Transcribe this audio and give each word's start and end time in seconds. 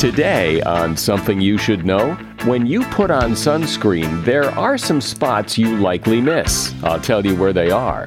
Today, 0.00 0.62
on 0.62 0.96
Something 0.96 1.42
You 1.42 1.58
Should 1.58 1.84
Know, 1.84 2.14
when 2.46 2.64
you 2.66 2.84
put 2.84 3.10
on 3.10 3.32
sunscreen, 3.32 4.24
there 4.24 4.50
are 4.52 4.78
some 4.78 4.98
spots 4.98 5.58
you 5.58 5.76
likely 5.76 6.22
miss. 6.22 6.72
I'll 6.82 6.98
tell 6.98 7.26
you 7.26 7.36
where 7.36 7.52
they 7.52 7.70
are. 7.70 8.06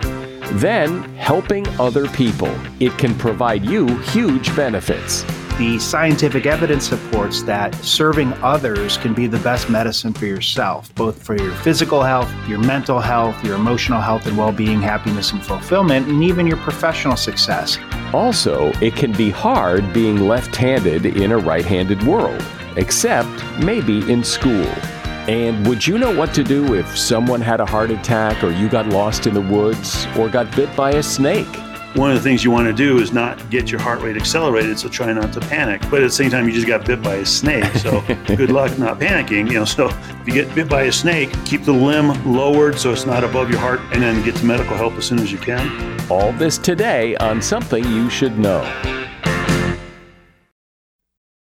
Then, 0.53 1.03
helping 1.17 1.67
other 1.79 2.07
people. 2.07 2.49
It 2.79 2.97
can 2.97 3.13
provide 3.13 3.63
you 3.63 3.85
huge 3.99 4.55
benefits. 4.55 5.23
The 5.57 5.77
scientific 5.77 6.47
evidence 6.47 6.89
supports 6.89 7.43
that 7.43 7.75
serving 7.75 8.33
others 8.41 8.97
can 8.97 9.13
be 9.13 9.27
the 9.27 9.37
best 9.37 9.69
medicine 9.69 10.11
for 10.11 10.25
yourself, 10.25 10.93
both 10.95 11.21
for 11.21 11.35
your 11.35 11.53
physical 11.57 12.01
health, 12.01 12.33
your 12.47 12.57
mental 12.57 12.99
health, 12.99 13.41
your 13.45 13.53
emotional 13.53 14.01
health 14.01 14.25
and 14.25 14.35
well 14.35 14.51
being, 14.51 14.81
happiness 14.81 15.31
and 15.31 15.45
fulfillment, 15.45 16.07
and 16.07 16.23
even 16.23 16.47
your 16.47 16.57
professional 16.57 17.15
success. 17.15 17.77
Also, 18.13 18.71
it 18.81 18.95
can 18.95 19.11
be 19.11 19.29
hard 19.29 19.93
being 19.93 20.27
left 20.27 20.55
handed 20.55 21.05
in 21.05 21.31
a 21.31 21.37
right 21.37 21.65
handed 21.65 22.01
world, 22.01 22.43
except 22.75 23.29
maybe 23.59 24.11
in 24.11 24.23
school. 24.23 24.65
And 25.29 25.67
would 25.67 25.85
you 25.85 25.99
know 25.99 26.15
what 26.15 26.33
to 26.33 26.43
do 26.43 26.73
if 26.73 26.97
someone 26.97 27.41
had 27.41 27.59
a 27.59 27.65
heart 27.65 27.91
attack 27.91 28.43
or 28.43 28.49
you 28.49 28.69
got 28.69 28.87
lost 28.87 29.27
in 29.27 29.35
the 29.35 29.41
woods 29.41 30.07
or 30.17 30.29
got 30.29 30.53
bit 30.55 30.75
by 30.75 30.93
a 30.93 31.03
snake? 31.03 31.47
One 31.95 32.09
of 32.09 32.15
the 32.15 32.21
things 32.21 32.43
you 32.43 32.49
want 32.49 32.67
to 32.67 32.73
do 32.73 32.99
is 32.99 33.13
not 33.13 33.49
get 33.51 33.69
your 33.69 33.79
heart 33.79 34.01
rate 34.01 34.17
accelerated, 34.17 34.79
so 34.79 34.89
try 34.89 35.13
not 35.13 35.31
to 35.33 35.39
panic. 35.41 35.81
But 35.91 36.01
at 36.01 36.07
the 36.07 36.11
same 36.11 36.31
time, 36.31 36.47
you 36.47 36.53
just 36.53 36.67
got 36.67 36.85
bit 36.85 37.03
by 37.03 37.15
a 37.15 37.25
snake, 37.25 37.71
so 37.75 38.01
good 38.25 38.49
luck 38.49 38.77
not 38.79 38.99
panicking. 38.99 39.47
You 39.47 39.59
know, 39.59 39.65
so 39.65 39.89
if 39.89 40.27
you 40.27 40.33
get 40.33 40.53
bit 40.55 40.67
by 40.67 40.83
a 40.83 40.91
snake, 40.91 41.31
keep 41.45 41.63
the 41.63 41.73
limb 41.73 42.09
lowered 42.25 42.79
so 42.79 42.91
it's 42.91 43.05
not 43.05 43.23
above 43.23 43.49
your 43.49 43.59
heart, 43.59 43.79
and 43.91 44.01
then 44.01 44.23
get 44.23 44.35
to 44.37 44.45
medical 44.45 44.75
help 44.75 44.93
as 44.93 45.05
soon 45.05 45.19
as 45.19 45.31
you 45.31 45.37
can. 45.37 46.01
All 46.09 46.33
this 46.33 46.57
today 46.57 47.15
on 47.17 47.41
something 47.41 47.83
you 47.83 48.09
should 48.09 48.39
know. 48.39 48.61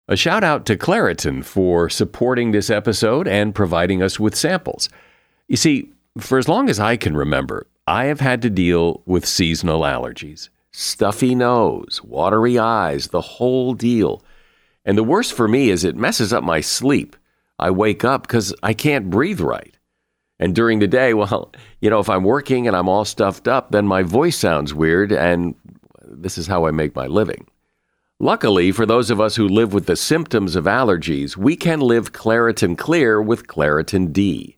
A 0.07 0.17
shout 0.17 0.43
out 0.45 0.65
to 0.67 0.77
Claritin 0.77 1.45
for 1.45 1.91
supporting 1.91 2.53
this 2.53 2.71
episode 2.71 3.29
and 3.29 3.55
providing 3.55 4.03
us 4.03 4.19
with 4.19 4.35
samples. 4.35 4.89
You 5.49 5.57
see, 5.57 5.91
for 6.17 6.39
as 6.39 6.49
long 6.49 6.71
as 6.71 6.81
I 6.81 6.97
can 6.97 7.17
remember, 7.17 7.67
I 7.89 8.05
have 8.05 8.21
had 8.21 8.43
to 8.43 8.51
deal 8.51 9.03
with 9.07 9.25
seasonal 9.25 9.81
allergies 9.81 10.51
stuffy 10.73 11.35
nose, 11.35 12.03
watery 12.05 12.59
eyes, 12.59 13.09
the 13.09 13.23
whole 13.23 13.73
deal. 13.73 14.23
And 14.85 14.99
the 14.99 15.03
worst 15.03 15.33
for 15.33 15.49
me 15.49 15.71
is 15.71 15.85
it 15.85 15.97
messes 15.97 16.31
up 16.31 16.45
my 16.45 16.61
sleep. 16.61 17.17
I 17.59 17.71
wake 17.71 18.05
up 18.05 18.23
because 18.23 18.55
I 18.63 18.75
can't 18.75 19.09
breathe 19.09 19.41
right. 19.41 19.75
And 20.39 20.55
during 20.55 20.81
the 20.81 20.87
day, 20.87 21.15
well, 21.15 21.51
you 21.81 21.89
know, 21.89 21.99
if 21.99 22.11
I'm 22.11 22.25
working 22.25 22.67
and 22.67 22.77
I'm 22.77 22.91
all 22.91 23.07
stuffed 23.07 23.49
up, 23.49 23.71
then 23.71 23.87
my 23.87 24.03
voice 24.03 24.37
sounds 24.37 24.75
weird, 24.75 25.11
and 25.11 25.55
this 26.05 26.37
is 26.37 26.47
how 26.47 26.67
I 26.67 26.71
make 26.73 26.95
my 26.95 27.07
living. 27.07 27.47
Luckily, 28.21 28.71
for 28.71 28.85
those 28.85 29.09
of 29.11 29.19
us 29.19 29.35
who 29.35 29.49
live 29.49 29.73
with 29.73 29.87
the 29.87 29.97
symptoms 29.97 30.57
of 30.57 30.65
allergies, 30.65 31.39
we 31.39 31.57
can 31.57 31.81
live 31.81 32.13
Claritin 32.13 32.77
Clear 32.77 33.23
with 33.23 33.47
Claritin 33.47 34.13
D. 34.13 34.58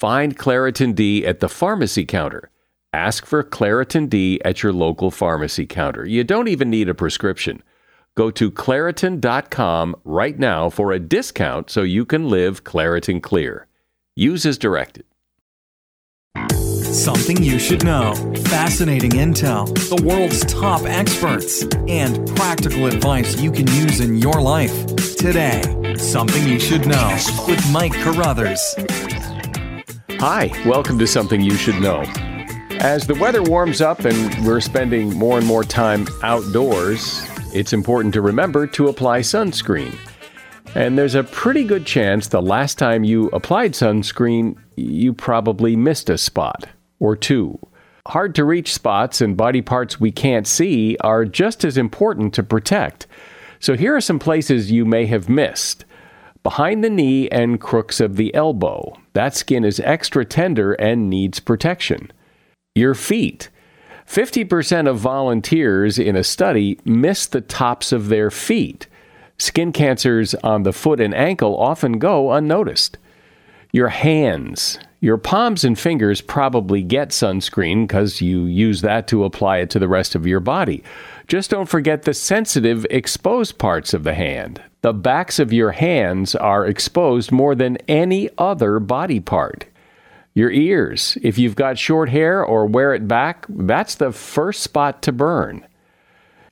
Find 0.00 0.38
Claritin 0.38 0.94
D 0.94 1.26
at 1.26 1.40
the 1.40 1.48
pharmacy 1.50 2.06
counter. 2.06 2.48
Ask 2.94 3.26
for 3.26 3.44
Claritin 3.44 4.08
D 4.08 4.40
at 4.46 4.62
your 4.62 4.72
local 4.72 5.10
pharmacy 5.10 5.66
counter. 5.66 6.06
You 6.06 6.24
don't 6.24 6.48
even 6.48 6.70
need 6.70 6.88
a 6.88 6.94
prescription. 6.94 7.62
Go 8.16 8.30
to 8.30 8.50
Claritin.com 8.50 9.94
right 10.04 10.38
now 10.38 10.70
for 10.70 10.92
a 10.92 10.98
discount 10.98 11.68
so 11.68 11.82
you 11.82 12.06
can 12.06 12.30
live 12.30 12.64
Claritin 12.64 13.22
Clear. 13.22 13.66
Use 14.16 14.46
as 14.46 14.56
directed. 14.56 15.04
Something 16.48 17.42
you 17.42 17.58
should 17.58 17.84
know. 17.84 18.14
Fascinating 18.46 19.12
intel, 19.12 19.66
the 19.94 20.02
world's 20.02 20.46
top 20.46 20.80
experts, 20.86 21.62
and 21.88 22.26
practical 22.36 22.86
advice 22.86 23.38
you 23.38 23.52
can 23.52 23.66
use 23.66 24.00
in 24.00 24.16
your 24.16 24.40
life. 24.40 24.86
Today, 25.16 25.62
Something 25.98 26.48
You 26.48 26.58
Should 26.58 26.86
Know 26.86 27.18
with 27.46 27.70
Mike 27.70 27.92
Carruthers. 27.92 28.74
Hi, 30.22 30.52
welcome 30.66 30.98
to 30.98 31.06
Something 31.06 31.40
You 31.40 31.54
Should 31.54 31.80
Know. 31.80 32.02
As 32.72 33.06
the 33.06 33.14
weather 33.14 33.42
warms 33.42 33.80
up 33.80 34.00
and 34.00 34.46
we're 34.46 34.60
spending 34.60 35.16
more 35.16 35.38
and 35.38 35.46
more 35.46 35.64
time 35.64 36.06
outdoors, 36.22 37.26
it's 37.54 37.72
important 37.72 38.12
to 38.12 38.20
remember 38.20 38.66
to 38.66 38.88
apply 38.88 39.20
sunscreen. 39.20 39.96
And 40.74 40.98
there's 40.98 41.14
a 41.14 41.24
pretty 41.24 41.64
good 41.64 41.86
chance 41.86 42.28
the 42.28 42.42
last 42.42 42.76
time 42.76 43.02
you 43.02 43.28
applied 43.28 43.72
sunscreen, 43.72 44.58
you 44.76 45.14
probably 45.14 45.74
missed 45.74 46.10
a 46.10 46.18
spot 46.18 46.68
or 46.98 47.16
two. 47.16 47.58
Hard 48.06 48.34
to 48.34 48.44
reach 48.44 48.74
spots 48.74 49.22
and 49.22 49.38
body 49.38 49.62
parts 49.62 49.98
we 49.98 50.12
can't 50.12 50.46
see 50.46 50.98
are 51.00 51.24
just 51.24 51.64
as 51.64 51.78
important 51.78 52.34
to 52.34 52.42
protect. 52.42 53.06
So 53.58 53.74
here 53.74 53.96
are 53.96 54.02
some 54.02 54.18
places 54.18 54.70
you 54.70 54.84
may 54.84 55.06
have 55.06 55.30
missed 55.30 55.86
behind 56.42 56.82
the 56.82 56.90
knee 56.90 57.28
and 57.28 57.60
crooks 57.60 58.00
of 58.00 58.16
the 58.16 58.34
elbow. 58.34 58.96
That 59.12 59.34
skin 59.34 59.64
is 59.64 59.80
extra 59.80 60.24
tender 60.24 60.72
and 60.74 61.10
needs 61.10 61.40
protection. 61.40 62.12
Your 62.74 62.94
feet. 62.94 63.48
50% 64.06 64.88
of 64.88 64.98
volunteers 64.98 65.98
in 65.98 66.16
a 66.16 66.24
study 66.24 66.78
miss 66.84 67.26
the 67.26 67.40
tops 67.40 67.92
of 67.92 68.08
their 68.08 68.30
feet. 68.30 68.86
Skin 69.38 69.72
cancers 69.72 70.34
on 70.36 70.64
the 70.64 70.72
foot 70.72 71.00
and 71.00 71.14
ankle 71.14 71.56
often 71.56 71.98
go 71.98 72.32
unnoticed. 72.32 72.98
Your 73.72 73.88
hands. 73.88 74.78
Your 75.00 75.16
palms 75.16 75.64
and 75.64 75.78
fingers 75.78 76.20
probably 76.20 76.82
get 76.82 77.08
sunscreen 77.08 77.84
because 77.84 78.20
you 78.20 78.44
use 78.44 78.82
that 78.82 79.08
to 79.08 79.24
apply 79.24 79.58
it 79.58 79.70
to 79.70 79.78
the 79.78 79.88
rest 79.88 80.14
of 80.14 80.26
your 80.26 80.40
body. 80.40 80.82
Just 81.30 81.48
don't 81.48 81.68
forget 81.68 82.02
the 82.02 82.12
sensitive, 82.12 82.84
exposed 82.90 83.56
parts 83.56 83.94
of 83.94 84.02
the 84.02 84.14
hand. 84.14 84.60
The 84.80 84.92
backs 84.92 85.38
of 85.38 85.52
your 85.52 85.70
hands 85.70 86.34
are 86.34 86.66
exposed 86.66 87.30
more 87.30 87.54
than 87.54 87.76
any 87.86 88.30
other 88.36 88.80
body 88.80 89.20
part. 89.20 89.64
Your 90.34 90.50
ears, 90.50 91.16
if 91.22 91.38
you've 91.38 91.54
got 91.54 91.78
short 91.78 92.08
hair 92.08 92.44
or 92.44 92.66
wear 92.66 92.94
it 92.94 93.06
back, 93.06 93.46
that's 93.48 93.94
the 93.94 94.10
first 94.10 94.60
spot 94.64 95.02
to 95.02 95.12
burn. 95.12 95.64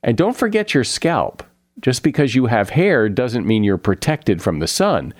And 0.05 0.17
don't 0.17 0.37
forget 0.37 0.75
your 0.75 0.85
scalp. 0.85 1.43
Just 1.81 2.05
because 2.05 2.37
you 2.37 2.47
have 2.47 2.71
hair 2.71 3.09
doesn't 3.09 3.49
mean 3.49 3.65
you're 3.65 3.79
protected 3.79 4.41
from 4.41 4.61
the 4.61 4.69
sun. 4.69 5.13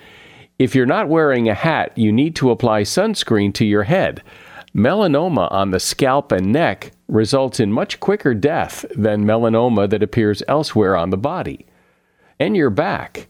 If 0.57 0.73
you're 0.73 0.85
not 0.85 1.09
wearing 1.09 1.49
a 1.49 1.53
hat, 1.53 1.97
you 1.97 2.13
need 2.13 2.33
to 2.37 2.51
apply 2.51 2.83
sunscreen 2.83 3.53
to 3.55 3.65
your 3.65 3.83
head. 3.83 4.23
Melanoma 4.75 5.51
on 5.51 5.71
the 5.71 5.79
scalp 5.79 6.31
and 6.31 6.51
neck 6.51 6.91
results 7.07 7.59
in 7.59 7.71
much 7.71 7.99
quicker 7.99 8.33
death 8.33 8.85
than 8.95 9.25
melanoma 9.25 9.89
that 9.89 10.03
appears 10.03 10.43
elsewhere 10.47 10.95
on 10.95 11.09
the 11.09 11.17
body. 11.17 11.65
And 12.39 12.55
your 12.55 12.69
back. 12.69 13.27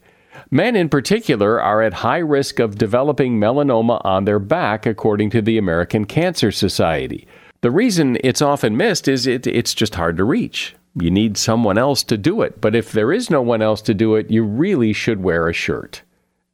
Men 0.50 0.76
in 0.76 0.88
particular 0.88 1.60
are 1.60 1.82
at 1.82 1.94
high 1.94 2.18
risk 2.18 2.58
of 2.58 2.78
developing 2.78 3.38
melanoma 3.38 4.00
on 4.04 4.24
their 4.24 4.38
back, 4.38 4.84
according 4.86 5.30
to 5.30 5.42
the 5.42 5.58
American 5.58 6.04
Cancer 6.04 6.52
Society. 6.52 7.26
The 7.62 7.70
reason 7.70 8.18
it's 8.22 8.42
often 8.42 8.76
missed 8.76 9.08
is 9.08 9.26
it, 9.26 9.46
it's 9.46 9.74
just 9.74 9.94
hard 9.94 10.16
to 10.16 10.24
reach. 10.24 10.74
You 10.94 11.10
need 11.10 11.36
someone 11.36 11.78
else 11.78 12.02
to 12.04 12.16
do 12.16 12.42
it, 12.42 12.60
but 12.60 12.74
if 12.74 12.90
there 12.90 13.12
is 13.12 13.30
no 13.30 13.42
one 13.42 13.62
else 13.62 13.80
to 13.82 13.94
do 13.94 14.16
it, 14.16 14.30
you 14.30 14.42
really 14.44 14.92
should 14.92 15.22
wear 15.22 15.48
a 15.48 15.52
shirt. 15.52 16.02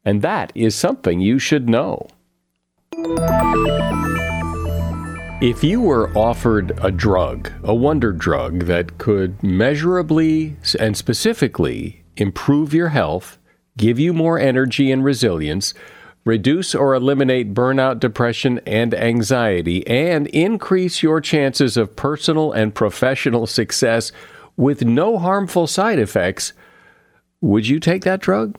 And 0.05 0.21
that 0.21 0.51
is 0.53 0.75
something 0.75 1.19
you 1.19 1.39
should 1.39 1.67
know. 1.67 2.07
If 5.39 5.63
you 5.63 5.81
were 5.81 6.09
offered 6.17 6.79
a 6.83 6.89
drug, 6.89 7.51
a 7.63 7.75
wonder 7.75 8.11
drug 8.11 8.61
that 8.61 8.97
could 8.97 9.43
measurably 9.43 10.57
and 10.79 10.97
specifically 10.97 12.03
improve 12.15 12.73
your 12.73 12.89
health, 12.89 13.37
give 13.77 13.99
you 13.99 14.13
more 14.13 14.39
energy 14.39 14.91
and 14.91 15.03
resilience, 15.03 15.75
reduce 16.25 16.73
or 16.73 16.95
eliminate 16.95 17.53
burnout, 17.53 17.99
depression, 17.99 18.59
and 18.65 18.95
anxiety, 18.95 19.85
and 19.85 20.25
increase 20.29 21.03
your 21.03 21.21
chances 21.21 21.77
of 21.77 21.95
personal 21.95 22.51
and 22.51 22.73
professional 22.73 23.45
success 23.45 24.11
with 24.55 24.85
no 24.85 25.19
harmful 25.19 25.67
side 25.67 25.99
effects, 25.99 26.53
would 27.41 27.67
you 27.67 27.79
take 27.79 28.03
that 28.05 28.21
drug? 28.21 28.57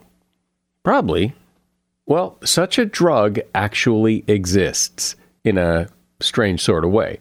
Probably. 0.83 1.35
Well, 2.05 2.37
such 2.45 2.79
a 2.79 2.85
drug 2.85 3.37
actually 3.53 4.23
exists 4.27 5.17
in 5.43 5.57
a 5.57 5.89
strange 6.19 6.61
sort 6.61 6.83
of 6.83 6.91
way. 6.91 7.19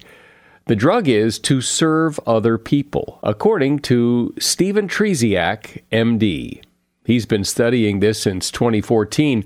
The 0.67 0.77
drug 0.77 1.09
is 1.09 1.39
to 1.41 1.61
serve 1.61 2.21
other 2.27 2.59
people, 2.59 3.19
according 3.23 3.79
to 3.81 4.35
Stephen 4.39 4.87
Trzeciak, 4.87 5.83
MD. 5.91 6.63
He's 7.07 7.25
been 7.25 7.45
studying 7.45 8.01
this 8.01 8.21
since 8.21 8.51
2014, 8.51 9.45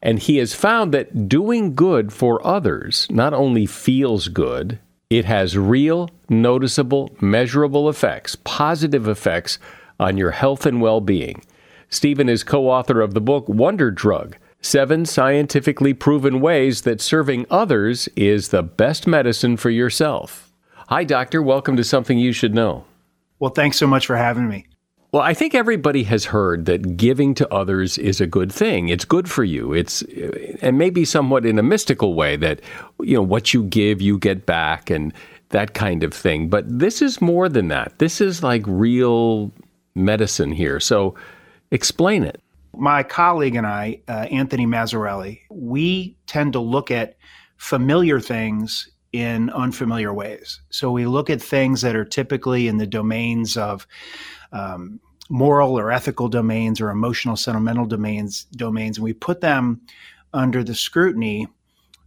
and 0.00 0.18
he 0.20 0.36
has 0.36 0.54
found 0.54 0.94
that 0.94 1.28
doing 1.28 1.74
good 1.74 2.12
for 2.12 2.46
others 2.46 3.08
not 3.10 3.34
only 3.34 3.66
feels 3.66 4.28
good, 4.28 4.78
it 5.10 5.24
has 5.24 5.58
real, 5.58 6.08
noticeable, 6.28 7.10
measurable 7.20 7.88
effects, 7.88 8.36
positive 8.44 9.08
effects 9.08 9.58
on 9.98 10.16
your 10.16 10.30
health 10.30 10.66
and 10.66 10.80
well 10.80 11.00
being. 11.00 11.42
Stephen 11.88 12.28
is 12.28 12.44
co 12.44 12.68
author 12.68 13.00
of 13.00 13.12
the 13.12 13.20
book 13.20 13.48
Wonder 13.48 13.90
Drug 13.90 14.36
Seven 14.62 15.06
Scientifically 15.06 15.94
Proven 15.94 16.38
Ways 16.38 16.82
That 16.82 17.00
Serving 17.00 17.46
Others 17.50 18.08
is 18.08 18.48
the 18.48 18.62
Best 18.62 19.06
Medicine 19.06 19.56
for 19.56 19.70
Yourself. 19.70 20.52
Hi, 20.88 21.02
Doctor. 21.02 21.40
Welcome 21.40 21.78
to 21.78 21.84
Something 21.84 22.18
You 22.18 22.32
Should 22.32 22.54
Know. 22.54 22.84
Well, 23.38 23.52
thanks 23.52 23.78
so 23.78 23.86
much 23.86 24.06
for 24.06 24.16
having 24.16 24.48
me. 24.48 24.66
Well, 25.12 25.22
I 25.22 25.32
think 25.32 25.54
everybody 25.54 26.02
has 26.04 26.26
heard 26.26 26.66
that 26.66 26.98
giving 26.98 27.34
to 27.36 27.52
others 27.52 27.96
is 27.96 28.20
a 28.20 28.26
good 28.26 28.52
thing. 28.52 28.90
It's 28.90 29.06
good 29.06 29.30
for 29.30 29.44
you. 29.44 29.72
It's 29.72 30.02
and 30.60 30.76
maybe 30.76 31.06
somewhat 31.06 31.46
in 31.46 31.58
a 31.58 31.62
mystical 31.62 32.12
way 32.12 32.36
that 32.36 32.60
you 33.00 33.14
know 33.14 33.22
what 33.22 33.54
you 33.54 33.62
give 33.64 34.02
you 34.02 34.18
get 34.18 34.44
back 34.44 34.90
and 34.90 35.14
that 35.48 35.72
kind 35.72 36.04
of 36.04 36.12
thing. 36.12 36.50
But 36.50 36.66
this 36.68 37.00
is 37.00 37.22
more 37.22 37.48
than 37.48 37.68
that. 37.68 37.98
This 37.98 38.20
is 38.20 38.42
like 38.42 38.62
real 38.66 39.50
medicine 39.94 40.52
here. 40.52 40.78
So 40.80 41.14
explain 41.70 42.24
it. 42.24 42.42
My 42.76 43.02
colleague 43.02 43.56
and 43.56 43.66
I, 43.66 44.00
uh, 44.08 44.26
Anthony 44.30 44.66
Mazzarelli, 44.66 45.40
we 45.50 46.16
tend 46.26 46.52
to 46.54 46.60
look 46.60 46.90
at 46.90 47.16
familiar 47.56 48.20
things 48.20 48.90
in 49.12 49.50
unfamiliar 49.50 50.14
ways. 50.14 50.60
So 50.70 50.90
we 50.90 51.06
look 51.06 51.30
at 51.30 51.42
things 51.42 51.82
that 51.82 51.96
are 51.96 52.04
typically 52.04 52.68
in 52.68 52.78
the 52.78 52.86
domains 52.86 53.56
of 53.56 53.86
um, 54.52 55.00
moral 55.28 55.78
or 55.78 55.90
ethical 55.90 56.28
domains 56.28 56.80
or 56.80 56.90
emotional 56.90 57.36
sentimental 57.36 57.86
domains 57.86 58.44
domains, 58.52 58.98
and 58.98 59.04
we 59.04 59.12
put 59.12 59.40
them 59.40 59.80
under 60.32 60.62
the 60.62 60.74
scrutiny 60.74 61.48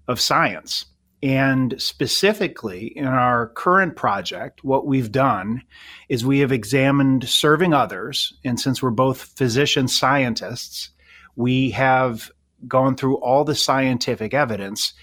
of 0.07 0.19
science. 0.19 0.85
And 1.23 1.81
specifically 1.81 2.87
in 2.97 3.05
our 3.05 3.47
current 3.47 3.95
project, 3.95 4.61
what 4.65 4.85
we've 4.85 5.11
done 5.11 5.63
is 6.09 6.25
we 6.25 6.39
have 6.39 6.51
examined 6.51 7.29
serving 7.29 7.73
others. 7.73 8.33
And 8.43 8.59
since 8.59 8.83
we're 8.83 8.91
both 8.91 9.21
physician 9.37 9.87
scientists, 9.87 10.89
we 11.37 11.71
have 11.71 12.29
gone 12.67 12.97
through 12.97 13.15
all 13.19 13.45
the 13.45 13.55
scientific 13.55 14.33
evidence 14.33 14.93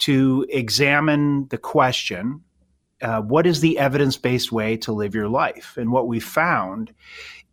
to 0.00 0.46
examine 0.50 1.48
the 1.48 1.58
question 1.58 2.42
uh, 3.02 3.22
what 3.22 3.46
is 3.46 3.60
the 3.60 3.78
evidence 3.78 4.18
based 4.18 4.52
way 4.52 4.76
to 4.76 4.92
live 4.92 5.14
your 5.14 5.28
life? 5.28 5.78
And 5.78 5.90
what 5.90 6.06
we 6.06 6.20
found 6.20 6.92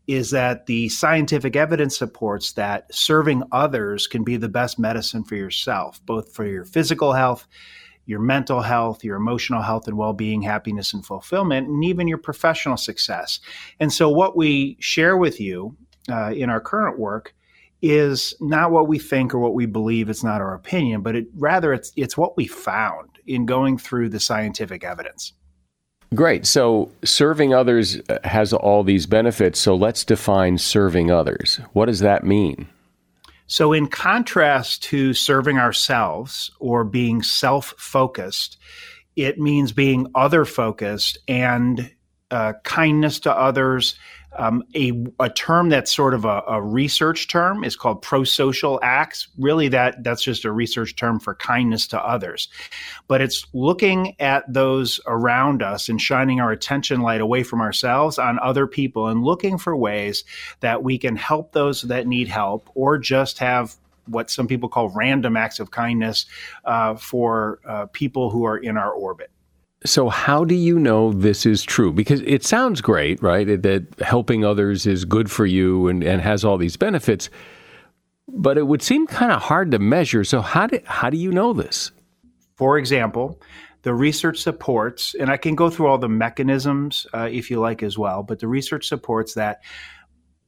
is 0.05 0.31
that 0.31 0.65
the 0.65 0.89
scientific 0.89 1.55
evidence 1.55 1.97
supports 1.97 2.51
that 2.53 2.93
serving 2.93 3.43
others 3.53 4.07
can 4.07 4.25
be 4.25 4.35
the 4.35 4.49
best 4.49 4.77
medicine 4.77 5.23
for 5.23 5.35
yourself, 5.35 6.05
both 6.05 6.33
for 6.33 6.45
your 6.45 6.65
physical 6.65 7.13
health, 7.13 7.47
your 8.07 8.19
mental 8.19 8.61
health, 8.61 9.03
your 9.03 9.17
emotional 9.17 9.61
health 9.61 9.87
and 9.87 9.97
well 9.97 10.13
being, 10.13 10.41
happiness 10.41 10.93
and 10.93 11.05
fulfillment, 11.05 11.67
and 11.67 11.83
even 11.83 12.07
your 12.07 12.17
professional 12.17 12.77
success. 12.77 13.39
And 13.79 13.93
so, 13.93 14.09
what 14.09 14.35
we 14.35 14.77
share 14.79 15.15
with 15.15 15.39
you 15.39 15.77
uh, 16.09 16.31
in 16.31 16.49
our 16.49 16.61
current 16.61 16.97
work 16.97 17.35
is 17.81 18.33
not 18.39 18.71
what 18.71 18.87
we 18.87 18.97
think 18.97 19.33
or 19.33 19.39
what 19.39 19.53
we 19.53 19.67
believe. 19.67 20.09
It's 20.09 20.23
not 20.23 20.41
our 20.41 20.55
opinion, 20.55 21.01
but 21.01 21.15
it, 21.15 21.27
rather 21.35 21.73
it's 21.73 21.91
it's 21.95 22.17
what 22.17 22.35
we 22.35 22.47
found 22.47 23.09
in 23.27 23.45
going 23.45 23.77
through 23.77 24.09
the 24.09 24.19
scientific 24.19 24.83
evidence. 24.83 25.33
Great. 26.15 26.45
So 26.45 26.89
serving 27.03 27.53
others 27.53 27.99
uh, 28.09 28.19
has 28.23 28.53
all 28.53 28.83
these 28.83 29.05
benefits. 29.05 29.59
So 29.59 29.75
let's 29.75 30.05
define 30.05 30.57
serving 30.57 31.11
others. 31.11 31.59
What 31.73 31.87
does 31.87 31.99
that 31.99 32.23
mean? 32.23 32.69
So, 33.47 33.73
in 33.73 33.87
contrast 33.87 34.83
to 34.83 35.13
serving 35.13 35.57
ourselves 35.57 36.51
or 36.59 36.83
being 36.83 37.21
self 37.23 37.73
focused, 37.77 38.57
it 39.15 39.39
means 39.39 39.71
being 39.71 40.07
other 40.13 40.45
focused 40.45 41.17
and 41.27 41.91
uh, 42.29 42.53
kindness 42.63 43.21
to 43.21 43.31
others, 43.31 43.95
um, 44.37 44.63
a, 44.75 45.05
a 45.19 45.29
term 45.29 45.69
that's 45.69 45.93
sort 45.93 46.13
of 46.13 46.25
a, 46.25 46.43
a 46.47 46.61
research 46.61 47.27
term 47.27 47.63
is 47.63 47.75
called 47.75 48.01
pro-social 48.01 48.79
acts. 48.83 49.27
Really, 49.37 49.67
that 49.69 50.03
that's 50.03 50.23
just 50.23 50.45
a 50.45 50.51
research 50.51 50.95
term 50.95 51.19
for 51.19 51.35
kindness 51.35 51.87
to 51.87 52.01
others, 52.01 52.49
but 53.07 53.21
it's 53.21 53.45
looking 53.53 54.15
at 54.19 54.51
those 54.51 54.99
around 55.07 55.61
us 55.61 55.89
and 55.89 56.01
shining 56.01 56.39
our 56.39 56.51
attention 56.51 57.01
light 57.01 57.21
away 57.21 57.43
from 57.43 57.61
ourselves 57.61 58.17
on 58.19 58.39
other 58.39 58.67
people 58.67 59.07
and 59.07 59.23
looking 59.23 59.57
for 59.57 59.75
ways 59.75 60.23
that 60.59 60.83
we 60.83 60.97
can 60.97 61.15
help 61.15 61.51
those 61.51 61.81
that 61.83 62.07
need 62.07 62.27
help 62.27 62.69
or 62.75 62.97
just 62.97 63.39
have 63.39 63.75
what 64.07 64.29
some 64.29 64.47
people 64.47 64.69
call 64.69 64.89
random 64.89 65.35
acts 65.35 65.59
of 65.59 65.71
kindness 65.71 66.25
uh, 66.65 66.95
for 66.95 67.59
uh, 67.65 67.85
people 67.87 68.29
who 68.29 68.45
are 68.45 68.57
in 68.57 68.77
our 68.77 68.91
orbit. 68.91 69.29
So, 69.85 70.09
how 70.09 70.43
do 70.43 70.55
you 70.55 70.79
know 70.79 71.13
this 71.13 71.45
is 71.45 71.63
true? 71.63 71.93
Because 71.93 72.21
it 72.21 72.43
sounds 72.43 72.81
great, 72.81 73.21
right? 73.21 73.61
That 73.61 73.85
helping 74.01 74.43
others 74.43 74.87
is 74.87 75.05
good 75.05 75.29
for 75.29 75.45
you 75.45 75.87
and, 75.87 76.03
and 76.03 76.21
has 76.21 76.43
all 76.43 76.57
these 76.57 76.77
benefits, 76.77 77.29
but 78.27 78.57
it 78.57 78.67
would 78.67 78.81
seem 78.81 79.05
kind 79.07 79.31
of 79.31 79.41
hard 79.41 79.71
to 79.71 79.79
measure. 79.79 80.23
So, 80.23 80.41
how 80.41 80.67
do, 80.67 80.79
how 80.85 81.09
do 81.09 81.17
you 81.17 81.31
know 81.31 81.53
this? 81.53 81.91
For 82.55 82.77
example, 82.77 83.39
the 83.83 83.93
research 83.93 84.39
supports, 84.39 85.15
and 85.15 85.29
I 85.29 85.37
can 85.37 85.55
go 85.55 85.69
through 85.69 85.87
all 85.87 85.97
the 85.97 86.09
mechanisms 86.09 87.07
uh, 87.13 87.29
if 87.31 87.49
you 87.49 87.61
like 87.61 87.83
as 87.83 87.97
well, 87.97 88.21
but 88.21 88.39
the 88.39 88.47
research 88.47 88.87
supports 88.87 89.35
that 89.35 89.61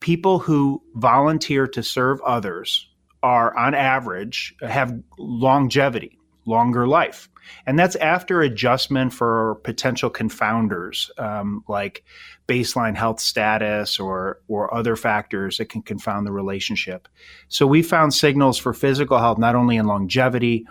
people 0.02 0.40
who 0.40 0.84
volunteer 0.96 1.66
to 1.68 1.82
serve 1.82 2.20
others 2.22 2.90
are, 3.24 3.56
on 3.56 3.74
average, 3.74 4.56
have 4.62 4.94
longevity, 5.18 6.19
longer 6.50 6.88
life. 6.88 7.30
And 7.66 7.80
that's 7.80 7.96
after 7.96 8.42
adjustment 8.42 9.14
for 9.14 9.56
potential 9.64 10.10
confounders 10.10 11.10
um, 11.20 11.64
like 11.68 12.04
baseline 12.48 12.96
health 12.96 13.20
status 13.20 14.00
or, 14.00 14.42
or 14.48 14.74
other 14.74 14.96
factors 14.96 15.58
that 15.58 15.70
can 15.70 15.82
confound 15.82 16.28
the 16.28 16.32
relationship. 16.32 17.08
So 17.48 17.66
we 17.68 17.82
found 17.82 18.14
signals 18.14 18.58
for 18.58 18.74
physical 18.74 19.18
health 19.18 19.38
not 19.38 19.56
only 19.56 19.78
in 19.78 19.86
longevity, 19.86 20.66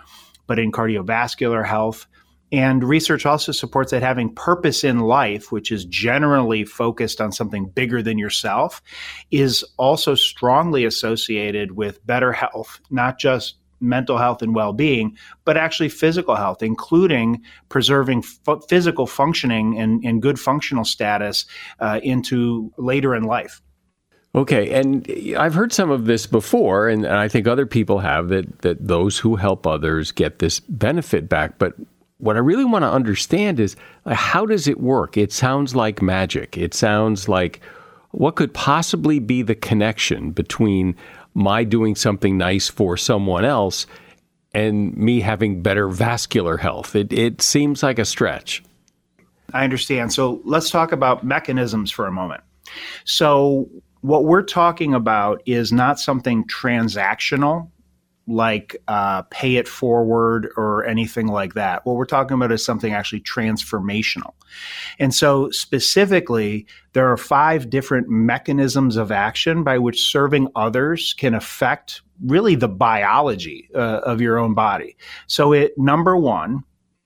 but 0.47 0.59
in 0.59 0.71
cardiovascular 0.71 1.65
health. 1.65 2.07
And 2.51 2.83
research 2.83 3.27
also 3.27 3.51
supports 3.51 3.91
that 3.91 4.01
having 4.01 4.33
purpose 4.33 4.83
in 4.83 4.99
life, 4.99 5.51
which 5.51 5.71
is 5.71 5.85
generally 5.85 6.65
focused 6.65 7.21
on 7.21 7.31
something 7.31 7.69
bigger 7.69 8.01
than 8.01 8.17
yourself, 8.17 8.81
is 9.29 9.63
also 9.77 10.15
strongly 10.15 10.83
associated 10.85 11.73
with 11.73 12.03
better 12.07 12.31
health, 12.31 12.79
not 12.89 13.19
just 13.19 13.58
mental 13.79 14.17
health 14.17 14.41
and 14.41 14.55
well 14.55 14.73
being, 14.73 15.17
but 15.45 15.57
actually 15.57 15.89
physical 15.89 16.35
health, 16.35 16.61
including 16.61 17.41
preserving 17.69 18.23
f- 18.47 18.63
physical 18.67 19.07
functioning 19.07 19.77
and, 19.77 20.03
and, 20.03 20.21
good 20.21 20.39
functional 20.39 20.83
status 20.83 21.45
uh, 21.79 21.99
into 22.03 22.71
later 22.77 23.15
in 23.15 23.23
life. 23.23 23.61
Okay, 24.35 24.71
and 24.71 25.09
I've 25.37 25.55
heard 25.55 25.73
some 25.73 25.89
of 25.89 26.05
this 26.05 26.27
before, 26.27 26.87
and 26.87 27.07
I 27.07 27.27
think 27.27 27.47
other 27.47 27.65
people 27.65 27.99
have 27.99 28.29
that 28.29 28.61
that 28.61 28.87
those 28.87 29.17
who 29.17 29.35
help 29.35 29.65
others 29.65 30.11
get 30.11 30.39
this 30.39 30.59
benefit 30.59 31.27
back. 31.27 31.57
But 31.57 31.73
what 32.19 32.35
I 32.35 32.39
really 32.39 32.65
want 32.65 32.83
to 32.83 32.91
understand 32.91 33.59
is 33.59 33.75
how 34.05 34.45
does 34.45 34.67
it 34.67 34.79
work? 34.79 35.17
It 35.17 35.31
sounds 35.31 35.75
like 35.75 36.01
magic. 36.01 36.57
It 36.57 36.73
sounds 36.73 37.27
like 37.27 37.61
what 38.11 38.35
could 38.35 38.53
possibly 38.53 39.19
be 39.19 39.41
the 39.41 39.55
connection 39.55 40.31
between 40.31 40.95
my 41.39 41.63
doing 41.63 41.95
something 41.95 42.37
nice 42.37 42.67
for 42.67 42.97
someone 42.97 43.45
else 43.45 43.87
and 44.53 44.95
me 44.95 45.21
having 45.21 45.61
better 45.61 45.87
vascular 45.87 46.57
health. 46.57 46.95
It, 46.95 47.13
it 47.13 47.41
seems 47.41 47.81
like 47.81 47.99
a 47.99 48.05
stretch. 48.05 48.63
I 49.53 49.63
understand. 49.63 50.13
So 50.13 50.41
let's 50.43 50.69
talk 50.69 50.91
about 50.91 51.23
mechanisms 51.23 51.91
for 51.91 52.05
a 52.05 52.11
moment. 52.11 52.43
So, 53.05 53.67
what 54.01 54.23
we're 54.23 54.43
talking 54.43 54.93
about 54.93 55.41
is 55.45 55.73
not 55.73 55.99
something 55.99 56.45
transactional 56.45 57.69
like 58.29 58.77
uh, 58.87 59.23
pay 59.23 59.55
it 59.55 59.67
forward 59.67 60.49
or 60.55 60.85
anything 60.85 61.27
like 61.27 61.55
that. 61.55 61.85
What 61.85 61.95
we're 61.95 62.05
talking 62.05 62.35
about 62.35 62.51
is 62.51 62.63
something 62.63 62.93
actually 62.93 63.21
transformational. 63.21 64.33
And 64.99 65.13
so, 65.13 65.49
specifically, 65.51 66.67
there 66.93 67.11
are 67.11 67.17
five 67.17 67.69
different 67.69 68.09
mechanisms 68.09 68.95
of 68.95 69.11
action 69.11 69.63
by 69.63 69.77
which 69.77 70.01
serving 70.01 70.47
others 70.55 71.13
can 71.17 71.33
affect 71.33 72.01
really 72.25 72.55
the 72.55 72.67
biology 72.67 73.69
uh, 73.73 74.01
of 74.03 74.21
your 74.21 74.37
own 74.37 74.53
body. 74.53 74.95
So, 75.27 75.53
it 75.53 75.77
number 75.77 76.15
one, 76.15 76.63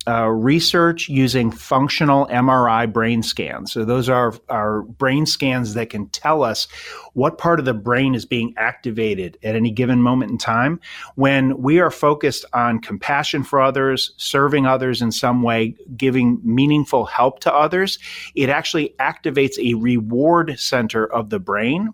uh, 0.08 0.28
research 0.28 1.08
using 1.10 1.52
functional 1.52 2.28
MRI 2.28 2.92
brain 2.92 3.24
scans. 3.24 3.72
So 3.72 3.86
those 3.86 4.10
are, 4.10 4.34
are 4.50 4.82
brain 4.82 5.26
scans 5.26 5.74
that 5.76 5.90
can 5.90 6.08
tell 6.10 6.44
us 6.44 6.68
what 7.14 7.38
part 7.38 7.60
of 7.60 7.66
the 7.66 7.74
brain 7.74 8.16
is 8.16 8.26
being 8.26 8.54
activated 8.58 9.38
at 9.44 9.56
any 9.56 9.72
given 9.72 10.02
moment 10.02 10.32
in 10.32 10.38
time. 10.38 10.80
When 11.16 11.62
we 11.62 11.80
are 11.80 11.92
focused 11.92 12.46
on 12.54 12.80
compassion 12.80 13.44
for 13.44 13.62
others, 13.62 14.14
serving 14.18 14.66
others 14.66 15.02
in 15.02 15.12
some 15.12 15.42
way, 15.42 15.76
giving 15.96 16.40
meaningful 16.44 17.06
help 17.06 17.40
to 17.42 17.54
others, 17.54 18.00
it 18.36 18.50
actually 18.50 18.96
activates 19.00 19.58
a 19.58 19.76
reward 19.76 20.60
center 20.60 21.06
of 21.06 21.30
the 21.30 21.40
brain 21.40 21.94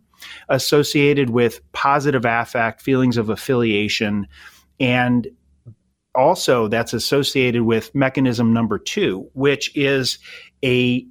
associated 0.49 1.29
with 1.29 1.61
positive 1.71 2.25
affect, 2.25 2.81
feelings 2.81 3.17
of 3.17 3.29
affiliation, 3.29 4.27
and 4.79 5.27
also 6.19 6.67
that's 6.67 6.93
associated 6.93 7.63
with 7.63 7.95
mechanism 7.95 8.53
number 8.53 8.77
two, 8.77 9.29
which 9.33 9.75
is 9.75 10.19
a 10.63 11.05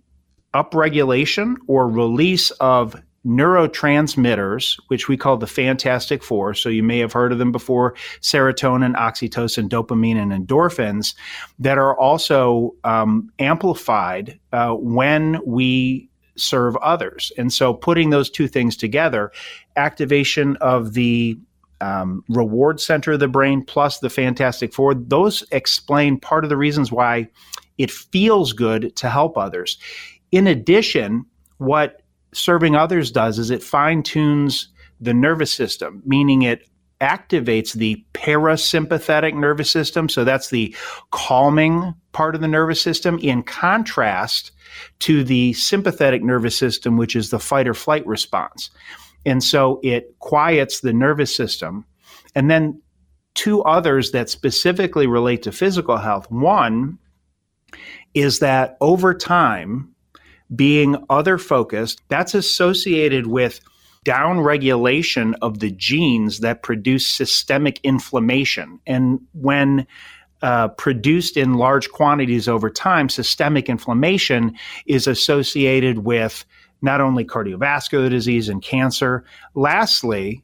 upregulation 0.54 1.54
or 1.66 1.88
release 1.88 2.50
of 2.52 2.94
neurotransmitters, 3.26 4.78
which 4.88 5.08
we 5.08 5.16
call 5.16 5.36
the 5.36 5.46
Fantastic 5.46 6.22
Four. 6.22 6.54
So 6.54 6.68
you 6.68 6.82
may 6.82 6.98
have 6.98 7.12
heard 7.12 7.32
of 7.32 7.38
them 7.38 7.52
before 7.52 7.94
serotonin, 8.20 8.94
oxytocin, 8.96 9.68
dopamine, 9.68 10.16
and 10.16 10.32
endorphins 10.32 11.14
that 11.58 11.78
are 11.78 11.98
also 11.98 12.74
um, 12.84 13.30
amplified 13.38 14.38
uh, 14.52 14.72
when 14.74 15.40
we 15.44 16.08
serve 16.36 16.76
others. 16.76 17.32
And 17.36 17.52
so 17.52 17.74
putting 17.74 18.10
those 18.10 18.30
two 18.30 18.46
things 18.46 18.76
together, 18.76 19.32
activation 19.76 20.56
of 20.60 20.94
the 20.94 21.38
um, 21.80 22.24
reward 22.28 22.80
center 22.80 23.12
of 23.12 23.20
the 23.20 23.28
brain 23.28 23.64
plus 23.64 23.98
the 23.98 24.10
Fantastic 24.10 24.74
Four, 24.74 24.94
those 24.94 25.44
explain 25.52 26.18
part 26.18 26.44
of 26.44 26.50
the 26.50 26.56
reasons 26.56 26.90
why 26.90 27.28
it 27.76 27.90
feels 27.90 28.52
good 28.52 28.94
to 28.96 29.08
help 29.08 29.38
others. 29.38 29.78
In 30.32 30.46
addition, 30.46 31.24
what 31.58 32.02
serving 32.32 32.76
others 32.76 33.10
does 33.10 33.38
is 33.38 33.50
it 33.50 33.62
fine 33.62 34.02
tunes 34.02 34.68
the 35.00 35.14
nervous 35.14 35.52
system, 35.52 36.02
meaning 36.04 36.42
it 36.42 36.68
activates 37.00 37.74
the 37.74 38.04
parasympathetic 38.12 39.34
nervous 39.34 39.70
system. 39.70 40.08
So 40.08 40.24
that's 40.24 40.50
the 40.50 40.74
calming 41.12 41.94
part 42.12 42.34
of 42.34 42.40
the 42.40 42.48
nervous 42.48 42.82
system, 42.82 43.18
in 43.20 43.44
contrast 43.44 44.50
to 45.00 45.22
the 45.22 45.52
sympathetic 45.52 46.22
nervous 46.24 46.58
system, 46.58 46.96
which 46.96 47.14
is 47.14 47.30
the 47.30 47.38
fight 47.38 47.68
or 47.68 47.74
flight 47.74 48.04
response. 48.06 48.70
And 49.26 49.42
so 49.42 49.80
it 49.82 50.18
quiets 50.18 50.80
the 50.80 50.92
nervous 50.92 51.34
system. 51.34 51.84
And 52.34 52.50
then 52.50 52.80
two 53.34 53.62
others 53.62 54.10
that 54.12 54.30
specifically 54.30 55.06
relate 55.06 55.42
to 55.42 55.52
physical 55.52 55.96
health. 55.96 56.30
One 56.30 56.98
is 58.14 58.40
that 58.40 58.76
over 58.80 59.14
time, 59.14 59.94
being 60.54 61.04
other 61.10 61.38
focused, 61.38 62.02
that's 62.08 62.34
associated 62.34 63.26
with 63.26 63.60
downregulation 64.04 65.34
of 65.42 65.58
the 65.58 65.70
genes 65.70 66.40
that 66.40 66.62
produce 66.62 67.06
systemic 67.06 67.80
inflammation. 67.82 68.80
And 68.86 69.20
when 69.32 69.86
uh, 70.40 70.68
produced 70.68 71.36
in 71.36 71.54
large 71.54 71.90
quantities 71.90 72.48
over 72.48 72.70
time, 72.70 73.08
systemic 73.08 73.68
inflammation 73.68 74.56
is 74.86 75.06
associated 75.06 75.98
with 75.98 76.44
not 76.82 77.00
only 77.00 77.24
cardiovascular 77.24 78.10
disease 78.10 78.48
and 78.48 78.62
cancer. 78.62 79.24
Lastly, 79.54 80.42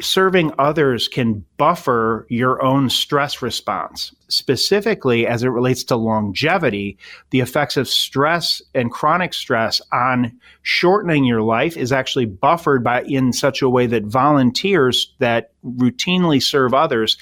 serving 0.00 0.52
others 0.58 1.06
can 1.06 1.44
buffer 1.56 2.26
your 2.28 2.62
own 2.64 2.90
stress 2.90 3.40
response. 3.40 4.14
Specifically, 4.28 5.26
as 5.26 5.42
it 5.42 5.48
relates 5.48 5.84
to 5.84 5.96
longevity, 5.96 6.98
the 7.30 7.40
effects 7.40 7.76
of 7.76 7.88
stress 7.88 8.60
and 8.74 8.90
chronic 8.90 9.32
stress 9.32 9.80
on 9.92 10.32
shortening 10.62 11.24
your 11.24 11.42
life 11.42 11.76
is 11.76 11.92
actually 11.92 12.26
buffered 12.26 12.82
by 12.82 13.02
in 13.04 13.32
such 13.32 13.62
a 13.62 13.68
way 13.68 13.86
that 13.86 14.04
volunteers 14.04 15.14
that 15.20 15.52
routinely 15.64 16.42
serve 16.42 16.74
others 16.74 17.16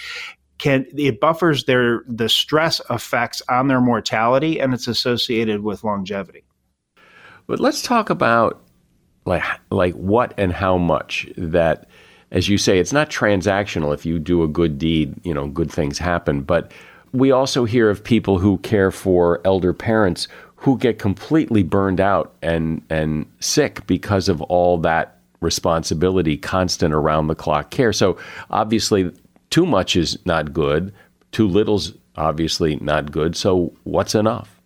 can 0.58 0.86
it 0.96 1.20
buffers 1.20 1.64
their 1.64 2.04
the 2.06 2.28
stress 2.28 2.80
effects 2.88 3.42
on 3.48 3.66
their 3.66 3.80
mortality 3.80 4.60
and 4.60 4.72
it's 4.72 4.86
associated 4.86 5.62
with 5.62 5.82
longevity. 5.82 6.44
But 7.52 7.60
let's 7.60 7.82
talk 7.82 8.08
about 8.08 8.62
like 9.26 9.44
like 9.70 9.92
what 9.92 10.32
and 10.38 10.54
how 10.54 10.78
much 10.78 11.28
that 11.36 11.86
as 12.30 12.48
you 12.48 12.56
say 12.56 12.78
it's 12.78 12.94
not 12.94 13.10
transactional 13.10 13.92
if 13.92 14.06
you 14.06 14.18
do 14.18 14.42
a 14.42 14.48
good 14.48 14.78
deed, 14.78 15.14
you 15.22 15.34
know, 15.34 15.48
good 15.48 15.70
things 15.70 15.98
happen, 15.98 16.40
but 16.40 16.72
we 17.12 17.30
also 17.30 17.66
hear 17.66 17.90
of 17.90 18.02
people 18.02 18.38
who 18.38 18.56
care 18.60 18.90
for 18.90 19.42
elder 19.44 19.74
parents 19.74 20.28
who 20.56 20.78
get 20.78 20.98
completely 20.98 21.62
burned 21.62 22.00
out 22.00 22.32
and 22.40 22.80
and 22.88 23.26
sick 23.40 23.86
because 23.86 24.30
of 24.30 24.40
all 24.40 24.78
that 24.78 25.18
responsibility, 25.42 26.38
constant 26.38 26.94
around 26.94 27.26
the 27.26 27.34
clock 27.34 27.68
care. 27.68 27.92
So 27.92 28.16
obviously 28.50 29.12
too 29.50 29.66
much 29.66 29.94
is 29.94 30.18
not 30.24 30.54
good, 30.54 30.90
too 31.32 31.46
little's 31.46 31.92
obviously 32.16 32.76
not 32.76 33.12
good. 33.12 33.36
So 33.36 33.74
what's 33.84 34.14
enough? 34.14 34.61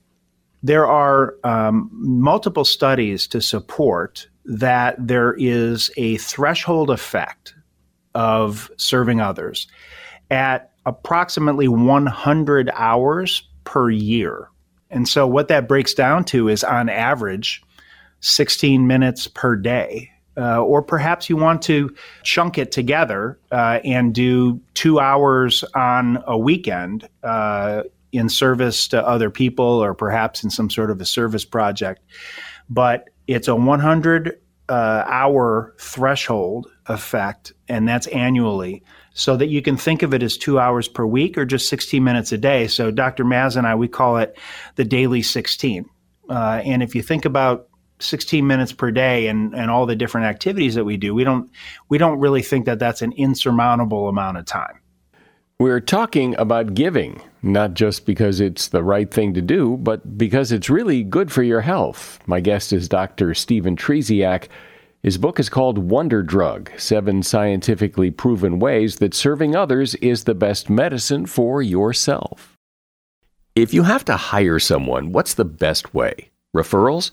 There 0.63 0.87
are 0.87 1.35
um, 1.45 1.91
multiple 1.93 2.65
studies 2.65 3.27
to 3.29 3.41
support 3.41 4.29
that 4.45 4.95
there 4.99 5.35
is 5.39 5.91
a 5.97 6.17
threshold 6.19 6.91
effect 6.91 7.55
of 8.15 8.71
serving 8.77 9.21
others 9.21 9.67
at 10.31 10.73
approximately 10.87 11.69
100 11.69 12.71
hours 12.75 13.47
per 13.65 13.91
year. 13.91 14.49
And 14.91 15.09
so, 15.09 15.27
what 15.27 15.49
that 15.49 15.69
breaks 15.69 15.95
down 15.95 16.25
to 16.27 16.49
is 16.49 16.65
on 16.65 16.89
average 16.89 17.63
16 18.21 18.87
minutes 18.87 19.27
per 19.29 19.57
day. 19.57 20.11
Uh, 20.39 20.61
or 20.63 20.83
perhaps 20.83 21.31
you 21.31 21.37
want 21.37 21.63
to 21.63 21.95
chunk 22.23 22.59
it 22.59 22.71
together 22.71 23.39
uh, 23.53 23.81
and 23.85 24.15
do 24.15 24.61
two 24.75 25.01
hours 25.01 25.65
on 25.75 26.23
a 26.27 26.37
weekend 26.37 27.09
uh, 27.23 27.83
in 28.16 28.28
service 28.28 28.88
to 28.88 29.06
other 29.06 29.30
people 29.30 29.64
or 29.64 29.94
perhaps 29.94 30.44
in 30.44 30.50
some 30.50 30.70
sort 30.70 30.90
of 30.90 31.00
a 31.00 31.04
service 31.04 31.44
project. 31.44 32.02
But 32.68 33.11
it's 33.26 33.49
a 33.49 33.54
100 33.54 34.40
uh, 34.68 35.04
hour 35.06 35.75
threshold 35.78 36.68
effect, 36.87 37.52
and 37.68 37.88
that's 37.88 38.06
annually, 38.08 38.82
so 39.14 39.37
that 39.37 39.49
you 39.49 39.62
can 39.62 39.76
think 39.76 40.02
of 40.02 40.12
it 40.12 40.23
as 40.23 40.37
two 40.37 40.58
hours 40.58 40.88
per 40.88 41.06
week 41.06 41.38
or 41.38 41.44
just 41.44 41.68
16 41.68 42.02
minutes 42.02 42.32
a 42.32 42.38
day. 42.38 42.66
So, 42.66 42.90
Dr. 42.90 43.25
Maz 43.25 43.56
and 43.56 43.66
I, 43.66 43.75
we 43.75 43.88
call 43.88 44.18
it 44.18 44.37
the 44.75 44.85
daily 44.85 45.23
16. 45.23 45.88
Uh, 46.28 46.61
and 46.64 46.82
if 46.82 46.94
you 46.94 47.02
think 47.02 47.25
about 47.25 47.68
16 48.00 48.46
minutes 48.46 48.73
per 48.73 48.90
day 48.90 49.28
and, 49.28 49.54
and 49.54 49.70
all 49.70 49.87
the 49.87 49.96
different 49.96 50.26
activities 50.26 50.75
that 50.75 50.85
we 50.85 50.96
do, 50.96 51.14
we 51.14 51.25
don't 51.25 51.50
we 51.88 51.99
don't 51.99 52.18
really 52.18 52.42
think 52.42 52.66
that 52.66 52.78
that's 52.78 53.02
an 53.02 53.12
insurmountable 53.12 54.08
amount 54.08 54.37
of 54.37 54.44
time. 54.44 54.80
We're 55.59 55.81
talking 55.81 56.37
about 56.37 56.75
giving, 56.75 57.23
not 57.43 57.73
just 57.73 58.05
because 58.05 58.41
it's 58.41 58.69
the 58.69 58.83
right 58.83 59.11
thing 59.11 59.33
to 59.33 59.41
do, 59.41 59.79
but 59.79 60.19
because 60.19 60.53
it's 60.53 60.69
really 60.69 61.03
good 61.03 61.33
for 61.33 61.43
your 61.43 61.63
health. 61.63 62.19
My 62.27 62.41
guest 62.41 62.75
is 62.75 62.91
Dr. 62.91 63.33
Stephen 63.33 63.75
Trzeciak. 63.75 64.49
His 65.03 65.17
book 65.17 65.41
is 65.41 65.49
called 65.49 65.79
Wonder 65.79 66.23
Drug 66.23 66.71
Seven 66.77 67.23
Scientifically 67.23 68.11
Proven 68.11 68.59
Ways 68.59 68.97
That 68.97 69.15
Serving 69.15 69.57
Others 69.57 69.95
is 69.95 70.25
the 70.25 70.35
Best 70.35 70.69
Medicine 70.69 71.25
for 71.25 71.63
Yourself. 71.63 72.59
If 73.55 73.73
you 73.73 73.85
have 73.85 74.05
to 74.05 74.17
hire 74.19 74.59
someone, 74.59 75.11
what's 75.13 75.33
the 75.33 75.47
best 75.47 75.95
way? 75.95 76.29
Referrals? 76.55 77.13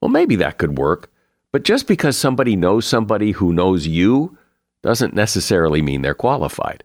Well, 0.00 0.10
maybe 0.10 0.36
that 0.36 0.58
could 0.58 0.78
work. 0.78 1.10
But 1.50 1.64
just 1.64 1.88
because 1.88 2.16
somebody 2.16 2.54
knows 2.54 2.86
somebody 2.86 3.32
who 3.32 3.52
knows 3.52 3.88
you 3.88 4.38
doesn't 4.84 5.12
necessarily 5.12 5.82
mean 5.82 6.02
they're 6.02 6.14
qualified. 6.14 6.84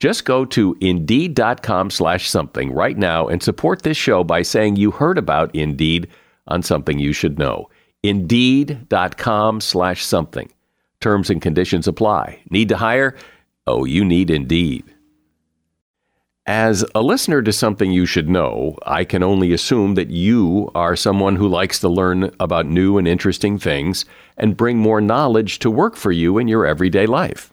Just 0.00 0.24
go 0.24 0.44
to 0.44 0.76
indeed.com 0.80 1.90
slash 1.90 2.28
something 2.28 2.72
right 2.72 2.96
now 2.96 3.26
and 3.26 3.42
support 3.42 3.82
this 3.82 3.96
show 3.96 4.22
by 4.22 4.42
saying 4.42 4.76
you 4.76 4.92
heard 4.92 5.18
about 5.18 5.54
Indeed 5.54 6.08
on 6.46 6.62
something 6.62 6.98
you 6.98 7.12
should 7.12 7.38
know. 7.38 7.68
Indeed.com 8.04 9.60
slash 9.60 10.04
something. 10.04 10.52
Terms 11.00 11.30
and 11.30 11.42
conditions 11.42 11.88
apply. 11.88 12.40
Need 12.50 12.68
to 12.68 12.76
hire? 12.76 13.16
Oh, 13.66 13.84
you 13.84 14.04
need 14.04 14.30
Indeed. 14.30 14.84
As 16.46 16.84
a 16.94 17.02
listener 17.02 17.42
to 17.42 17.52
something 17.52 17.90
you 17.90 18.06
should 18.06 18.28
know, 18.28 18.78
I 18.86 19.04
can 19.04 19.22
only 19.22 19.52
assume 19.52 19.96
that 19.96 20.08
you 20.08 20.70
are 20.74 20.96
someone 20.96 21.36
who 21.36 21.46
likes 21.46 21.78
to 21.80 21.90
learn 21.90 22.30
about 22.40 22.66
new 22.66 22.96
and 22.96 23.06
interesting 23.06 23.58
things 23.58 24.06
and 24.36 24.56
bring 24.56 24.78
more 24.78 25.00
knowledge 25.02 25.58
to 25.58 25.70
work 25.70 25.94
for 25.94 26.10
you 26.10 26.38
in 26.38 26.48
your 26.48 26.64
everyday 26.64 27.04
life. 27.04 27.52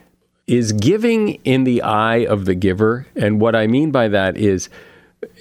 is 0.51 0.73
giving 0.73 1.35
in 1.45 1.63
the 1.63 1.81
eye 1.81 2.25
of 2.25 2.43
the 2.43 2.53
giver. 2.53 3.07
And 3.15 3.39
what 3.39 3.55
I 3.55 3.67
mean 3.67 3.89
by 3.89 4.09
that 4.09 4.35
is 4.35 4.67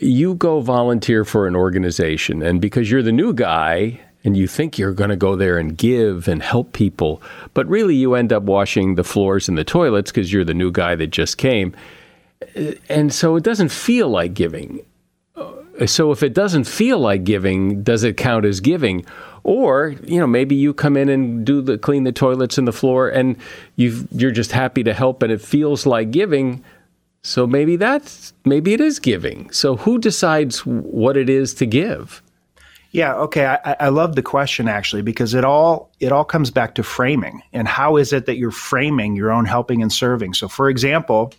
you 0.01 0.35
go 0.35 0.61
volunteer 0.61 1.25
for 1.25 1.49
an 1.49 1.57
organization, 1.57 2.43
and 2.43 2.61
because 2.61 2.91
you're 2.91 3.03
the 3.03 3.11
new 3.11 3.33
guy, 3.33 4.01
and 4.23 4.37
you 4.37 4.47
think 4.47 4.79
you're 4.79 4.93
going 4.93 5.11
to 5.11 5.17
go 5.17 5.35
there 5.35 5.59
and 5.59 5.77
give 5.77 6.29
and 6.29 6.43
help 6.43 6.73
people, 6.73 7.23
but 7.55 7.67
really 7.67 7.97
you 7.97 8.15
end 8.15 8.33
up 8.33 8.43
washing 8.45 8.95
the 8.95 9.03
floors 9.03 9.49
and 9.49 9.57
the 9.57 9.65
toilets 9.65 10.13
because 10.13 10.33
you're 10.33 10.45
the 10.45 10.55
new 10.55 10.71
guy 10.71 10.95
that 10.95 11.09
just 11.09 11.39
came. 11.39 11.75
And 12.89 13.13
so 13.13 13.37
it 13.37 13.43
doesn't 13.43 13.71
feel 13.71 14.11
like 14.11 14.35
giving. 14.35 14.81
So 15.87 16.13
if 16.13 16.23
it 16.23 16.35
doesn't 16.35 16.65
feel 16.65 16.99
like 16.99 17.25
giving, 17.25 17.83
does 17.83 18.05
it 18.05 18.17
count 18.17 18.45
as 18.45 18.61
giving? 18.61 19.05
Or, 19.43 19.95
you 20.05 20.21
know, 20.21 20.27
maybe 20.27 20.55
you 20.55 20.75
come 20.75 20.97
in 20.97 21.09
and 21.09 21.45
do 21.47 21.63
the 21.63 21.79
clean 21.79 22.05
the 22.05 22.13
toilets 22.13 22.59
and 22.59 22.69
the 22.69 22.73
floor 22.73 23.09
and 23.09 23.37
you 23.77 24.07
you're 24.13 24.31
just 24.31 24.53
happy 24.53 24.83
to 24.85 24.93
help 24.93 25.23
and 25.23 25.33
it 25.33 25.41
feels 25.41 25.87
like 25.87 26.11
giving. 26.11 26.63
So 27.23 27.47
maybe 27.47 27.77
that's 27.77 28.35
maybe 28.45 28.75
it 28.75 28.81
is 28.81 28.99
giving. 28.99 29.51
So 29.51 29.77
who 29.77 29.99
decides 29.99 30.67
what 30.67 31.17
it 31.17 31.31
is 31.31 31.55
to 31.55 31.67
give? 31.67 32.23
Yeah, 32.93 33.15
okay. 33.15 33.47
I, 33.47 33.77
I 33.79 33.89
love 33.89 34.17
the 34.17 34.23
question 34.23 34.69
actually 34.69 35.03
because 35.03 35.33
it 35.33 35.45
all 35.45 35.91
it 36.01 36.13
all 36.13 36.25
comes 36.25 36.51
back 36.51 36.75
to 36.75 36.83
framing 36.83 37.43
and 37.53 37.69
how 37.69 37.97
is 37.97 38.13
it 38.13 38.27
that 38.27 38.37
you're 38.37 38.51
framing 38.51 39.15
your 39.15 39.31
own 39.31 39.45
helping 39.45 39.81
and 39.81 39.93
serving. 39.93 40.35
So, 40.35 40.49
for 40.49 40.69
example, 40.69 41.33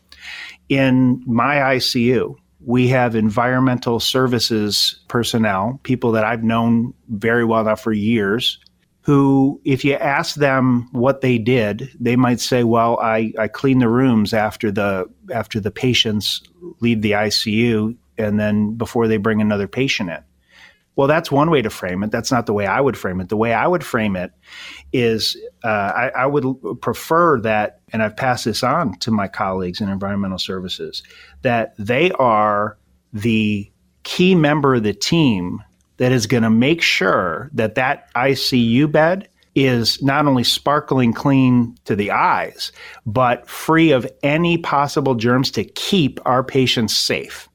in 0.69 1.21
my 1.27 1.57
ICU, 1.57 2.35
we 2.65 2.87
have 2.89 3.15
environmental 3.15 3.99
services 3.99 4.99
personnel, 5.07 5.79
people 5.83 6.11
that 6.13 6.23
I've 6.23 6.43
known 6.43 6.93
very 7.09 7.43
well 7.43 7.63
now 7.63 7.75
for 7.75 7.91
years, 7.91 8.59
who, 9.01 9.59
if 9.65 9.83
you 9.83 9.95
ask 9.95 10.35
them 10.35 10.87
what 10.91 11.21
they 11.21 11.37
did, 11.39 11.89
they 11.99 12.15
might 12.15 12.39
say, 12.39 12.63
"Well, 12.63 12.99
I, 12.99 13.33
I 13.37 13.47
clean 13.47 13.79
the 13.79 13.89
rooms 13.89 14.33
after 14.33 14.71
the 14.71 15.05
after 15.33 15.59
the 15.59 15.71
patients 15.71 16.41
leave 16.81 17.01
the 17.01 17.11
ICU, 17.11 17.97
and 18.17 18.39
then 18.39 18.75
before 18.75 19.07
they 19.07 19.17
bring 19.17 19.41
another 19.41 19.67
patient 19.67 20.09
in." 20.09 20.23
Well, 20.95 21.07
that's 21.07 21.31
one 21.31 21.49
way 21.49 21.61
to 21.61 21.69
frame 21.69 22.03
it. 22.03 22.11
That's 22.11 22.31
not 22.31 22.45
the 22.45 22.53
way 22.53 22.67
I 22.67 22.81
would 22.81 22.97
frame 22.97 23.21
it. 23.21 23.29
The 23.29 23.37
way 23.37 23.53
I 23.53 23.65
would 23.65 23.83
frame 23.83 24.15
it 24.15 24.31
is 24.91 25.37
uh, 25.63 25.67
I, 25.67 26.09
I, 26.09 26.25
would 26.25 26.45
prefer 26.81 27.39
that, 27.41 27.80
and 27.93 28.01
I've 28.03 28.15
passed 28.15 28.45
this 28.45 28.63
on 28.63 28.97
to 28.99 29.11
my 29.11 29.27
colleagues 29.27 29.81
in 29.81 29.89
environmental 29.89 30.39
services, 30.39 31.03
that 31.41 31.73
they 31.77 32.11
are 32.11 32.77
the 33.13 33.69
key 34.03 34.35
member 34.35 34.75
of 34.75 34.83
the 34.83 34.93
team 34.93 35.61
that 35.97 36.11
is 36.11 36.25
going 36.25 36.43
to 36.43 36.49
make 36.49 36.81
sure 36.81 37.49
that 37.53 37.75
that 37.75 38.11
ICU 38.15 38.91
bed 38.91 39.27
is 39.53 40.01
not 40.01 40.25
only 40.25 40.43
sparkling 40.43 41.13
clean 41.13 41.75
to 41.85 41.95
the 41.95 42.09
eyes, 42.09 42.71
but 43.05 43.47
free 43.47 43.91
of 43.91 44.07
any 44.23 44.57
possible 44.57 45.15
germs 45.15 45.51
to 45.51 45.63
keep 45.63 46.19
our 46.25 46.43
patients 46.43 46.97
safe. 46.97 47.49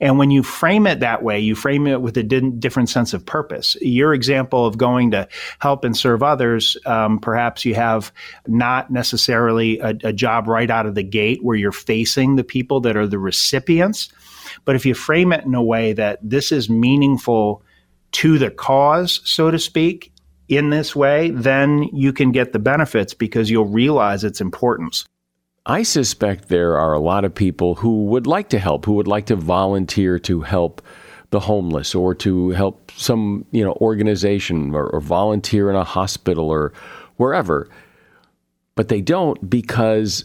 And 0.00 0.18
when 0.18 0.30
you 0.30 0.42
frame 0.42 0.86
it 0.86 1.00
that 1.00 1.22
way, 1.22 1.40
you 1.40 1.54
frame 1.54 1.86
it 1.86 2.00
with 2.00 2.16
a 2.16 2.22
different 2.22 2.88
sense 2.88 3.14
of 3.14 3.24
purpose. 3.24 3.76
Your 3.80 4.14
example 4.14 4.66
of 4.66 4.78
going 4.78 5.12
to 5.12 5.28
help 5.60 5.84
and 5.84 5.96
serve 5.96 6.22
others, 6.22 6.76
um, 6.86 7.18
perhaps 7.18 7.64
you 7.64 7.74
have 7.74 8.12
not 8.46 8.90
necessarily 8.90 9.78
a, 9.78 9.96
a 10.04 10.12
job 10.12 10.48
right 10.48 10.70
out 10.70 10.86
of 10.86 10.94
the 10.94 11.02
gate 11.02 11.42
where 11.42 11.56
you're 11.56 11.72
facing 11.72 12.36
the 12.36 12.44
people 12.44 12.80
that 12.80 12.96
are 12.96 13.06
the 13.06 13.18
recipients. 13.18 14.10
But 14.64 14.76
if 14.76 14.86
you 14.86 14.94
frame 14.94 15.32
it 15.32 15.44
in 15.44 15.54
a 15.54 15.62
way 15.62 15.92
that 15.94 16.18
this 16.22 16.52
is 16.52 16.68
meaningful 16.68 17.62
to 18.12 18.38
the 18.38 18.50
cause, 18.50 19.20
so 19.24 19.50
to 19.50 19.58
speak, 19.58 20.12
in 20.48 20.70
this 20.70 20.94
way, 20.94 21.30
then 21.30 21.84
you 21.92 22.12
can 22.12 22.30
get 22.30 22.52
the 22.52 22.58
benefits 22.58 23.14
because 23.14 23.50
you'll 23.50 23.64
realize 23.64 24.24
its 24.24 24.40
importance. 24.40 25.06
I 25.66 25.82
suspect 25.82 26.48
there 26.48 26.76
are 26.76 26.92
a 26.92 27.00
lot 27.00 27.24
of 27.24 27.34
people 27.34 27.76
who 27.76 28.04
would 28.06 28.26
like 28.26 28.50
to 28.50 28.58
help, 28.58 28.84
who 28.84 28.94
would 28.94 29.08
like 29.08 29.26
to 29.26 29.36
volunteer 29.36 30.18
to 30.20 30.42
help 30.42 30.82
the 31.30 31.40
homeless 31.40 31.94
or 31.94 32.14
to 32.14 32.50
help 32.50 32.92
some 32.92 33.44
you 33.50 33.64
know 33.64 33.72
organization 33.80 34.74
or, 34.74 34.86
or 34.88 35.00
volunteer 35.00 35.70
in 35.70 35.76
a 35.76 35.84
hospital 35.84 36.48
or 36.50 36.72
wherever, 37.16 37.68
but 38.74 38.88
they 38.88 39.00
don't 39.00 39.48
because 39.48 40.24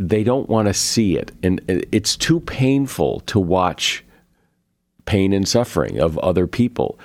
they 0.00 0.24
don't 0.24 0.48
want 0.48 0.66
to 0.66 0.74
see 0.74 1.16
it, 1.16 1.30
and 1.42 1.62
it's 1.68 2.16
too 2.16 2.40
painful 2.40 3.20
to 3.20 3.38
watch 3.38 4.04
pain 5.06 5.32
and 5.32 5.46
suffering 5.46 6.00
of 6.00 6.18
other 6.18 6.46
people. 6.46 6.98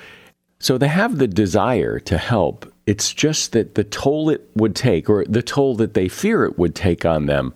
So 0.59 0.77
they 0.77 0.87
have 0.87 1.17
the 1.17 1.27
desire 1.27 1.99
to 1.99 2.17
help, 2.17 2.71
it's 2.89 3.13
just 3.13 3.51
that 3.51 3.75
the 3.75 3.83
toll 3.83 4.31
it 4.31 4.49
would 4.55 4.75
take, 4.75 5.11
or 5.11 5.23
the 5.25 5.43
toll 5.43 5.75
that 5.75 5.93
they 5.93 6.07
fear 6.07 6.43
it 6.43 6.57
would 6.57 6.73
take 6.73 7.05
on 7.05 7.27
them, 7.27 7.53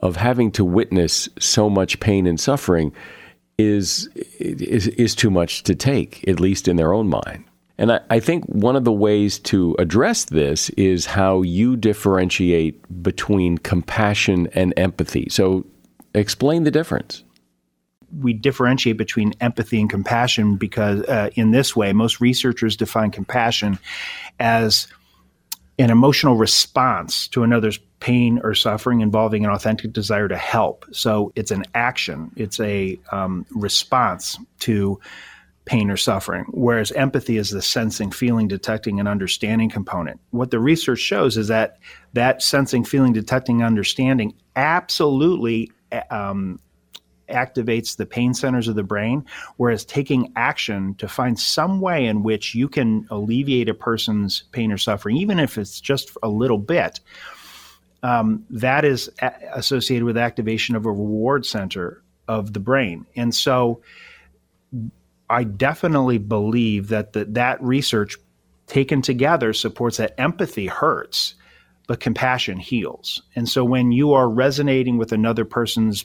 of 0.00 0.16
having 0.16 0.52
to 0.52 0.62
witness 0.62 1.26
so 1.38 1.70
much 1.70 2.00
pain 2.00 2.26
and 2.26 2.38
suffering, 2.38 2.92
is 3.56 4.10
is, 4.38 4.88
is 4.88 5.14
too 5.14 5.30
much 5.30 5.62
to 5.62 5.74
take, 5.74 6.28
at 6.28 6.38
least 6.38 6.68
in 6.68 6.76
their 6.76 6.92
own 6.92 7.08
mind. 7.08 7.44
And 7.78 7.92
I, 7.92 8.00
I 8.10 8.20
think 8.20 8.44
one 8.44 8.76
of 8.76 8.84
the 8.84 8.92
ways 8.92 9.38
to 9.50 9.74
address 9.78 10.26
this 10.26 10.68
is 10.70 11.06
how 11.06 11.40
you 11.40 11.76
differentiate 11.76 13.02
between 13.02 13.56
compassion 13.56 14.48
and 14.52 14.74
empathy. 14.76 15.28
So, 15.30 15.64
explain 16.14 16.64
the 16.64 16.70
difference 16.70 17.24
we 18.20 18.32
differentiate 18.32 18.96
between 18.96 19.34
empathy 19.40 19.80
and 19.80 19.90
compassion 19.90 20.56
because 20.56 21.02
uh, 21.02 21.30
in 21.34 21.50
this 21.50 21.74
way 21.74 21.92
most 21.92 22.20
researchers 22.20 22.76
define 22.76 23.10
compassion 23.10 23.78
as 24.38 24.88
an 25.78 25.90
emotional 25.90 26.36
response 26.36 27.26
to 27.28 27.42
another's 27.42 27.78
pain 27.98 28.40
or 28.44 28.54
suffering 28.54 29.00
involving 29.00 29.44
an 29.44 29.50
authentic 29.50 29.92
desire 29.92 30.28
to 30.28 30.36
help. 30.36 30.84
So 30.92 31.32
it's 31.34 31.50
an 31.50 31.64
action, 31.74 32.30
it's 32.36 32.60
a 32.60 32.98
um, 33.10 33.46
response 33.50 34.38
to 34.60 35.00
pain 35.64 35.90
or 35.90 35.96
suffering, 35.96 36.44
whereas 36.50 36.92
empathy 36.92 37.38
is 37.38 37.50
the 37.50 37.62
sensing, 37.62 38.10
feeling, 38.10 38.46
detecting, 38.46 39.00
and 39.00 39.08
understanding 39.08 39.70
component. 39.70 40.20
What 40.30 40.50
the 40.50 40.60
research 40.60 40.98
shows 40.98 41.36
is 41.36 41.48
that 41.48 41.78
that 42.12 42.42
sensing, 42.42 42.84
feeling, 42.84 43.14
detecting, 43.14 43.64
understanding 43.64 44.34
absolutely 44.54 45.72
um, 46.10 46.60
activates 47.28 47.96
the 47.96 48.06
pain 48.06 48.34
centers 48.34 48.68
of 48.68 48.74
the 48.74 48.82
brain, 48.82 49.24
whereas 49.56 49.84
taking 49.84 50.32
action 50.36 50.94
to 50.96 51.08
find 51.08 51.38
some 51.38 51.80
way 51.80 52.06
in 52.06 52.22
which 52.22 52.54
you 52.54 52.68
can 52.68 53.06
alleviate 53.10 53.68
a 53.68 53.74
person's 53.74 54.44
pain 54.52 54.72
or 54.72 54.78
suffering, 54.78 55.16
even 55.16 55.38
if 55.38 55.58
it's 55.58 55.80
just 55.80 56.16
a 56.22 56.28
little 56.28 56.58
bit, 56.58 57.00
um, 58.02 58.44
that 58.50 58.84
is 58.84 59.10
a- 59.20 59.34
associated 59.54 60.04
with 60.04 60.16
activation 60.16 60.76
of 60.76 60.86
a 60.86 60.90
reward 60.90 61.46
center 61.46 62.02
of 62.28 62.52
the 62.52 62.60
brain. 62.60 63.06
And 63.16 63.34
so 63.34 63.80
I 65.30 65.44
definitely 65.44 66.18
believe 66.18 66.88
that 66.88 67.12
the, 67.12 67.24
that 67.26 67.62
research 67.62 68.16
taken 68.66 69.02
together 69.02 69.52
supports 69.52 69.96
that 69.96 70.14
empathy 70.18 70.66
hurts, 70.66 71.34
but 71.86 72.00
compassion 72.00 72.58
heals. 72.58 73.22
And 73.34 73.48
so 73.48 73.64
when 73.64 73.92
you 73.92 74.12
are 74.12 74.28
resonating 74.28 74.96
with 74.98 75.12
another 75.12 75.44
person's 75.44 76.04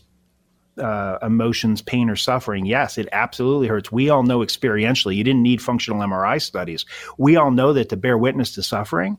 uh, 0.80 1.20
emotions, 1.22 1.82
pain, 1.82 2.10
or 2.10 2.16
suffering, 2.16 2.66
yes, 2.66 2.98
it 2.98 3.08
absolutely 3.12 3.68
hurts. 3.68 3.92
We 3.92 4.10
all 4.10 4.24
know 4.24 4.40
experientially, 4.40 5.16
you 5.16 5.24
didn't 5.24 5.44
need 5.44 5.62
functional 5.62 6.00
MRI 6.00 6.42
studies. 6.42 6.86
We 7.18 7.36
all 7.36 7.52
know 7.52 7.74
that 7.74 7.90
to 7.90 7.98
bear 7.98 8.18
witness 8.18 8.56
to 8.56 8.64
suffering 8.64 9.18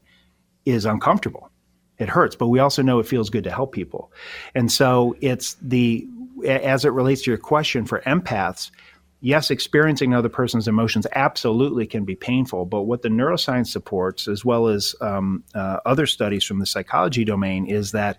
is 0.65 0.85
uncomfortable. 0.85 1.51
It 1.99 2.09
hurts, 2.09 2.35
but 2.35 2.49
we 2.49 2.59
also 2.59 2.83
know 2.83 2.99
it 2.99 3.07
feels 3.07 3.29
good 3.31 3.45
to 3.45 3.51
help 3.51 3.73
people. 3.73 4.11
And 4.55 4.73
so 4.73 5.17
it's 5.21 5.57
the, 5.61 6.07
as 6.47 6.85
it 6.85 6.91
relates 6.91 7.23
to 7.23 7.31
your 7.31 7.39
question 7.39 7.85
for 7.85 8.01
empaths, 8.01 8.71
yes, 9.21 9.51
experiencing 9.51 10.13
another 10.13 10.31
person's 10.31 10.67
emotions 10.67 11.07
absolutely 11.15 11.87
can 11.87 12.05
be 12.05 12.17
painful. 12.17 12.65
But 12.65 12.83
what 12.83 13.03
the 13.03 13.11
neuroscience 13.11 13.67
supports, 13.67 14.29
as 14.29 14.45
well 14.45 14.69
as 14.69 14.95
um, 15.01 15.45
uh, 15.55 15.79
other 15.85 16.07
studies 16.07 16.45
from 16.45 16.59
the 16.59 16.67
psychology 16.67 17.25
domain, 17.25 17.67
is 17.67 17.93
that 17.93 18.19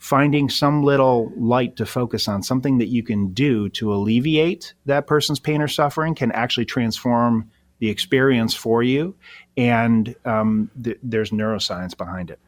finding 0.00 0.48
some 0.48 0.82
little 0.82 1.30
light 1.36 1.76
to 1.76 1.84
focus 1.84 2.26
on, 2.26 2.42
something 2.42 2.78
that 2.78 2.88
you 2.88 3.02
can 3.02 3.32
do 3.34 3.68
to 3.68 3.92
alleviate 3.92 4.72
that 4.86 5.06
person's 5.06 5.38
pain 5.38 5.60
or 5.60 5.68
suffering, 5.68 6.14
can 6.14 6.32
actually 6.32 6.64
transform 6.64 7.48
the 7.80 7.90
experience 7.90 8.54
for 8.54 8.82
you. 8.82 9.14
And 9.58 10.16
um, 10.24 10.70
th- 10.82 10.98
there's 11.02 11.30
neuroscience 11.30 11.96
behind 11.96 12.30
it. 12.30 12.40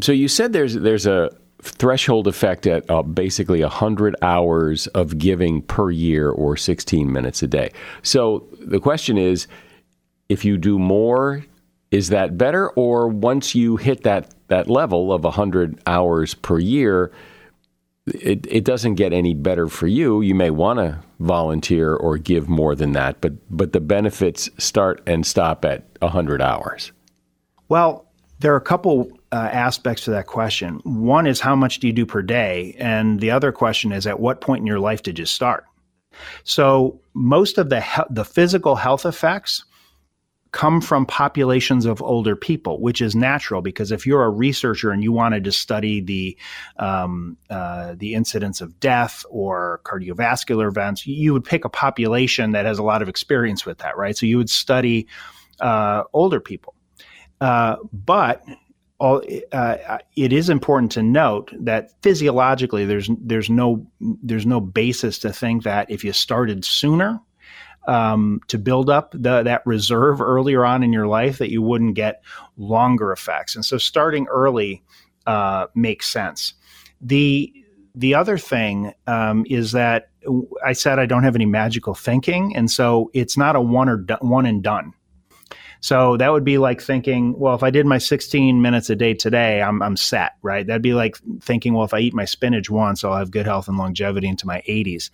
So 0.00 0.12
you 0.12 0.28
said 0.28 0.54
there's 0.54 0.74
there's 0.74 1.06
a 1.06 1.30
threshold 1.60 2.26
effect 2.26 2.66
at 2.66 2.90
uh, 2.90 3.02
basically 3.02 3.60
100 3.60 4.16
hours 4.22 4.86
of 4.88 5.18
giving 5.18 5.60
per 5.60 5.90
year 5.90 6.30
or 6.30 6.56
16 6.56 7.12
minutes 7.12 7.42
a 7.42 7.46
day. 7.46 7.70
So 8.02 8.48
the 8.60 8.80
question 8.80 9.18
is 9.18 9.46
if 10.30 10.42
you 10.42 10.56
do 10.56 10.78
more, 10.78 11.44
is 11.90 12.08
that 12.10 12.38
better? 12.38 12.70
Or 12.70 13.08
once 13.08 13.54
you 13.54 13.76
hit 13.76 14.02
that, 14.04 14.32
that 14.48 14.68
level 14.68 15.12
of 15.12 15.24
100 15.24 15.80
hours 15.86 16.34
per 16.34 16.58
year, 16.58 17.12
it, 18.06 18.46
it 18.48 18.64
doesn't 18.64 18.94
get 18.94 19.12
any 19.12 19.34
better 19.34 19.68
for 19.68 19.86
you. 19.86 20.20
You 20.20 20.34
may 20.34 20.50
want 20.50 20.78
to 20.78 21.00
volunteer 21.18 21.94
or 21.94 22.18
give 22.18 22.48
more 22.48 22.74
than 22.74 22.92
that, 22.92 23.20
but, 23.20 23.32
but 23.50 23.72
the 23.72 23.80
benefits 23.80 24.48
start 24.58 25.02
and 25.06 25.26
stop 25.26 25.64
at 25.64 25.84
100 26.00 26.40
hours. 26.40 26.92
Well, 27.68 28.06
there 28.40 28.52
are 28.52 28.58
a 28.58 28.62
couple 28.62 29.10
uh, 29.32 29.48
aspects 29.52 30.04
to 30.04 30.10
that 30.12 30.26
question. 30.26 30.80
One 30.84 31.26
is 31.26 31.40
how 31.40 31.54
much 31.54 31.78
do 31.78 31.86
you 31.86 31.92
do 31.92 32.06
per 32.06 32.22
day? 32.22 32.74
And 32.78 33.20
the 33.20 33.30
other 33.30 33.52
question 33.52 33.92
is 33.92 34.06
at 34.06 34.18
what 34.18 34.40
point 34.40 34.60
in 34.60 34.66
your 34.66 34.80
life 34.80 35.02
did 35.02 35.18
you 35.18 35.26
start? 35.26 35.64
So 36.44 37.00
most 37.14 37.58
of 37.58 37.68
the 37.68 37.80
he- 37.80 38.02
the 38.10 38.24
physical 38.24 38.76
health 38.76 39.06
effects 39.06 39.64
come 40.52 40.80
from 40.80 41.06
populations 41.06 41.86
of 41.86 42.02
older 42.02 42.34
people, 42.34 42.80
which 42.80 43.00
is 43.00 43.14
natural 43.14 43.62
because 43.62 43.92
if 43.92 44.06
you're 44.06 44.24
a 44.24 44.30
researcher 44.30 44.90
and 44.90 45.02
you 45.02 45.12
wanted 45.12 45.44
to 45.44 45.52
study 45.52 46.00
the 46.00 46.36
um, 46.78 47.36
uh, 47.48 47.94
the 47.96 48.14
incidence 48.14 48.60
of 48.60 48.78
death 48.80 49.24
or 49.30 49.80
cardiovascular 49.84 50.68
events, 50.68 51.06
you 51.06 51.32
would 51.32 51.44
pick 51.44 51.64
a 51.64 51.68
population 51.68 52.52
that 52.52 52.66
has 52.66 52.78
a 52.78 52.82
lot 52.82 53.02
of 53.02 53.08
experience 53.08 53.64
with 53.64 53.78
that, 53.78 53.96
right? 53.96 54.16
So 54.16 54.26
you 54.26 54.38
would 54.38 54.50
study 54.50 55.06
uh, 55.60 56.04
older 56.12 56.40
people. 56.40 56.74
Uh, 57.40 57.76
but 57.92 58.44
all, 58.98 59.22
uh, 59.52 59.98
it 60.14 60.32
is 60.32 60.50
important 60.50 60.92
to 60.92 61.02
note 61.02 61.52
that 61.60 61.90
physiologically, 62.02 62.84
there's 62.84 63.08
there's 63.18 63.48
no 63.48 63.86
there's 64.00 64.46
no 64.46 64.60
basis 64.60 65.20
to 65.20 65.32
think 65.32 65.62
that 65.62 65.90
if 65.90 66.04
you 66.04 66.12
started 66.12 66.64
sooner 66.64 67.20
um, 67.86 68.40
to 68.48 68.58
build 68.58 68.90
up 68.90 69.12
the, 69.12 69.42
that 69.42 69.62
reserve 69.66 70.20
earlier 70.20 70.64
on 70.64 70.82
in 70.82 70.92
your 70.92 71.06
life, 71.06 71.38
that 71.38 71.50
you 71.50 71.62
wouldn't 71.62 71.94
get 71.94 72.22
longer 72.56 73.12
effects. 73.12 73.54
And 73.54 73.64
so, 73.64 73.78
starting 73.78 74.26
early 74.28 74.82
uh, 75.26 75.66
makes 75.74 76.08
sense. 76.08 76.54
the 77.00 77.52
The 77.94 78.14
other 78.14 78.38
thing 78.38 78.92
um, 79.06 79.44
is 79.48 79.72
that 79.72 80.10
I 80.64 80.74
said 80.74 80.98
I 80.98 81.06
don't 81.06 81.24
have 81.24 81.34
any 81.34 81.46
magical 81.46 81.94
thinking, 81.94 82.54
and 82.54 82.70
so 82.70 83.10
it's 83.14 83.36
not 83.36 83.56
a 83.56 83.60
one 83.60 83.88
or 83.88 83.96
do- 83.96 84.18
one 84.20 84.46
and 84.46 84.62
done. 84.62 84.92
So 85.80 86.16
that 86.18 86.30
would 86.30 86.44
be 86.44 86.58
like 86.58 86.80
thinking, 86.80 87.38
well, 87.38 87.54
if 87.54 87.62
I 87.62 87.70
did 87.70 87.86
my 87.86 87.98
16 87.98 88.60
minutes 88.60 88.90
a 88.90 88.96
day 88.96 89.14
today, 89.14 89.62
I'm, 89.62 89.82
I'm 89.82 89.96
set, 89.96 90.36
right? 90.42 90.66
That'd 90.66 90.82
be 90.82 90.92
like 90.92 91.16
thinking, 91.40 91.72
well, 91.72 91.84
if 91.84 91.94
I 91.94 92.00
eat 92.00 92.14
my 92.14 92.26
spinach 92.26 92.70
once, 92.70 93.02
I'll 93.02 93.16
have 93.16 93.30
good 93.30 93.46
health 93.46 93.66
and 93.66 93.78
longevity 93.78 94.28
into 94.28 94.46
my 94.46 94.62
80s. 94.68 95.10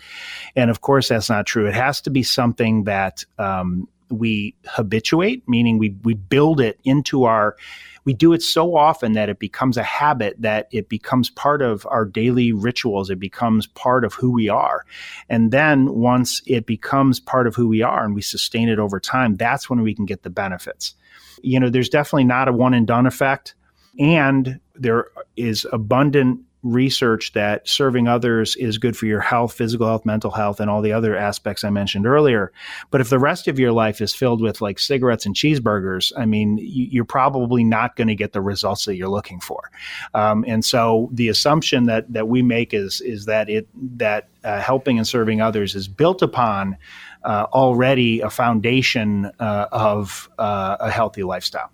And 0.57 0.69
of 0.71 0.81
course, 0.81 1.09
that's 1.09 1.31
not 1.31 1.47
true. 1.47 1.67
It 1.67 1.75
has 1.75 2.01
to 2.03 2.11
be 2.11 2.25
something 2.25 2.85
that 2.85 3.25
um, 3.39 3.89
we 4.11 4.57
habituate, 4.67 5.49
meaning 5.49 5.79
we, 5.79 5.97
we 6.03 6.15
build 6.15 6.61
it 6.61 6.81
into 6.85 7.25
our 7.25 7.57
we 8.07 8.15
do 8.15 8.33
it 8.33 8.41
so 8.41 8.77
often 8.77 9.13
that 9.13 9.29
it 9.29 9.39
becomes 9.39 9.77
a 9.77 9.83
habit 9.83 10.37
that 10.39 10.69
it 10.71 10.89
becomes 10.89 11.29
part 11.29 11.61
of 11.61 11.85
our 11.91 12.07
daily 12.07 12.53
rituals 12.53 13.11
it 13.11 13.19
becomes 13.19 13.67
part 13.67 14.05
of 14.05 14.15
who 14.15 14.33
we 14.33 14.49
are. 14.49 14.87
And 15.29 15.51
then 15.51 15.93
once 15.93 16.41
it 16.47 16.65
becomes 16.65 17.21
part 17.21 17.47
of 17.47 17.55
who 17.55 17.69
we 17.69 17.83
are 17.83 18.05
and 18.05 18.15
we 18.15 18.23
sustain 18.23 18.71
it 18.71 18.79
over 18.79 18.99
time 18.99 19.35
that's 19.35 19.69
when 19.69 19.83
we 19.83 19.95
can 19.95 20.07
get 20.07 20.23
the 20.23 20.31
benefits. 20.31 20.95
You 21.43 21.61
know 21.61 21.69
there's 21.69 21.91
definitely 21.91 22.25
not 22.25 22.49
a 22.49 22.53
one 22.53 22.73
and 22.73 22.87
done 22.87 23.07
effect 23.07 23.55
and 23.99 24.61
there 24.75 25.09
is 25.37 25.67
abundant 25.73 26.41
research 26.73 27.33
that 27.33 27.69
serving 27.69 28.09
others 28.09 28.57
is 28.57 28.79
good 28.79 28.97
for 28.97 29.07
your 29.07 29.21
health, 29.21 29.53
physical 29.53 29.87
health, 29.87 30.05
mental 30.05 30.31
health, 30.31 30.61
and 30.61 30.69
all 30.69 30.83
the 30.83 30.93
other 30.93 31.17
aspects 31.17 31.65
I 31.65 31.71
mentioned 31.71 32.07
earlier. 32.07 32.53
But 32.91 33.01
if 33.01 33.09
the 33.09 33.19
rest 33.19 33.49
of 33.49 33.59
your 33.59 33.73
life 33.73 34.01
is 34.01 34.15
filled 34.15 34.41
with 34.41 34.61
like 34.61 34.79
cigarettes 34.79 35.27
and 35.27 35.35
cheeseburgers, 35.35 36.13
I 36.17 36.27
mean, 36.27 36.59
you're 36.61 37.05
probably 37.05 37.65
not 37.65 37.97
going 37.97 38.09
to 38.09 38.15
get 38.15 38.33
the 38.33 38.41
results 38.41 38.85
that 38.87 38.97
you're 38.97 39.09
looking 39.09 39.41
for. 39.41 39.71
Um, 40.15 40.45
and 40.47 40.65
so 40.65 41.09
the 41.13 41.29
assumption 41.29 41.85
that 41.85 42.13
that 42.13 42.29
we 42.29 42.43
make 42.43 42.75
is 42.75 43.01
is 43.01 43.27
that 43.27 43.49
it 43.49 43.69
that 43.99 44.29
uh, 44.45 44.61
helping 44.61 44.99
and 44.99 45.07
serving 45.07 45.41
others 45.41 45.75
is 45.75 45.89
built 45.89 46.23
upon 46.23 46.77
uh, 47.25 47.47
already 47.53 48.21
a 48.21 48.31
foundation 48.31 49.31
uh, 49.41 49.67
of 49.73 50.29
uh, 50.39 50.77
a 50.81 50.91
healthy 50.91 51.23
lifestyle. 51.23 51.71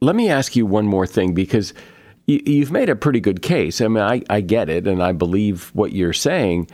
Let 0.00 0.16
me 0.16 0.28
ask 0.28 0.56
you 0.56 0.66
one 0.66 0.86
more 0.86 1.06
thing 1.06 1.32
because 1.32 1.72
you've 2.26 2.72
made 2.72 2.88
a 2.88 2.96
pretty 2.96 3.20
good 3.20 3.42
case. 3.42 3.80
I 3.80 3.88
mean, 3.88 4.02
I, 4.02 4.22
I 4.30 4.40
get 4.40 4.68
it 4.68 4.86
and 4.86 5.02
I 5.02 5.12
believe 5.12 5.70
what 5.74 5.92
you're 5.92 6.12
saying, 6.12 6.68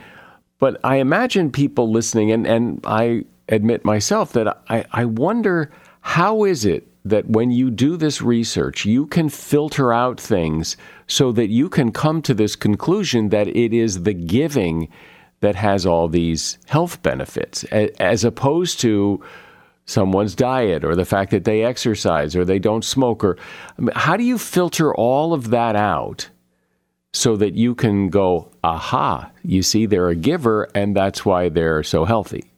but 0.59 0.79
I 0.83 0.97
imagine 0.97 1.51
people 1.51 1.91
listening, 1.91 2.31
and, 2.31 2.45
and 2.45 2.81
I 2.83 3.23
admit 3.47 3.85
myself 3.85 4.33
that 4.33 4.61
I, 4.69 4.85
I 4.91 5.05
wonder 5.05 5.71
how 6.01 6.43
is 6.43 6.65
it 6.65 6.87
that 7.05 7.27
when 7.29 7.49
you 7.51 7.71
do 7.71 7.97
this 7.97 8.21
research, 8.21 8.85
you 8.85 9.07
can 9.07 9.29
filter 9.29 9.91
out 9.93 10.19
things 10.19 10.77
so 11.07 11.31
that 11.31 11.47
you 11.47 11.69
can 11.69 11.91
come 11.91 12.21
to 12.21 12.33
this 12.33 12.55
conclusion 12.55 13.29
that 13.29 13.47
it 13.47 13.73
is 13.73 14.03
the 14.03 14.13
giving 14.13 14.89
that 15.39 15.55
has 15.55 15.85
all 15.85 16.07
these 16.07 16.57
health 16.67 17.01
benefits, 17.01 17.63
as 17.63 18.23
opposed 18.23 18.79
to 18.81 19.23
someone's 19.89 20.35
diet 20.35 20.83
or 20.83 20.95
the 20.95 21.05
fact 21.05 21.31
that 21.31 21.45
they 21.45 21.63
exercise 21.63 22.35
or 22.35 22.45
they 22.45 22.59
don't 22.59 22.85
smoke 22.85 23.23
or 23.23 23.37
I 23.77 23.81
mean, 23.81 23.95
how 23.95 24.17
do 24.17 24.23
you 24.23 24.37
filter 24.37 24.93
all 24.93 25.33
of 25.33 25.49
that 25.49 25.75
out 25.75 26.29
so 27.11 27.35
that 27.37 27.55
you 27.55 27.73
can 27.73 28.09
go 28.09 28.51
aha 28.63 29.31
you 29.43 29.63
see 29.63 29.85
they're 29.85 30.09
a 30.09 30.15
giver 30.15 30.69
and 30.75 30.95
that's 30.95 31.25
why 31.25 31.49
they're 31.49 31.81
so 31.81 32.05
healthy 32.05 32.51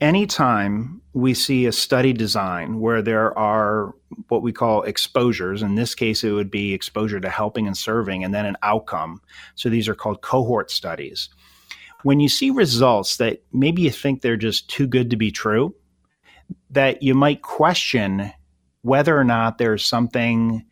anytime 0.00 1.02
we 1.16 1.32
see 1.32 1.64
a 1.64 1.72
study 1.72 2.12
design 2.12 2.78
where 2.78 3.00
there 3.00 3.36
are 3.38 3.94
what 4.28 4.42
we 4.42 4.52
call 4.52 4.82
exposures 4.82 5.62
in 5.62 5.74
this 5.74 5.94
case 5.94 6.22
it 6.22 6.30
would 6.30 6.50
be 6.50 6.74
exposure 6.74 7.18
to 7.18 7.30
helping 7.30 7.66
and 7.66 7.74
serving 7.74 8.22
and 8.22 8.34
then 8.34 8.44
an 8.44 8.56
outcome. 8.62 9.22
So 9.54 9.70
these 9.70 9.88
are 9.88 9.94
called 9.94 10.20
cohort 10.20 10.70
studies. 10.70 11.30
When 12.02 12.20
you 12.20 12.28
see 12.28 12.50
results 12.50 13.16
that 13.16 13.42
maybe 13.50 13.80
you 13.80 13.90
think 13.90 14.20
they're 14.20 14.36
just 14.36 14.68
too 14.68 14.86
good 14.86 15.08
to 15.08 15.16
be 15.16 15.30
true 15.30 15.74
that 16.70 17.02
you 17.02 17.14
might 17.14 17.42
question 17.42 18.32
whether 18.82 19.18
or 19.18 19.24
not 19.24 19.58
there's 19.58 19.84
something 19.84 20.64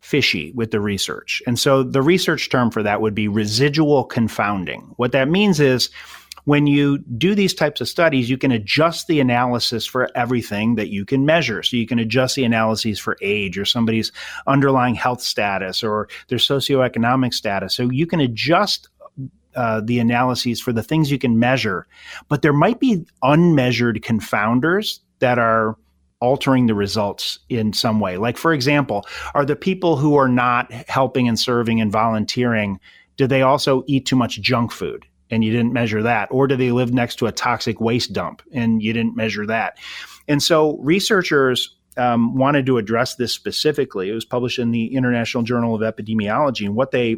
fishy 0.00 0.52
with 0.54 0.72
the 0.72 0.80
research. 0.80 1.40
And 1.46 1.58
so 1.58 1.82
the 1.82 2.02
research 2.02 2.50
term 2.50 2.70
for 2.70 2.82
that 2.82 3.00
would 3.00 3.14
be 3.14 3.28
residual 3.28 4.04
confounding. 4.04 4.92
What 4.96 5.12
that 5.12 5.28
means 5.28 5.60
is 5.60 5.90
when 6.44 6.66
you 6.66 6.98
do 6.98 7.36
these 7.36 7.54
types 7.54 7.80
of 7.80 7.88
studies, 7.88 8.28
you 8.28 8.36
can 8.36 8.50
adjust 8.50 9.06
the 9.06 9.20
analysis 9.20 9.86
for 9.86 10.08
everything 10.16 10.74
that 10.74 10.88
you 10.88 11.04
can 11.04 11.24
measure. 11.24 11.62
So 11.62 11.76
you 11.76 11.86
can 11.86 12.00
adjust 12.00 12.34
the 12.34 12.44
analyses 12.44 12.98
for 12.98 13.16
age 13.22 13.56
or 13.56 13.64
somebody's 13.64 14.10
underlying 14.48 14.96
health 14.96 15.22
status 15.22 15.84
or 15.84 16.08
their 16.28 16.38
socioeconomic 16.38 17.32
status. 17.32 17.74
So 17.74 17.88
you 17.90 18.06
can 18.06 18.18
adjust 18.18 18.88
uh, 19.54 19.82
the 19.84 20.00
analyses 20.00 20.60
for 20.60 20.72
the 20.72 20.82
things 20.82 21.12
you 21.12 21.18
can 21.18 21.38
measure, 21.38 21.86
but 22.28 22.42
there 22.42 22.54
might 22.54 22.80
be 22.80 23.04
unmeasured 23.22 24.02
confounders 24.02 24.98
that 25.22 25.38
are 25.38 25.76
altering 26.20 26.66
the 26.66 26.74
results 26.74 27.38
in 27.48 27.72
some 27.72 27.98
way. 27.98 28.16
Like, 28.16 28.36
for 28.36 28.52
example, 28.52 29.06
are 29.34 29.44
the 29.44 29.56
people 29.56 29.96
who 29.96 30.14
are 30.14 30.28
not 30.28 30.70
helping 30.70 31.26
and 31.26 31.38
serving 31.38 31.80
and 31.80 31.90
volunteering, 31.90 32.78
do 33.16 33.26
they 33.26 33.42
also 33.42 33.82
eat 33.86 34.06
too 34.06 34.16
much 34.16 34.40
junk 34.40 34.70
food? 34.70 35.06
and 35.32 35.42
you 35.42 35.50
didn't 35.50 35.72
measure 35.72 36.02
that? 36.02 36.28
Or 36.30 36.46
do 36.46 36.56
they 36.56 36.70
live 36.72 36.92
next 36.92 37.16
to 37.16 37.26
a 37.26 37.32
toxic 37.32 37.80
waste 37.80 38.12
dump 38.12 38.42
and 38.52 38.82
you 38.82 38.92
didn't 38.92 39.16
measure 39.16 39.46
that? 39.46 39.78
And 40.28 40.42
so 40.42 40.76
researchers 40.76 41.74
um, 41.96 42.36
wanted 42.36 42.66
to 42.66 42.76
address 42.76 43.16
this 43.16 43.32
specifically. 43.32 44.10
It 44.10 44.14
was 44.14 44.26
published 44.26 44.58
in 44.58 44.70
the 44.70 44.94
International 44.94 45.42
Journal 45.42 45.74
of 45.74 45.80
Epidemiology, 45.80 46.66
and 46.66 46.74
what 46.74 46.90
they 46.90 47.16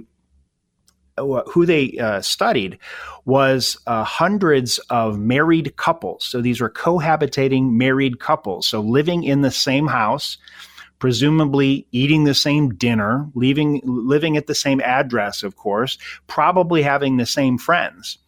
who 1.17 1.67
they 1.67 1.97
uh, 1.99 2.21
studied 2.21 2.79
was 3.25 3.79
uh, 3.87 4.05
hundreds 4.05 4.79
of 4.91 5.19
married 5.19 5.77
couples. 5.77 6.25
So 6.25 6.41
these 6.41 6.61
were 6.61 6.71
cohabitating 6.71 7.73
married 7.73 8.19
couples, 8.19 8.67
so 8.67 8.81
living 8.81 9.23
in 9.23 9.43
the 9.43 9.51
same 9.51 9.87
house, 9.87 10.39
presumably 10.99 11.87
eating 11.93 12.25
the 12.25 12.35
same 12.35 12.75
dinner, 12.75 13.29
leaving, 13.35 13.81
living 13.85 14.37
at 14.37 14.47
the 14.47 14.55
same 14.55 14.81
address, 14.81 15.43
of 15.43 15.57
course, 15.57 15.99
probably 16.27 16.83
having 16.83 17.17
the 17.17 17.27
same 17.27 17.59
friends. 17.59 18.19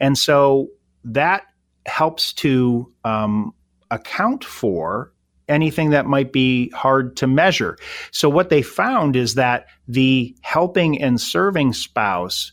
And 0.00 0.16
so 0.18 0.68
that 1.04 1.44
helps 1.86 2.32
to 2.34 2.92
um, 3.04 3.54
account 3.90 4.44
for 4.44 5.11
anything 5.52 5.90
that 5.90 6.06
might 6.06 6.32
be 6.32 6.70
hard 6.70 7.16
to 7.18 7.26
measure. 7.26 7.76
So, 8.10 8.28
what 8.28 8.48
they 8.48 8.62
found 8.62 9.16
is 9.16 9.34
that 9.34 9.66
the 9.86 10.34
helping 10.42 11.00
and 11.00 11.20
serving 11.20 11.74
spouse. 11.74 12.52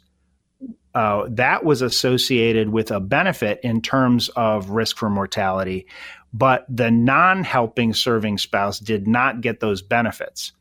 Uh, 0.95 1.27
that 1.29 1.63
was 1.63 1.83
associated 1.83 2.69
with 2.69 2.89
a 2.89 2.99
benefit 2.99 3.59
in 3.61 3.79
terms 3.79 4.27
of 4.29 4.71
risk 4.71 4.97
for 4.97 5.07
mortality, 5.07 5.85
but 6.33 6.65
the 6.67 6.89
non 6.89 7.43
helping 7.43 7.93
serving 7.93 8.39
spouse 8.39 8.79
did 8.79 9.07
not 9.07 9.39
get 9.39 9.59
those 9.59 9.83
benefits. 9.83 10.51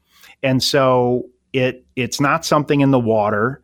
And 0.43 0.63
so 0.63 1.31
it 1.53 1.85
it's 1.97 2.21
not 2.21 2.45
something 2.45 2.81
in 2.81 2.91
the 2.91 2.99
water. 2.99 3.63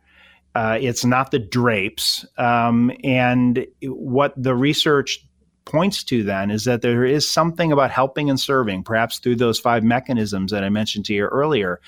Uh, 0.53 0.77
it's 0.79 1.03
not 1.03 1.31
the 1.31 1.39
drapes. 1.39 2.25
Um, 2.37 2.91
and 3.03 3.67
what 3.83 4.33
the 4.41 4.55
research 4.55 5.25
points 5.65 6.03
to 6.05 6.23
then 6.23 6.51
is 6.51 6.63
that 6.65 6.81
there 6.81 7.03
is 7.03 7.27
something 7.27 7.71
about 7.71 7.91
helping 7.91 8.29
and 8.29 8.39
serving, 8.39 8.83
perhaps 8.83 9.19
through 9.19 9.35
those 9.35 9.59
five 9.59 9.83
mechanisms 9.83 10.51
that 10.51 10.63
I 10.63 10.69
mentioned 10.69 11.05
to 11.05 11.13
you 11.13 11.25
earlier, 11.25 11.81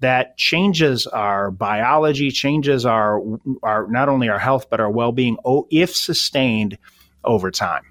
that 0.00 0.36
changes 0.36 1.06
our 1.06 1.50
biology, 1.50 2.30
changes 2.30 2.84
our, 2.84 3.22
our 3.62 3.86
not 3.86 4.08
only 4.08 4.28
our 4.28 4.38
health, 4.38 4.68
but 4.68 4.80
our 4.80 4.90
well 4.90 5.12
being 5.12 5.38
oh, 5.44 5.66
if 5.70 5.94
sustained 5.94 6.76
over 7.24 7.50
time. 7.50 7.84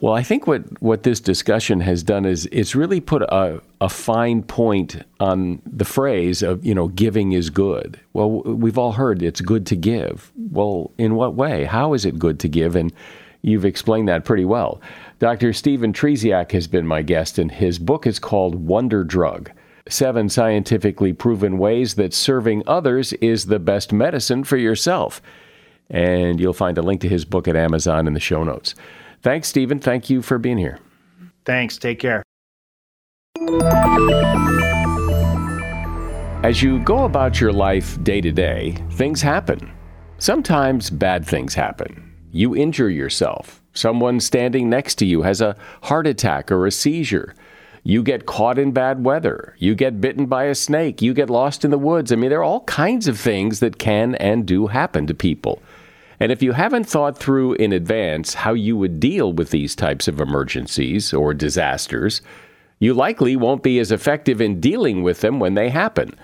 Well, 0.00 0.14
I 0.14 0.22
think 0.22 0.46
what, 0.46 0.80
what 0.82 1.02
this 1.02 1.20
discussion 1.20 1.80
has 1.80 2.02
done 2.02 2.24
is 2.24 2.48
it's 2.50 2.74
really 2.74 3.00
put 3.00 3.20
a, 3.20 3.60
a 3.82 3.88
fine 3.90 4.42
point 4.42 4.96
on 5.20 5.60
the 5.66 5.84
phrase 5.84 6.42
of, 6.42 6.64
you 6.64 6.74
know, 6.74 6.88
giving 6.88 7.32
is 7.32 7.50
good. 7.50 8.00
Well, 8.14 8.40
we've 8.42 8.78
all 8.78 8.92
heard 8.92 9.22
it's 9.22 9.42
good 9.42 9.66
to 9.66 9.76
give. 9.76 10.32
Well, 10.36 10.90
in 10.96 11.16
what 11.16 11.34
way? 11.34 11.64
How 11.64 11.92
is 11.92 12.06
it 12.06 12.18
good 12.18 12.40
to 12.40 12.48
give? 12.48 12.76
And 12.76 12.94
you've 13.42 13.64
explained 13.64 14.08
that 14.08 14.24
pretty 14.24 14.44
well. 14.44 14.80
Dr. 15.18 15.52
Stephen 15.52 15.92
Trzeciak 15.92 16.52
has 16.52 16.66
been 16.66 16.86
my 16.86 17.02
guest, 17.02 17.38
and 17.38 17.50
his 17.50 17.78
book 17.78 18.06
is 18.06 18.18
called 18.18 18.66
Wonder 18.66 19.04
Drug 19.04 19.50
Seven 19.88 20.28
Scientifically 20.28 21.12
Proven 21.12 21.58
Ways 21.58 21.94
That 21.94 22.14
Serving 22.14 22.62
Others 22.66 23.12
is 23.14 23.46
the 23.46 23.58
Best 23.58 23.92
Medicine 23.92 24.44
for 24.44 24.56
Yourself. 24.56 25.20
And 25.88 26.38
you'll 26.38 26.52
find 26.52 26.78
a 26.78 26.82
link 26.82 27.00
to 27.00 27.08
his 27.08 27.24
book 27.24 27.48
at 27.48 27.56
Amazon 27.56 28.06
in 28.06 28.14
the 28.14 28.20
show 28.20 28.44
notes. 28.44 28.74
Thanks, 29.22 29.48
Stephen. 29.48 29.80
Thank 29.80 30.08
you 30.08 30.22
for 30.22 30.38
being 30.38 30.58
here. 30.58 30.78
Thanks. 31.44 31.78
Take 31.78 31.98
care. 31.98 32.22
As 36.42 36.62
you 36.62 36.78
go 36.80 37.04
about 37.04 37.40
your 37.40 37.52
life 37.52 38.02
day 38.02 38.20
to 38.20 38.32
day, 38.32 38.76
things 38.92 39.20
happen. 39.20 39.70
Sometimes 40.18 40.88
bad 40.88 41.26
things 41.26 41.54
happen. 41.54 42.09
You 42.32 42.54
injure 42.54 42.90
yourself. 42.90 43.60
Someone 43.72 44.20
standing 44.20 44.68
next 44.68 44.96
to 44.96 45.06
you 45.06 45.22
has 45.22 45.40
a 45.40 45.56
heart 45.82 46.06
attack 46.06 46.50
or 46.50 46.66
a 46.66 46.70
seizure. 46.70 47.34
You 47.82 48.02
get 48.02 48.26
caught 48.26 48.58
in 48.58 48.72
bad 48.72 49.04
weather. 49.04 49.54
You 49.58 49.74
get 49.74 50.00
bitten 50.00 50.26
by 50.26 50.44
a 50.44 50.54
snake. 50.54 51.00
You 51.00 51.14
get 51.14 51.30
lost 51.30 51.64
in 51.64 51.70
the 51.70 51.78
woods. 51.78 52.12
I 52.12 52.16
mean, 52.16 52.30
there 52.30 52.40
are 52.40 52.44
all 52.44 52.64
kinds 52.64 53.08
of 53.08 53.18
things 53.18 53.60
that 53.60 53.78
can 53.78 54.14
and 54.16 54.46
do 54.46 54.66
happen 54.66 55.06
to 55.06 55.14
people. 55.14 55.62
And 56.18 56.30
if 56.30 56.42
you 56.42 56.52
haven't 56.52 56.84
thought 56.84 57.16
through 57.16 57.54
in 57.54 57.72
advance 57.72 58.34
how 58.34 58.52
you 58.52 58.76
would 58.76 59.00
deal 59.00 59.32
with 59.32 59.50
these 59.50 59.74
types 59.74 60.06
of 60.06 60.20
emergencies 60.20 61.14
or 61.14 61.32
disasters, 61.32 62.20
you 62.78 62.92
likely 62.92 63.36
won't 63.36 63.62
be 63.62 63.78
as 63.78 63.90
effective 63.90 64.40
in 64.40 64.60
dealing 64.60 65.02
with 65.02 65.22
them 65.22 65.40
when 65.40 65.54
they 65.54 65.70
happen. 65.70 66.14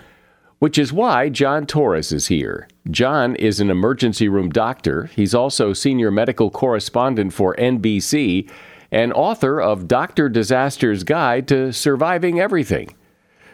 Which 0.59 0.77
is 0.77 0.91
why 0.91 1.29
John 1.29 1.67
Torres 1.67 2.11
is 2.11 2.27
here. 2.27 2.67
John 2.89 3.35
is 3.35 3.59
an 3.59 3.69
emergency 3.69 4.27
room 4.27 4.49
doctor. 4.49 5.05
He's 5.15 5.35
also 5.35 5.73
senior 5.73 6.09
medical 6.09 6.49
correspondent 6.49 7.33
for 7.33 7.55
NBC 7.55 8.49
and 8.91 9.13
author 9.13 9.61
of 9.61 9.87
Doctor 9.87 10.29
Disaster's 10.29 11.03
Guide 11.03 11.47
to 11.49 11.71
Surviving 11.71 12.39
Everything. 12.39 12.95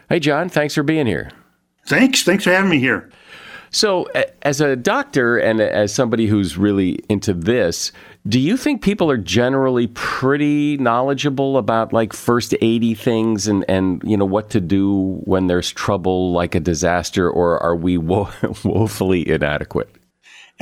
Hey, 0.10 0.20
John, 0.20 0.48
thanks 0.48 0.76
for 0.76 0.84
being 0.84 1.08
here. 1.08 1.32
Thanks. 1.88 2.24
Thanks 2.24 2.44
for 2.46 2.52
having 2.52 2.70
me 2.70 2.80
here. 2.80 3.10
So, 3.74 4.08
as 4.44 4.62
a 4.62 4.76
doctor 4.76 5.40
and 5.40 5.60
as 5.60 5.92
somebody 5.92 6.28
who's 6.28 6.60
really 6.60 7.00
into 7.10 7.34
this, 7.34 7.92
do 8.28 8.40
you 8.40 8.56
think 8.56 8.84
people 8.84 9.10
are 9.10 9.18
generally 9.18 9.88
pretty 9.88 10.78
knowledgeable 10.78 11.58
about 11.58 11.92
like 11.92 12.14
first 12.14 12.52
aidy 12.62 12.96
things 12.96 13.48
and, 13.48 13.66
and 13.68 14.00
you 14.06 14.16
know 14.16 14.26
what 14.26 14.52
to 14.52 14.62
do 14.62 15.20
when 15.24 15.48
there's 15.48 15.72
trouble 15.72 16.32
like 16.32 16.54
a 16.54 16.60
disaster, 16.60 17.28
or 17.28 17.62
are 17.64 17.76
we 17.76 17.98
wo- 17.98 18.30
woefully 18.64 19.28
inadequate? 19.28 19.93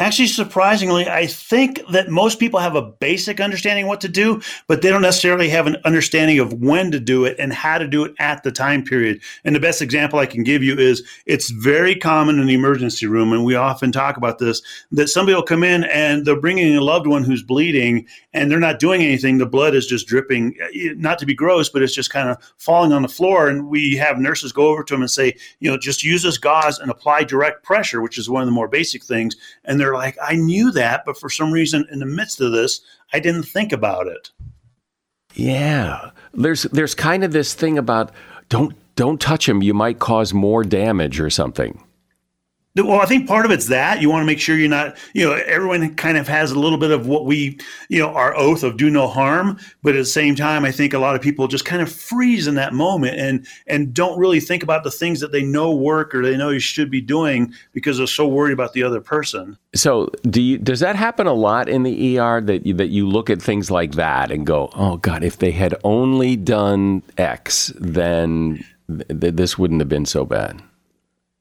Actually, 0.01 0.27
surprisingly, 0.27 1.07
I 1.07 1.27
think 1.27 1.79
that 1.91 2.09
most 2.09 2.39
people 2.39 2.59
have 2.59 2.75
a 2.75 2.81
basic 2.81 3.39
understanding 3.39 3.85
what 3.85 4.01
to 4.01 4.07
do, 4.07 4.41
but 4.65 4.81
they 4.81 4.89
don't 4.89 5.03
necessarily 5.03 5.47
have 5.49 5.67
an 5.67 5.77
understanding 5.85 6.39
of 6.39 6.53
when 6.53 6.89
to 6.89 6.99
do 6.99 7.23
it 7.23 7.35
and 7.37 7.53
how 7.53 7.77
to 7.77 7.87
do 7.87 8.03
it 8.05 8.15
at 8.17 8.41
the 8.41 8.51
time 8.51 8.83
period. 8.83 9.21
And 9.45 9.55
the 9.55 9.59
best 9.59 9.79
example 9.79 10.17
I 10.17 10.25
can 10.25 10.41
give 10.43 10.63
you 10.63 10.75
is 10.75 11.07
it's 11.27 11.51
very 11.51 11.93
common 11.93 12.39
in 12.39 12.47
the 12.47 12.55
emergency 12.55 13.05
room, 13.05 13.31
and 13.31 13.45
we 13.45 13.53
often 13.53 13.91
talk 13.91 14.17
about 14.17 14.39
this 14.39 14.63
that 14.91 15.07
somebody 15.07 15.35
will 15.35 15.43
come 15.43 15.63
in 15.63 15.83
and 15.83 16.25
they're 16.25 16.35
bringing 16.35 16.75
a 16.75 16.81
loved 16.81 17.05
one 17.05 17.23
who's 17.23 17.43
bleeding 17.43 18.07
and 18.33 18.49
they're 18.49 18.59
not 18.59 18.79
doing 18.79 19.03
anything. 19.03 19.37
The 19.37 19.45
blood 19.45 19.75
is 19.75 19.85
just 19.85 20.07
dripping, 20.07 20.57
not 20.97 21.19
to 21.19 21.27
be 21.27 21.35
gross, 21.35 21.69
but 21.69 21.83
it's 21.83 21.93
just 21.93 22.09
kind 22.09 22.27
of 22.27 22.37
falling 22.57 22.91
on 22.91 23.03
the 23.03 23.07
floor. 23.07 23.49
And 23.49 23.67
we 23.67 23.97
have 23.97 24.17
nurses 24.17 24.51
go 24.51 24.69
over 24.69 24.83
to 24.83 24.93
them 24.95 25.01
and 25.01 25.11
say, 25.11 25.35
you 25.59 25.69
know, 25.69 25.77
just 25.77 26.03
use 26.03 26.23
this 26.23 26.39
gauze 26.39 26.79
and 26.79 26.89
apply 26.89 27.25
direct 27.25 27.61
pressure, 27.63 28.01
which 28.01 28.17
is 28.17 28.29
one 28.29 28.41
of 28.41 28.47
the 28.47 28.51
more 28.51 28.67
basic 28.67 29.03
things. 29.03 29.35
And 29.63 29.79
they're 29.79 29.93
like, 29.93 30.17
I 30.21 30.35
knew 30.35 30.71
that, 30.71 31.03
but 31.05 31.17
for 31.17 31.29
some 31.29 31.51
reason, 31.51 31.85
in 31.91 31.99
the 31.99 32.05
midst 32.05 32.41
of 32.41 32.51
this, 32.51 32.81
I 33.13 33.19
didn't 33.19 33.43
think 33.43 33.71
about 33.71 34.07
it. 34.07 34.31
Yeah, 35.33 36.11
there's 36.33 36.63
there's 36.63 36.95
kind 36.95 37.23
of 37.23 37.31
this 37.31 37.53
thing 37.53 37.77
about 37.77 38.11
don't 38.49 38.75
don't 38.95 39.21
touch 39.21 39.47
him. 39.47 39.63
You 39.63 39.73
might 39.73 39.99
cause 39.99 40.33
more 40.33 40.63
damage 40.63 41.19
or 41.19 41.29
something. 41.29 41.83
Well, 42.75 43.01
I 43.01 43.05
think 43.05 43.27
part 43.27 43.43
of 43.45 43.51
it's 43.51 43.67
that 43.67 44.01
you 44.01 44.09
want 44.09 44.21
to 44.21 44.25
make 44.25 44.39
sure 44.39 44.55
you're 44.57 44.69
not, 44.69 44.97
you 45.13 45.25
know, 45.25 45.33
everyone 45.33 45.93
kind 45.95 46.17
of 46.17 46.25
has 46.29 46.51
a 46.51 46.59
little 46.59 46.77
bit 46.77 46.91
of 46.91 47.05
what 47.05 47.25
we, 47.25 47.59
you 47.89 47.99
know, 47.99 48.07
our 48.07 48.33
oath 48.37 48.63
of 48.63 48.77
do 48.77 48.89
no 48.89 49.09
harm, 49.09 49.59
but 49.83 49.93
at 49.93 49.97
the 49.97 50.05
same 50.05 50.35
time, 50.35 50.63
I 50.63 50.71
think 50.71 50.93
a 50.93 50.99
lot 50.99 51.13
of 51.13 51.21
people 51.21 51.49
just 51.49 51.65
kind 51.65 51.81
of 51.81 51.91
freeze 51.91 52.47
in 52.47 52.55
that 52.55 52.73
moment 52.73 53.19
and 53.19 53.45
and 53.67 53.93
don't 53.93 54.17
really 54.17 54.39
think 54.39 54.63
about 54.63 54.85
the 54.85 54.91
things 54.91 55.19
that 55.19 55.33
they 55.33 55.43
know 55.43 55.75
work 55.75 56.15
or 56.15 56.23
they 56.23 56.37
know 56.37 56.49
you 56.49 56.61
should 56.61 56.89
be 56.89 57.01
doing 57.01 57.53
because 57.73 57.97
they're 57.97 58.07
so 58.07 58.25
worried 58.25 58.53
about 58.53 58.71
the 58.71 58.83
other 58.83 59.01
person. 59.01 59.57
So, 59.75 60.09
do 60.29 60.41
you, 60.41 60.57
does 60.57 60.79
that 60.79 60.95
happen 60.95 61.27
a 61.27 61.33
lot 61.33 61.67
in 61.67 61.83
the 61.83 62.19
ER 62.19 62.39
that 62.39 62.65
you, 62.65 62.73
that 62.75 62.87
you 62.87 63.05
look 63.05 63.29
at 63.29 63.41
things 63.41 63.69
like 63.69 63.93
that 63.95 64.31
and 64.31 64.45
go, 64.45 64.69
"Oh 64.75 64.95
God, 64.95 65.25
if 65.25 65.39
they 65.39 65.51
had 65.51 65.75
only 65.83 66.37
done 66.37 67.03
X, 67.17 67.73
then 67.77 68.63
th- 68.87 69.35
this 69.35 69.57
wouldn't 69.57 69.81
have 69.81 69.89
been 69.89 70.05
so 70.05 70.23
bad." 70.23 70.61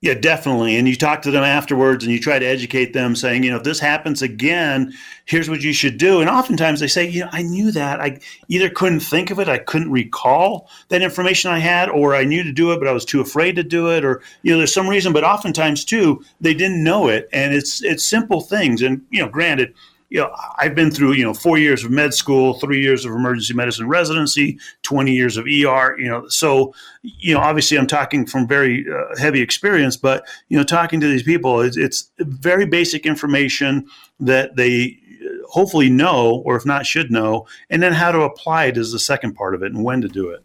Yeah, 0.03 0.15
definitely. 0.15 0.77
And 0.77 0.89
you 0.89 0.97
talk 0.97 1.21
to 1.23 1.31
them 1.31 1.45
afterwards 1.45 2.05
and 2.05 2.13
you 2.13 2.19
try 2.19 2.39
to 2.39 2.47
educate 2.47 2.95
them 2.95 3.15
saying, 3.15 3.43
you 3.43 3.51
know, 3.51 3.59
if 3.59 3.65
this 3.65 3.79
happens 3.79 4.23
again, 4.23 4.95
here's 5.27 5.51
what 5.51 5.61
you 5.61 5.75
should 5.75 5.99
do. 5.99 6.23
And 6.23 6.31
oftentimes 6.31 6.81
they 6.81 6.87
say, 6.87 7.07
you 7.07 7.21
know, 7.21 7.29
I 7.33 7.43
knew 7.43 7.71
that. 7.73 8.01
I 8.01 8.19
either 8.49 8.71
couldn't 8.71 9.01
think 9.01 9.31
of 9.31 9.39
it, 9.39 9.47
I 9.47 9.59
couldn't 9.59 9.91
recall 9.91 10.71
that 10.89 11.03
information 11.03 11.51
I 11.51 11.59
had, 11.59 11.91
or 11.91 12.15
I 12.15 12.25
knew 12.25 12.43
to 12.43 12.51
do 12.51 12.73
it, 12.73 12.79
but 12.79 12.89
I 12.89 12.93
was 12.93 13.05
too 13.05 13.21
afraid 13.21 13.57
to 13.57 13.63
do 13.63 13.91
it, 13.91 14.03
or, 14.03 14.23
you 14.43 14.51
know, 14.51 14.57
there's 14.57 14.73
some 14.73 14.89
reason. 14.89 15.13
But 15.13 15.23
oftentimes 15.25 15.85
too, 15.85 16.25
they 16.41 16.55
didn't 16.55 16.83
know 16.83 17.09
it. 17.09 17.29
And 17.35 17.53
it's 17.53 17.83
it's 17.85 18.03
simple 18.03 18.41
things. 18.41 18.81
And, 18.81 19.03
you 19.11 19.21
know, 19.21 19.29
granted, 19.29 19.75
you 20.11 20.19
know, 20.19 20.35
I've 20.59 20.75
been 20.75 20.91
through, 20.91 21.13
you 21.13 21.25
know, 21.25 21.33
four 21.33 21.57
years 21.57 21.85
of 21.85 21.93
med 21.93 22.13
school, 22.13 22.55
three 22.55 22.83
years 22.83 23.05
of 23.05 23.13
emergency 23.13 23.55
medicine 23.55 23.89
residency, 23.89 24.59
20 24.83 25.13
years 25.13 25.37
of 25.37 25.47
ER, 25.47 25.97
you 25.99 26.09
know, 26.09 26.27
so, 26.29 26.75
you 27.03 27.33
know, 27.33 27.41
obviously 27.41 27.79
I'm 27.79 27.87
talking 27.87 28.27
from 28.27 28.49
very 28.49 28.85
uh, 28.93 29.17
heavy 29.19 29.41
experience, 29.41 29.97
but, 29.97 30.27
you 30.49 30.59
know, 30.59 30.65
talking 30.65 31.01
to 31.01 31.07
these 31.07 31.23
people, 31.23 31.61
it's, 31.61 31.77
it's 31.77 32.11
very 32.19 32.67
basic 32.67 33.07
information 33.07 33.87
that 34.19 34.57
they 34.57 34.99
uh, 35.25 35.47
hopefully 35.49 35.89
know, 35.89 36.43
or 36.45 36.57
if 36.57 36.67
not, 36.67 36.87
should 36.87 37.13
know, 37.13 37.47
and 37.71 37.81
then 37.81 37.93
how 37.93 38.11
to 38.11 38.23
apply 38.23 38.65
it 38.65 38.77
is 38.77 38.91
the 38.91 38.99
second 38.99 39.35
part 39.35 39.55
of 39.55 39.63
it 39.63 39.73
and 39.73 39.85
when 39.85 40.01
to 40.01 40.09
do 40.09 40.29
it. 40.29 40.43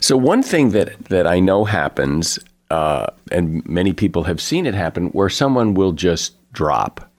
So 0.00 0.18
one 0.18 0.42
thing 0.42 0.70
that, 0.70 1.06
that 1.06 1.26
I 1.26 1.40
know 1.40 1.64
happens, 1.64 2.38
uh, 2.70 3.06
and 3.32 3.66
many 3.66 3.94
people 3.94 4.24
have 4.24 4.42
seen 4.42 4.66
it 4.66 4.74
happen, 4.74 5.06
where 5.08 5.30
someone 5.30 5.72
will 5.72 5.92
just 5.92 6.34
drop 6.52 7.10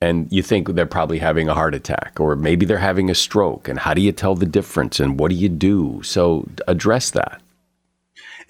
and 0.00 0.30
you 0.30 0.42
think 0.42 0.68
they're 0.68 0.86
probably 0.86 1.18
having 1.18 1.48
a 1.48 1.54
heart 1.54 1.74
attack 1.74 2.18
or 2.20 2.36
maybe 2.36 2.64
they're 2.64 2.78
having 2.78 3.10
a 3.10 3.14
stroke 3.14 3.68
and 3.68 3.78
how 3.78 3.94
do 3.94 4.00
you 4.00 4.12
tell 4.12 4.34
the 4.34 4.46
difference 4.46 5.00
and 5.00 5.18
what 5.18 5.30
do 5.30 5.34
you 5.34 5.48
do? 5.48 6.00
So 6.02 6.48
address 6.66 7.10
that 7.10 7.40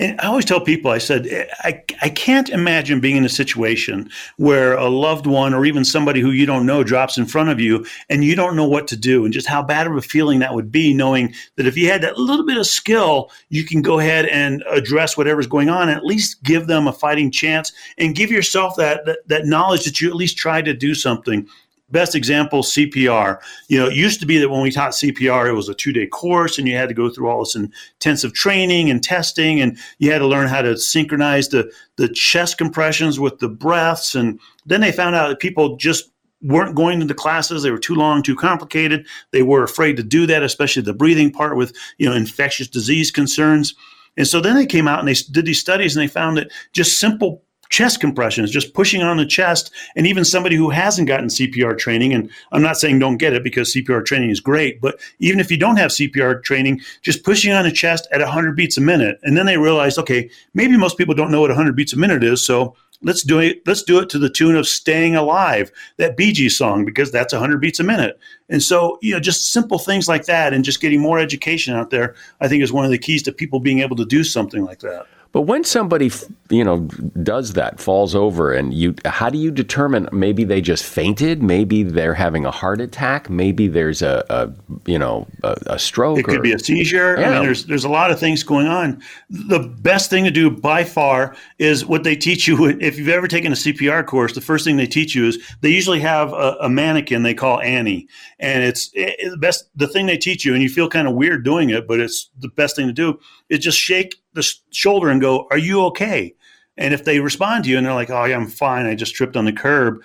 and 0.00 0.20
I 0.20 0.26
always 0.26 0.44
tell 0.44 0.60
people, 0.60 0.92
I 0.92 0.98
said, 0.98 1.26
I, 1.64 1.82
I 2.00 2.08
can't 2.08 2.48
imagine 2.50 3.00
being 3.00 3.16
in 3.16 3.24
a 3.24 3.28
situation 3.28 4.08
where 4.36 4.74
a 4.74 4.88
loved 4.88 5.26
one 5.26 5.54
or 5.54 5.64
even 5.64 5.84
somebody 5.84 6.20
who 6.20 6.30
you 6.30 6.46
don't 6.46 6.66
know 6.66 6.84
drops 6.84 7.18
in 7.18 7.26
front 7.26 7.48
of 7.48 7.58
you 7.58 7.84
and 8.08 8.24
you 8.24 8.36
don't 8.36 8.54
know 8.54 8.66
what 8.66 8.86
to 8.88 8.96
do 8.96 9.24
and 9.24 9.34
just 9.34 9.48
how 9.48 9.60
bad 9.60 9.88
of 9.88 9.96
a 9.96 10.02
feeling 10.02 10.38
that 10.38 10.54
would 10.54 10.70
be, 10.70 10.94
knowing 10.94 11.34
that 11.56 11.66
if 11.66 11.76
you 11.76 11.88
had 11.88 12.02
that 12.02 12.16
little 12.16 12.46
bit 12.46 12.58
of 12.58 12.66
skill, 12.66 13.30
you 13.48 13.64
can 13.64 13.82
go 13.82 13.98
ahead 13.98 14.26
and 14.26 14.62
address 14.70 15.16
whatever's 15.16 15.48
going 15.48 15.68
on, 15.68 15.88
and 15.88 15.98
at 15.98 16.04
least 16.04 16.42
give 16.44 16.68
them 16.68 16.86
a 16.86 16.92
fighting 16.92 17.30
chance 17.30 17.72
and 17.96 18.14
give 18.14 18.30
yourself 18.30 18.76
that, 18.76 19.04
that, 19.04 19.26
that 19.26 19.46
knowledge 19.46 19.84
that 19.84 20.00
you 20.00 20.08
at 20.08 20.14
least 20.14 20.38
tried 20.38 20.64
to 20.64 20.74
do 20.74 20.94
something 20.94 21.48
best 21.90 22.14
example 22.14 22.62
cpr 22.62 23.38
you 23.68 23.78
know 23.78 23.86
it 23.86 23.96
used 23.96 24.20
to 24.20 24.26
be 24.26 24.38
that 24.38 24.50
when 24.50 24.60
we 24.60 24.70
taught 24.70 24.92
cpr 24.92 25.48
it 25.48 25.52
was 25.52 25.68
a 25.68 25.74
two 25.74 25.92
day 25.92 26.06
course 26.06 26.58
and 26.58 26.68
you 26.68 26.76
had 26.76 26.88
to 26.88 26.94
go 26.94 27.08
through 27.08 27.28
all 27.28 27.40
this 27.40 27.56
intensive 27.56 28.32
training 28.32 28.90
and 28.90 29.02
testing 29.02 29.60
and 29.60 29.78
you 29.98 30.12
had 30.12 30.18
to 30.18 30.26
learn 30.26 30.48
how 30.48 30.62
to 30.62 30.76
synchronize 30.76 31.48
the, 31.48 31.70
the 31.96 32.08
chest 32.08 32.58
compressions 32.58 33.18
with 33.18 33.38
the 33.38 33.48
breaths. 33.48 34.14
And 34.14 34.38
then 34.66 34.80
they 34.80 34.92
found 34.92 35.16
out 35.16 35.28
that 35.28 35.40
people 35.40 35.76
just 35.76 36.10
weren't 36.42 36.76
going 36.76 37.00
to 37.00 37.06
the 37.06 37.14
classes. 37.14 37.62
They 37.62 37.70
were 37.70 37.78
too 37.78 37.94
long 37.94 38.22
too 38.22 38.36
complicated. 38.36 39.06
They 39.32 39.42
were 39.42 39.62
afraid 39.62 39.96
to 39.96 40.02
do 40.02 40.26
that 40.26 40.42
especially 40.42 40.82
the 40.82 40.94
breathing 40.94 41.32
part 41.32 41.56
with 41.56 41.74
you 41.98 42.08
know 42.08 42.14
infectious 42.14 42.68
disease 42.68 43.10
concerns. 43.10 43.74
And 44.16 44.26
so 44.26 44.40
then 44.40 44.56
they 44.56 44.66
came 44.66 44.88
out 44.88 44.98
and 44.98 45.08
they 45.08 45.14
did 45.30 45.46
these 45.46 45.60
studies 45.60 45.96
and 45.96 46.02
they 46.02 46.12
found 46.12 46.36
that 46.38 46.50
just 46.72 46.98
simple 46.98 47.42
chest 47.70 48.00
compressions, 48.00 48.50
just 48.50 48.74
pushing 48.74 49.02
on 49.02 49.16
the 49.16 49.26
chest. 49.26 49.70
And 49.96 50.06
even 50.06 50.24
somebody 50.24 50.56
who 50.56 50.70
hasn't 50.70 51.08
gotten 51.08 51.28
CPR 51.28 51.76
training, 51.76 52.14
and 52.14 52.30
I'm 52.52 52.62
not 52.62 52.76
saying 52.76 52.98
don't 52.98 53.18
get 53.18 53.32
it 53.32 53.44
because 53.44 53.74
CPR 53.74 54.04
training 54.04 54.30
is 54.30 54.40
great, 54.40 54.80
but 54.80 54.98
even 55.18 55.40
if 55.40 55.50
you 55.50 55.56
don't 55.56 55.76
have 55.76 55.90
CPR 55.90 56.42
training, 56.42 56.80
just 57.02 57.24
pushing 57.24 57.52
on 57.52 57.64
the 57.64 57.72
chest 57.72 58.08
at 58.12 58.20
100 58.20 58.56
beats 58.56 58.78
a 58.78 58.80
minute. 58.80 59.18
And 59.22 59.36
then 59.36 59.46
they 59.46 59.58
realized, 59.58 59.98
okay, 59.98 60.30
maybe 60.54 60.76
most 60.76 60.98
people 60.98 61.14
don't 61.14 61.30
know 61.30 61.40
what 61.40 61.50
100 61.50 61.76
beats 61.76 61.92
a 61.92 61.98
minute 61.98 62.24
is. 62.24 62.44
So 62.44 62.74
let's 63.02 63.22
do 63.22 63.38
it. 63.38 63.62
Let's 63.66 63.82
do 63.82 64.00
it 64.00 64.08
to 64.10 64.18
the 64.18 64.30
tune 64.30 64.56
of 64.56 64.66
"Staying 64.66 65.14
Alive," 65.14 65.70
that 65.98 66.18
Gees 66.18 66.56
song, 66.56 66.84
because 66.84 67.12
that's 67.12 67.32
100 67.32 67.60
beats 67.60 67.80
a 67.80 67.84
minute. 67.84 68.18
And 68.48 68.62
so, 68.62 68.98
you 69.02 69.12
know, 69.12 69.20
just 69.20 69.52
simple 69.52 69.78
things 69.78 70.08
like 70.08 70.24
that, 70.24 70.52
and 70.52 70.64
just 70.64 70.80
getting 70.80 71.00
more 71.00 71.18
education 71.18 71.74
out 71.74 71.90
there, 71.90 72.14
I 72.40 72.48
think, 72.48 72.62
is 72.62 72.72
one 72.72 72.84
of 72.84 72.90
the 72.90 72.98
keys 72.98 73.22
to 73.24 73.32
people 73.32 73.60
being 73.60 73.80
able 73.80 73.96
to 73.96 74.04
do 74.04 74.24
something 74.24 74.64
like 74.64 74.80
that. 74.80 75.06
But 75.32 75.42
when 75.42 75.62
somebody, 75.62 76.10
you 76.48 76.64
know, 76.64 76.80
does 77.22 77.52
that, 77.52 77.80
falls 77.80 78.14
over, 78.14 78.52
and 78.52 78.72
you, 78.72 78.94
how 79.04 79.28
do 79.28 79.36
you 79.36 79.50
determine? 79.50 80.08
Maybe 80.10 80.42
they 80.42 80.62
just 80.62 80.84
fainted. 80.84 81.42
Maybe 81.42 81.82
they're 81.82 82.14
having 82.14 82.46
a 82.46 82.50
heart 82.50 82.80
attack. 82.80 83.28
Maybe 83.28 83.68
there's 83.68 84.00
a, 84.00 84.24
a 84.30 84.50
you 84.86 84.98
know, 84.98 85.26
a, 85.44 85.56
a 85.66 85.78
stroke. 85.78 86.18
It 86.18 86.24
could 86.24 86.38
or, 86.38 86.42
be 86.42 86.52
a 86.52 86.58
seizure. 86.58 87.20
Yeah. 87.20 87.28
I 87.28 87.34
mean, 87.34 87.42
there's 87.42 87.66
there's 87.66 87.84
a 87.84 87.90
lot 87.90 88.10
of 88.10 88.18
things 88.18 88.42
going 88.42 88.68
on. 88.68 89.02
The 89.28 89.58
best 89.58 90.08
thing 90.08 90.24
to 90.24 90.30
do 90.30 90.50
by 90.50 90.82
far 90.82 91.36
is 91.58 91.84
what 91.84 92.04
they 92.04 92.16
teach 92.16 92.48
you. 92.48 92.78
If 92.88 92.96
you've 92.96 93.08
ever 93.08 93.28
taken 93.28 93.52
a 93.52 93.56
CPR 93.56 94.06
course, 94.06 94.34
the 94.34 94.40
first 94.40 94.64
thing 94.64 94.76
they 94.76 94.86
teach 94.86 95.14
you 95.14 95.26
is 95.26 95.38
they 95.60 95.70
usually 95.70 96.00
have 96.00 96.32
a, 96.32 96.56
a 96.60 96.68
mannequin 96.68 97.22
they 97.22 97.34
call 97.34 97.60
Annie, 97.60 98.08
and 98.38 98.62
it's 98.62 98.90
it, 98.94 99.30
the 99.30 99.36
best. 99.36 99.68
The 99.76 99.88
thing 99.88 100.06
they 100.06 100.16
teach 100.16 100.44
you, 100.44 100.54
and 100.54 100.62
you 100.62 100.68
feel 100.68 100.88
kind 100.88 101.06
of 101.06 101.14
weird 101.14 101.44
doing 101.44 101.70
it, 101.70 101.86
but 101.86 102.00
it's 102.00 102.30
the 102.38 102.48
best 102.48 102.76
thing 102.76 102.86
to 102.86 102.92
do. 102.92 103.18
Is 103.48 103.60
just 103.60 103.78
shake 103.78 104.16
the 104.34 104.46
shoulder 104.70 105.08
and 105.08 105.20
go, 105.20 105.46
"Are 105.50 105.58
you 105.58 105.82
okay?" 105.86 106.34
And 106.76 106.94
if 106.94 107.04
they 107.04 107.20
respond 107.20 107.64
to 107.64 107.70
you 107.70 107.76
and 107.76 107.86
they're 107.86 107.94
like, 107.94 108.10
"Oh 108.10 108.24
yeah, 108.24 108.36
I'm 108.36 108.46
fine. 108.46 108.86
I 108.86 108.94
just 108.94 109.14
tripped 109.14 109.36
on 109.36 109.44
the 109.44 109.52
curb," 109.52 110.02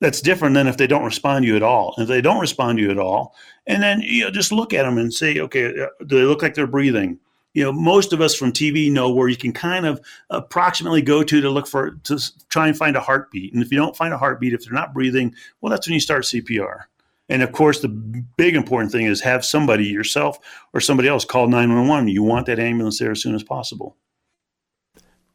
that's 0.00 0.20
different 0.20 0.54
than 0.54 0.66
if 0.66 0.76
they 0.76 0.86
don't 0.86 1.04
respond 1.04 1.42
to 1.42 1.48
you 1.48 1.56
at 1.56 1.62
all. 1.62 1.94
And 1.96 2.04
if 2.04 2.08
they 2.08 2.20
don't 2.20 2.40
respond 2.40 2.78
to 2.78 2.84
you 2.84 2.90
at 2.90 2.98
all, 2.98 3.34
and 3.66 3.82
then 3.82 4.00
you 4.00 4.24
know 4.24 4.30
just 4.30 4.52
look 4.52 4.72
at 4.72 4.84
them 4.84 4.98
and 4.98 5.12
say, 5.12 5.38
"Okay, 5.38 5.66
uh, 5.82 5.86
do 6.06 6.18
they 6.18 6.24
look 6.24 6.42
like 6.42 6.54
they're 6.54 6.66
breathing?" 6.66 7.18
You 7.54 7.64
know, 7.64 7.72
most 7.72 8.12
of 8.12 8.20
us 8.20 8.34
from 8.34 8.52
TV 8.52 8.90
know 8.90 9.10
where 9.10 9.28
you 9.28 9.36
can 9.36 9.52
kind 9.52 9.86
of 9.86 10.00
approximately 10.30 11.02
go 11.02 11.24
to 11.24 11.40
to 11.40 11.50
look 11.50 11.66
for 11.66 11.92
to 12.04 12.20
try 12.50 12.68
and 12.68 12.76
find 12.76 12.94
a 12.96 13.00
heartbeat. 13.00 13.52
And 13.52 13.62
if 13.62 13.72
you 13.72 13.78
don't 13.78 13.96
find 13.96 14.14
a 14.14 14.18
heartbeat, 14.18 14.52
if 14.52 14.64
they're 14.64 14.72
not 14.72 14.94
breathing, 14.94 15.34
well, 15.60 15.70
that's 15.70 15.86
when 15.86 15.94
you 15.94 16.00
start 16.00 16.24
CPR. 16.24 16.82
And 17.28 17.42
of 17.42 17.52
course, 17.52 17.80
the 17.80 17.88
big 17.88 18.56
important 18.56 18.90
thing 18.90 19.06
is 19.06 19.20
have 19.20 19.44
somebody, 19.44 19.86
yourself 19.86 20.38
or 20.72 20.80
somebody 20.80 21.08
else, 21.08 21.24
call 21.24 21.46
911. 21.46 22.08
You 22.08 22.22
want 22.22 22.46
that 22.46 22.58
ambulance 22.58 22.98
there 22.98 23.12
as 23.12 23.22
soon 23.22 23.34
as 23.34 23.42
possible. 23.42 23.96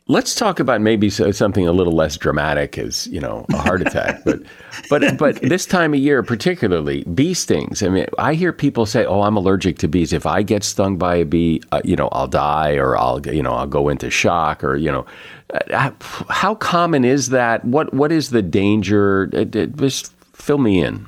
Let's 0.08 0.36
talk 0.36 0.60
about 0.60 0.82
maybe 0.82 1.10
something 1.10 1.66
a 1.66 1.72
little 1.72 1.94
less 1.94 2.18
dramatic 2.18 2.78
as, 2.78 3.08
you 3.08 3.22
know, 3.22 3.46
a 3.54 3.58
heart 3.58 3.82
attack. 3.88 4.22
but 4.26 4.42
but 4.90 5.18
but 5.18 5.42
this 5.42 5.66
time 5.66 5.94
of 5.94 6.00
year 6.00 6.22
particularly, 6.24 7.04
bee 7.04 7.34
stings. 7.34 7.82
I 7.82 7.88
mean, 7.88 8.08
I 8.18 8.34
hear 8.34 8.52
people 8.52 8.86
say, 8.86 9.06
"Oh, 9.06 9.22
I'm 9.22 9.38
allergic 9.38 9.78
to 9.78 9.88
bees. 9.88 10.12
If 10.12 10.26
I 10.26 10.42
get 10.42 10.66
stung 10.66 10.98
by 10.98 11.16
a 11.16 11.26
bee, 11.26 11.62
uh, 11.72 11.80
you 11.86 11.96
know, 11.96 12.10
I'll 12.12 12.28
die 12.28 12.74
or 12.74 12.98
I'll, 12.98 13.26
you 13.26 13.42
know, 13.42 13.54
I'll 13.54 13.68
go 13.68 13.88
into 13.88 14.10
shock 14.10 14.62
or, 14.62 14.76
you 14.76 14.92
know, 14.92 15.06
uh, 15.72 15.92
how 16.30 16.56
common 16.56 17.06
is 17.06 17.30
that? 17.30 17.64
What 17.64 17.94
what 17.94 18.12
is 18.12 18.32
the 18.32 18.42
danger? 18.42 19.28
Just 19.28 20.14
fill 20.34 20.58
me 20.58 20.84
in 20.84 21.08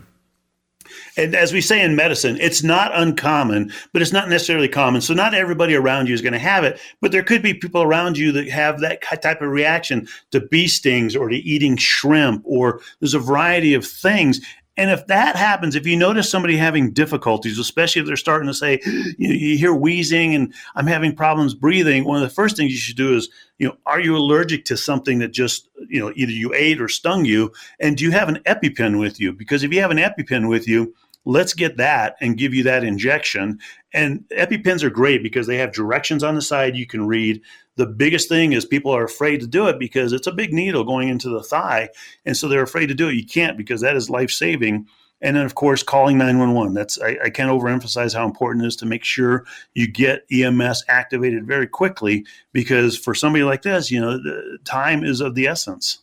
and 1.17 1.36
as 1.36 1.54
we 1.54 1.62
say 1.62 1.82
in 1.82 1.95
medicine, 1.95 2.38
it's 2.39 2.63
not 2.63 2.91
uncommon, 2.93 3.71
but 3.93 4.01
it's 4.01 4.12
not 4.12 4.30
necessarily 4.30 4.67
common. 4.67 5.01
So 5.01 5.13
not 5.13 5.34
everybody 5.34 5.75
around 5.75 6.08
you 6.08 6.13
is 6.13 6.21
going 6.21 6.34
to 6.34 6.39
have 6.39 6.63
it, 6.63 6.80
but 7.01 7.12
there 7.12 7.23
could 7.23 7.41
be 7.41 7.54
people 7.54 7.82
around 7.82 8.17
you 8.17 8.32
that 8.34 8.49
have 8.49 8.82
that 8.82 9.01
type 9.21 9.41
of 9.41 9.49
reaction 9.49 10.08
to 10.32 10.41
bee 10.41 10.67
stings 10.67 11.15
or 11.15 11.30
to 11.30 11.36
eating 11.36 11.78
shrimp, 11.78 12.41
or 12.45 12.82
there's 12.99 13.13
a 13.13 13.19
variety 13.19 13.73
of 13.73 13.86
things. 13.86 14.41
And 14.78 14.91
if 14.91 15.08
that 15.08 15.38
happens, 15.38 15.75
if 15.75 15.88
you 15.88 15.95
notice 15.95 16.30
somebody 16.30 16.58
having 16.58 16.91
difficulties, 16.91 17.58
especially 17.60 18.01
if 18.01 18.08
they're 18.08 18.17
starting 18.17 18.47
to 18.47 18.54
say, 18.54 18.82
you, 18.86 19.30
know, 19.30 19.34
you 19.34 19.58
hear 19.58 19.73
wheezing 19.73 20.36
and 20.36 20.54
I'm 20.75 20.88
having 20.88 21.15
problems 21.15 21.54
breathing, 21.54 22.04
one 22.04 22.21
of 22.21 22.28
the 22.28 22.34
first 22.34 22.58
things 22.58 22.71
you 22.71 22.78
should 22.78 22.97
do 22.97 23.15
is, 23.15 23.30
you 23.58 23.67
know, 23.69 23.78
are 23.86 24.01
you 24.01 24.17
allergic 24.17 24.65
to 24.65 24.75
something 24.75 25.19
that 25.19 25.32
just, 25.32 25.69
you 25.88 26.01
know, 26.01 26.12
either 26.15 26.34
you 26.34 26.54
ate 26.54 26.82
or 26.82 26.89
stung 26.89 27.23
you? 27.23 27.54
And 27.80 27.95
do 27.95 28.04
you 28.04 28.12
have 28.12 28.28
an 28.28 28.41
EpiPen 28.45 28.99
with 28.99 29.19
you? 29.19 29.32
Because 29.32 29.63
if 29.63 29.71
you 29.71 29.80
have 29.80 29.91
an 29.91 29.97
EpiPen 29.97 30.49
with 30.49 30.67
you, 30.67 30.93
let's 31.26 31.54
get 31.54 31.78
that 31.78 32.16
and 32.22 32.38
give 32.38 32.54
you 32.54 32.64
that 32.64 32.84
injection. 32.84 33.60
And 33.94 34.24
EpiPens 34.30 34.84
are 34.84 34.90
great 34.90 35.24
because 35.24 35.48
they 35.48 35.58
have 35.58 35.74
directions 35.74 36.24
on 36.24 36.36
the 36.36 36.42
side 36.42 36.76
you 36.76 36.86
can 36.86 37.08
read. 37.08 37.42
The 37.76 37.88
biggest 37.88 38.30
thing 38.30 38.54
is 38.54 38.66
people 38.66 38.96
are 38.96 39.04
afraid 39.04 39.42
to 39.42 39.48
do 39.48 39.68
it 39.68 39.80
because 39.80 40.14
it's 40.14 40.28
a 40.28 40.32
big 40.32 40.54
needle 40.54 40.84
going 40.84 41.10
into 41.10 41.30
the 41.30 41.44
thigh. 41.44 41.90
And 42.26 42.38
so 42.38 42.48
they're 42.48 42.62
afraid 42.62 42.88
to 42.88 42.96
do 42.96 43.10
it. 43.10 43.16
You 43.16 43.26
can't 43.26 43.58
because 43.58 43.82
that 43.82 43.96
is 43.96 44.10
life 44.10 44.32
saving. 44.32 44.88
And 45.22 45.36
then, 45.36 45.46
of 45.46 45.56
course, 45.56 45.82
calling 45.82 46.18
911. 46.18 46.74
That's 46.74 47.02
I, 47.02 47.18
I 47.24 47.30
can't 47.30 47.50
overemphasize 47.50 48.14
how 48.14 48.26
important 48.26 48.64
it 48.64 48.68
is 48.68 48.76
to 48.78 48.86
make 48.86 49.04
sure 49.04 49.46
you 49.74 49.88
get 49.88 50.26
EMS 50.32 50.84
activated 50.88 51.48
very 51.48 51.68
quickly 51.68 52.26
because 52.54 52.98
for 52.98 53.16
somebody 53.16 53.44
like 53.44 53.62
this, 53.62 53.90
you 53.90 54.00
know, 54.00 54.20
time 54.66 55.04
is 55.04 55.22
of 55.22 55.34
the 55.34 55.48
essence. 55.48 56.00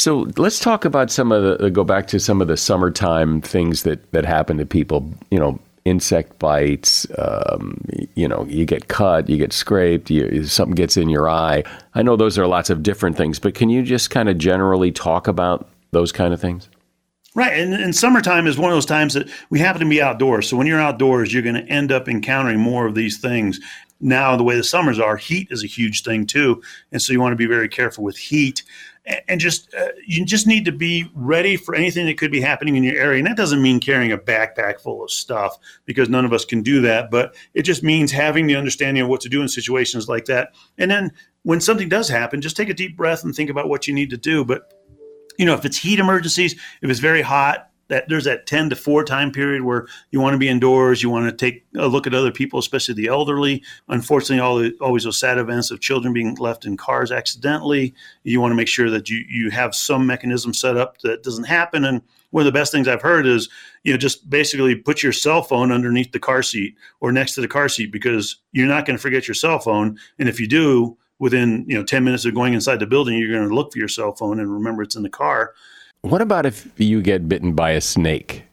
So 0.00 0.26
let's 0.38 0.58
talk 0.58 0.86
about 0.86 1.10
some 1.10 1.30
of 1.30 1.58
the 1.58 1.70
go 1.70 1.84
back 1.84 2.06
to 2.08 2.18
some 2.18 2.40
of 2.40 2.48
the 2.48 2.56
summertime 2.56 3.42
things 3.42 3.82
that 3.82 4.10
that 4.12 4.24
happen 4.24 4.56
to 4.56 4.64
people. 4.64 5.12
You 5.30 5.38
know, 5.38 5.60
insect 5.84 6.38
bites. 6.38 7.06
Um, 7.18 7.84
you 8.14 8.26
know, 8.26 8.46
you 8.48 8.64
get 8.64 8.88
cut, 8.88 9.28
you 9.28 9.36
get 9.36 9.52
scraped, 9.52 10.10
you, 10.10 10.44
something 10.44 10.74
gets 10.74 10.96
in 10.96 11.10
your 11.10 11.28
eye. 11.28 11.64
I 11.94 12.02
know 12.02 12.16
those 12.16 12.38
are 12.38 12.46
lots 12.46 12.70
of 12.70 12.82
different 12.82 13.18
things, 13.18 13.38
but 13.38 13.54
can 13.54 13.68
you 13.68 13.82
just 13.82 14.08
kind 14.08 14.30
of 14.30 14.38
generally 14.38 14.90
talk 14.90 15.28
about 15.28 15.68
those 15.90 16.12
kind 16.12 16.32
of 16.32 16.40
things? 16.40 16.70
Right. 17.34 17.52
And, 17.52 17.74
and 17.74 17.94
summertime 17.94 18.46
is 18.46 18.58
one 18.58 18.70
of 18.70 18.76
those 18.76 18.86
times 18.86 19.14
that 19.14 19.28
we 19.50 19.58
happen 19.58 19.80
to 19.80 19.88
be 19.88 20.02
outdoors. 20.02 20.48
So 20.48 20.56
when 20.56 20.66
you're 20.66 20.80
outdoors, 20.80 21.32
you're 21.32 21.42
going 21.42 21.54
to 21.54 21.70
end 21.70 21.92
up 21.92 22.08
encountering 22.08 22.58
more 22.58 22.86
of 22.86 22.94
these 22.94 23.18
things. 23.18 23.60
Now, 24.00 24.34
the 24.34 24.42
way 24.42 24.56
the 24.56 24.64
summers 24.64 24.98
are, 24.98 25.16
heat 25.16 25.48
is 25.50 25.62
a 25.62 25.68
huge 25.68 26.02
thing 26.02 26.26
too. 26.26 26.62
And 26.90 27.00
so 27.00 27.12
you 27.12 27.20
want 27.20 27.32
to 27.32 27.36
be 27.36 27.46
very 27.46 27.68
careful 27.68 28.02
with 28.02 28.16
heat 28.16 28.62
and 29.28 29.40
just 29.40 29.72
uh, 29.74 29.88
you 30.06 30.24
just 30.24 30.46
need 30.46 30.64
to 30.64 30.72
be 30.72 31.10
ready 31.14 31.56
for 31.56 31.74
anything 31.74 32.06
that 32.06 32.18
could 32.18 32.30
be 32.30 32.40
happening 32.40 32.76
in 32.76 32.82
your 32.82 32.96
area. 32.96 33.18
And 33.18 33.26
that 33.26 33.36
doesn't 33.36 33.62
mean 33.62 33.80
carrying 33.80 34.12
a 34.12 34.18
backpack 34.18 34.80
full 34.80 35.02
of 35.02 35.10
stuff 35.10 35.58
because 35.84 36.08
none 36.08 36.24
of 36.24 36.32
us 36.32 36.44
can 36.44 36.62
do 36.62 36.80
that 36.82 37.10
but 37.10 37.34
it 37.54 37.62
just 37.62 37.82
means 37.82 38.12
having 38.12 38.46
the 38.46 38.56
understanding 38.56 39.02
of 39.02 39.08
what 39.08 39.20
to 39.22 39.28
do 39.28 39.42
in 39.42 39.48
situations 39.48 40.08
like 40.08 40.26
that. 40.26 40.54
And 40.78 40.90
then 40.90 41.12
when 41.42 41.60
something 41.60 41.88
does 41.88 42.08
happen 42.08 42.40
just 42.40 42.56
take 42.56 42.68
a 42.68 42.74
deep 42.74 42.96
breath 42.96 43.24
and 43.24 43.34
think 43.34 43.50
about 43.50 43.68
what 43.68 43.86
you 43.86 43.94
need 43.94 44.10
to 44.10 44.16
do. 44.16 44.44
But 44.44 44.72
you 45.38 45.46
know 45.46 45.54
if 45.54 45.64
it's 45.64 45.78
heat 45.78 45.98
emergencies 45.98 46.52
if 46.82 46.90
it's 46.90 47.00
very 47.00 47.22
hot 47.22 47.69
that 47.90 48.08
there's 48.08 48.24
that 48.24 48.46
10 48.46 48.70
to 48.70 48.76
4 48.76 49.04
time 49.04 49.32
period 49.32 49.62
where 49.62 49.86
you 50.12 50.20
want 50.20 50.32
to 50.34 50.38
be 50.38 50.48
indoors, 50.48 51.02
you 51.02 51.10
want 51.10 51.28
to 51.28 51.36
take 51.36 51.66
a 51.76 51.88
look 51.88 52.06
at 52.06 52.14
other 52.14 52.30
people, 52.30 52.58
especially 52.58 52.94
the 52.94 53.08
elderly. 53.08 53.62
Unfortunately, 53.88 54.40
all 54.40 54.56
the, 54.56 54.72
always 54.80 55.04
those 55.04 55.18
sad 55.18 55.38
events 55.38 55.70
of 55.70 55.80
children 55.80 56.14
being 56.14 56.34
left 56.36 56.64
in 56.64 56.76
cars 56.76 57.10
accidentally. 57.12 57.92
You 58.22 58.40
want 58.40 58.52
to 58.52 58.56
make 58.56 58.68
sure 58.68 58.88
that 58.90 59.10
you 59.10 59.24
you 59.28 59.50
have 59.50 59.74
some 59.74 60.06
mechanism 60.06 60.54
set 60.54 60.76
up 60.76 60.98
that 60.98 61.24
doesn't 61.24 61.44
happen. 61.44 61.84
And 61.84 62.00
one 62.30 62.42
of 62.42 62.46
the 62.46 62.58
best 62.58 62.70
things 62.70 62.86
I've 62.86 63.02
heard 63.02 63.26
is 63.26 63.48
you 63.82 63.92
know 63.92 63.98
just 63.98 64.30
basically 64.30 64.76
put 64.76 65.02
your 65.02 65.12
cell 65.12 65.42
phone 65.42 65.72
underneath 65.72 66.12
the 66.12 66.20
car 66.20 66.44
seat 66.44 66.76
or 67.00 67.10
next 67.10 67.34
to 67.34 67.40
the 67.40 67.48
car 67.48 67.68
seat 67.68 67.90
because 67.90 68.36
you're 68.52 68.68
not 68.68 68.86
going 68.86 68.96
to 68.96 69.02
forget 69.02 69.26
your 69.26 69.34
cell 69.34 69.58
phone. 69.58 69.98
And 70.18 70.28
if 70.28 70.38
you 70.38 70.46
do, 70.46 70.96
within 71.18 71.64
you 71.68 71.76
know 71.76 71.84
10 71.84 72.04
minutes 72.04 72.24
of 72.24 72.34
going 72.34 72.54
inside 72.54 72.78
the 72.78 72.86
building, 72.86 73.18
you're 73.18 73.32
going 73.36 73.48
to 73.48 73.54
look 73.54 73.72
for 73.72 73.78
your 73.78 73.88
cell 73.88 74.14
phone 74.14 74.38
and 74.38 74.52
remember 74.52 74.82
it's 74.82 74.96
in 74.96 75.02
the 75.02 75.10
car. 75.10 75.54
What 76.02 76.22
about 76.22 76.46
if 76.46 76.68
you 76.78 77.02
get 77.02 77.28
bitten 77.28 77.52
by 77.52 77.72
a 77.72 77.80
snake? 77.80 78.44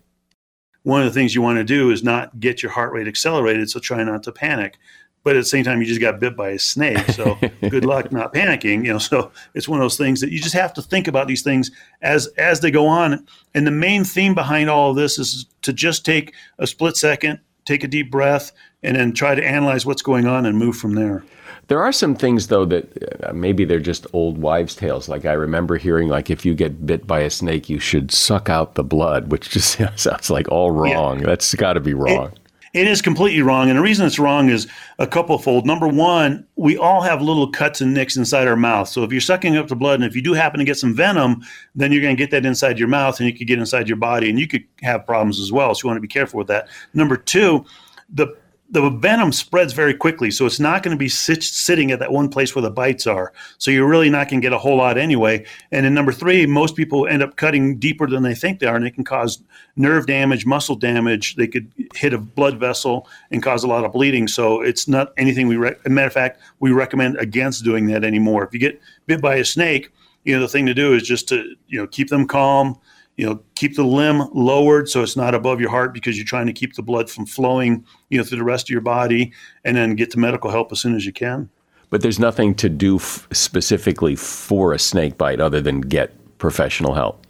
One 0.84 1.02
of 1.02 1.06
the 1.06 1.14
things 1.14 1.34
you 1.34 1.42
want 1.42 1.58
to 1.58 1.64
do 1.64 1.92
is 1.92 2.04
not 2.04 2.40
get 2.40 2.62
your 2.62 2.72
heart 2.72 2.92
rate 2.94 3.08
accelerated, 3.08 3.70
so 3.70 3.80
try 3.80 4.04
not 4.04 4.24
to 4.24 4.32
panic. 4.32 4.78
But 5.24 5.36
at 5.36 5.40
the 5.40 5.46
same 5.46 5.66
time, 5.66 5.82
you 5.82 5.86
just 5.86 6.00
got 6.00 6.20
bit 6.20 6.38
by 6.38 6.52
a 6.52 6.60
snake, 6.60 7.06
so 7.12 7.38
good 7.70 7.84
luck 7.84 8.12
not 8.12 8.34
panicking. 8.34 8.86
You 8.86 8.94
know, 8.94 8.98
so 8.98 9.32
it's 9.54 9.68
one 9.68 9.80
of 9.80 9.84
those 9.84 9.98
things 9.98 10.22
that 10.22 10.32
you 10.32 10.40
just 10.40 10.54
have 10.54 10.74
to 10.76 10.82
think 10.82 11.08
about 11.08 11.28
these 11.28 11.42
things 11.42 11.72
as 12.02 12.28
as 12.38 12.62
they 12.62 12.72
go 12.72 12.88
on. 12.88 13.26
And 13.54 13.68
the 13.68 13.72
main 13.72 14.04
theme 14.04 14.34
behind 14.34 14.70
all 14.70 14.92
of 14.92 14.96
this 14.96 15.20
is 15.20 15.46
to 15.64 15.74
just 15.74 16.06
take 16.06 16.34
a 16.60 16.68
split 16.68 16.96
second, 16.96 17.40
take 17.68 17.84
a 17.84 17.88
deep 17.88 18.10
breath, 18.10 18.52
and 18.82 18.96
then 18.96 19.14
try 19.14 19.36
to 19.36 19.46
analyze 19.46 19.86
what's 19.86 20.02
going 20.02 20.26
on 20.26 20.46
and 20.46 20.58
move 20.58 20.78
from 20.78 20.96
there. 20.96 21.24
There 21.68 21.84
are 21.84 21.92
some 21.92 22.16
things 22.16 22.48
though 22.48 22.64
that 22.66 23.26
uh, 23.28 23.34
maybe 23.34 23.66
they're 23.66 23.80
just 23.80 24.08
old 24.14 24.38
wives' 24.38 24.74
tales. 24.74 25.10
Like 25.10 25.26
I 25.26 25.34
remember 25.34 25.78
hearing, 25.78 26.08
like 26.08 26.30
if 26.30 26.46
you 26.46 26.56
get 26.56 26.86
bit 26.86 27.06
by 27.06 27.20
a 27.20 27.30
snake, 27.30 27.70
you 27.70 27.80
should 27.80 28.12
suck 28.12 28.50
out 28.50 28.76
the 28.76 28.84
blood, 28.84 29.32
which 29.32 29.50
just 29.50 29.78
sounds 29.98 30.30
like 30.30 30.50
all 30.50 30.72
wrong. 30.72 31.20
Yeah. 31.20 31.26
That's 31.26 31.54
got 31.56 31.74
to 31.74 31.82
be 31.82 31.94
wrong. 31.94 32.28
It, 32.28 32.40
it 32.78 32.88
is 32.88 33.02
completely 33.02 33.42
wrong, 33.42 33.70
and 33.70 33.78
the 33.78 33.82
reason 33.82 34.06
it's 34.06 34.20
wrong 34.20 34.50
is 34.50 34.68
a 35.00 35.08
couple 35.08 35.38
fold. 35.40 35.66
Number 35.66 35.88
one, 35.88 36.46
we 36.56 36.78
all 36.78 37.02
have 37.02 37.22
little 37.22 37.52
cuts 37.52 37.82
and 37.82 37.94
nicks 37.94 38.16
inside 38.16 38.48
our 38.48 38.56
mouth. 38.56 38.88
So 38.88 39.04
if 39.04 39.12
you're 39.12 39.20
sucking 39.20 39.58
up 39.58 39.68
the 39.68 39.76
blood, 39.76 39.96
and 39.96 40.04
if 40.04 40.16
you 40.16 40.22
do 40.22 40.34
happen 40.34 40.60
to 40.60 40.66
get 40.66 40.78
some 40.78 40.96
venom, 40.96 41.44
then 41.76 41.92
you're 41.92 42.02
going 42.02 42.16
to 42.16 42.22
get 42.22 42.32
that 42.32 42.46
inside 42.46 42.78
your 42.78 42.88
mouth, 42.88 43.20
and 43.20 43.28
you 43.28 43.36
could 43.36 43.48
get 43.48 43.60
inside 43.60 43.88
your 43.88 43.98
body, 43.98 44.30
and 44.30 44.40
you 44.40 44.48
could 44.48 44.64
have 44.82 45.06
problems 45.06 45.40
as 45.40 45.52
well. 45.52 45.74
So 45.74 45.84
you 45.84 45.88
want 45.90 45.98
to 45.98 46.02
be 46.02 46.08
careful 46.08 46.38
with 46.38 46.48
that. 46.48 46.68
Number 46.94 47.18
two, 47.18 47.66
the 48.10 48.28
the 48.70 48.90
venom 48.90 49.32
spreads 49.32 49.72
very 49.72 49.94
quickly, 49.94 50.30
so 50.30 50.46
it's 50.46 50.60
not 50.60 50.84
going 50.84 50.96
to 50.96 51.00
be 51.00 51.08
sit, 51.08 51.42
sitting 51.42 51.92
at 51.92 52.00
that 52.00 52.12
one 52.12 52.28
place 52.28 52.54
where 52.54 52.62
the 52.62 52.70
bites 52.70 53.08
are. 53.08 53.32
So 53.58 53.72
you're 53.72 53.88
really 53.88 54.10
not 54.10 54.30
going 54.30 54.42
to 54.42 54.46
get 54.46 54.54
a 54.54 54.58
whole 54.58 54.78
lot 54.78 54.98
anyway. 54.98 55.46
And 55.72 55.86
then 55.86 55.94
number 55.94 56.12
three, 56.12 56.46
most 56.46 56.76
people 56.76 57.08
end 57.08 57.24
up 57.24 57.38
cutting 57.38 57.78
deeper 57.78 58.08
than 58.08 58.24
they 58.24 58.36
think 58.36 58.60
they 58.60 58.68
are, 58.68 58.76
and 58.76 58.86
it 58.86 58.94
can 58.94 59.06
cause 59.06 59.42
nerve 59.78 60.06
damage, 60.06 60.46
muscle 60.46 60.76
damage. 60.76 61.36
They 61.36 61.48
could 61.48 61.72
hit 61.96 62.14
a 62.14 62.18
blood 62.18 62.60
vessel 62.60 63.08
and 63.32 63.42
cause 63.42 63.64
a 63.64 63.68
lot 63.68 63.86
of 63.86 63.94
bleeding. 63.94 64.28
So 64.28 64.62
it's 64.62 64.88
not 64.88 65.14
anything 65.18 65.48
we. 65.48 65.56
Re- 65.56 65.76
matter 65.86 66.08
of 66.08 66.14
fact, 66.14 66.42
we 66.60 66.72
recommend 66.72 67.18
against 67.18 67.64
doing 67.64 67.88
that 67.88 68.04
anymore. 68.04 68.44
If 68.44 68.54
you 68.54 68.60
get 68.60 68.82
bit 69.06 69.22
by 69.22 69.36
a 69.36 69.46
snake, 69.46 69.92
you 70.26 70.36
know 70.36 70.42
the 70.42 70.50
thing 70.50 70.66
to 70.66 70.74
do 70.74 70.94
is 70.94 71.04
just 71.04 71.30
to 71.30 71.56
you 71.68 71.80
know 71.80 71.88
keep 71.88 72.10
them 72.10 72.28
calm 72.28 72.78
you 73.18 73.26
know 73.26 73.42
keep 73.56 73.76
the 73.76 73.84
limb 73.84 74.30
lowered 74.34 74.88
so 74.88 75.02
it's 75.04 75.18
not 75.18 75.36
above 75.36 75.60
your 75.60 75.70
heart 75.70 75.94
because 75.94 76.16
you're 76.16 76.26
trying 76.26 76.46
to 76.46 76.54
keep 76.54 76.76
the 76.76 76.84
blood 76.84 77.10
from 77.10 77.26
flowing 77.26 77.84
you 78.10 78.18
know 78.18 78.24
through 78.24 78.38
the 78.38 78.44
rest 78.44 78.68
of 78.68 78.70
your 78.70 78.82
body 78.82 79.34
and 79.66 79.76
then 79.76 79.96
get 79.96 80.12
to 80.12 80.20
medical 80.20 80.50
help 80.50 80.72
as 80.72 80.80
soon 80.80 80.96
as 80.96 81.06
you 81.06 81.12
can. 81.12 81.50
But 81.90 82.02
there's 82.02 82.20
nothing 82.20 82.54
to 82.56 82.70
do 82.70 82.98
f- 82.98 83.28
specifically 83.32 84.16
for 84.16 84.74
a 84.74 84.80
snake 84.80 85.18
bite 85.18 85.40
other 85.40 85.62
than 85.62 85.82
get 85.82 86.14
professional 86.38 86.94
help. 86.94 87.26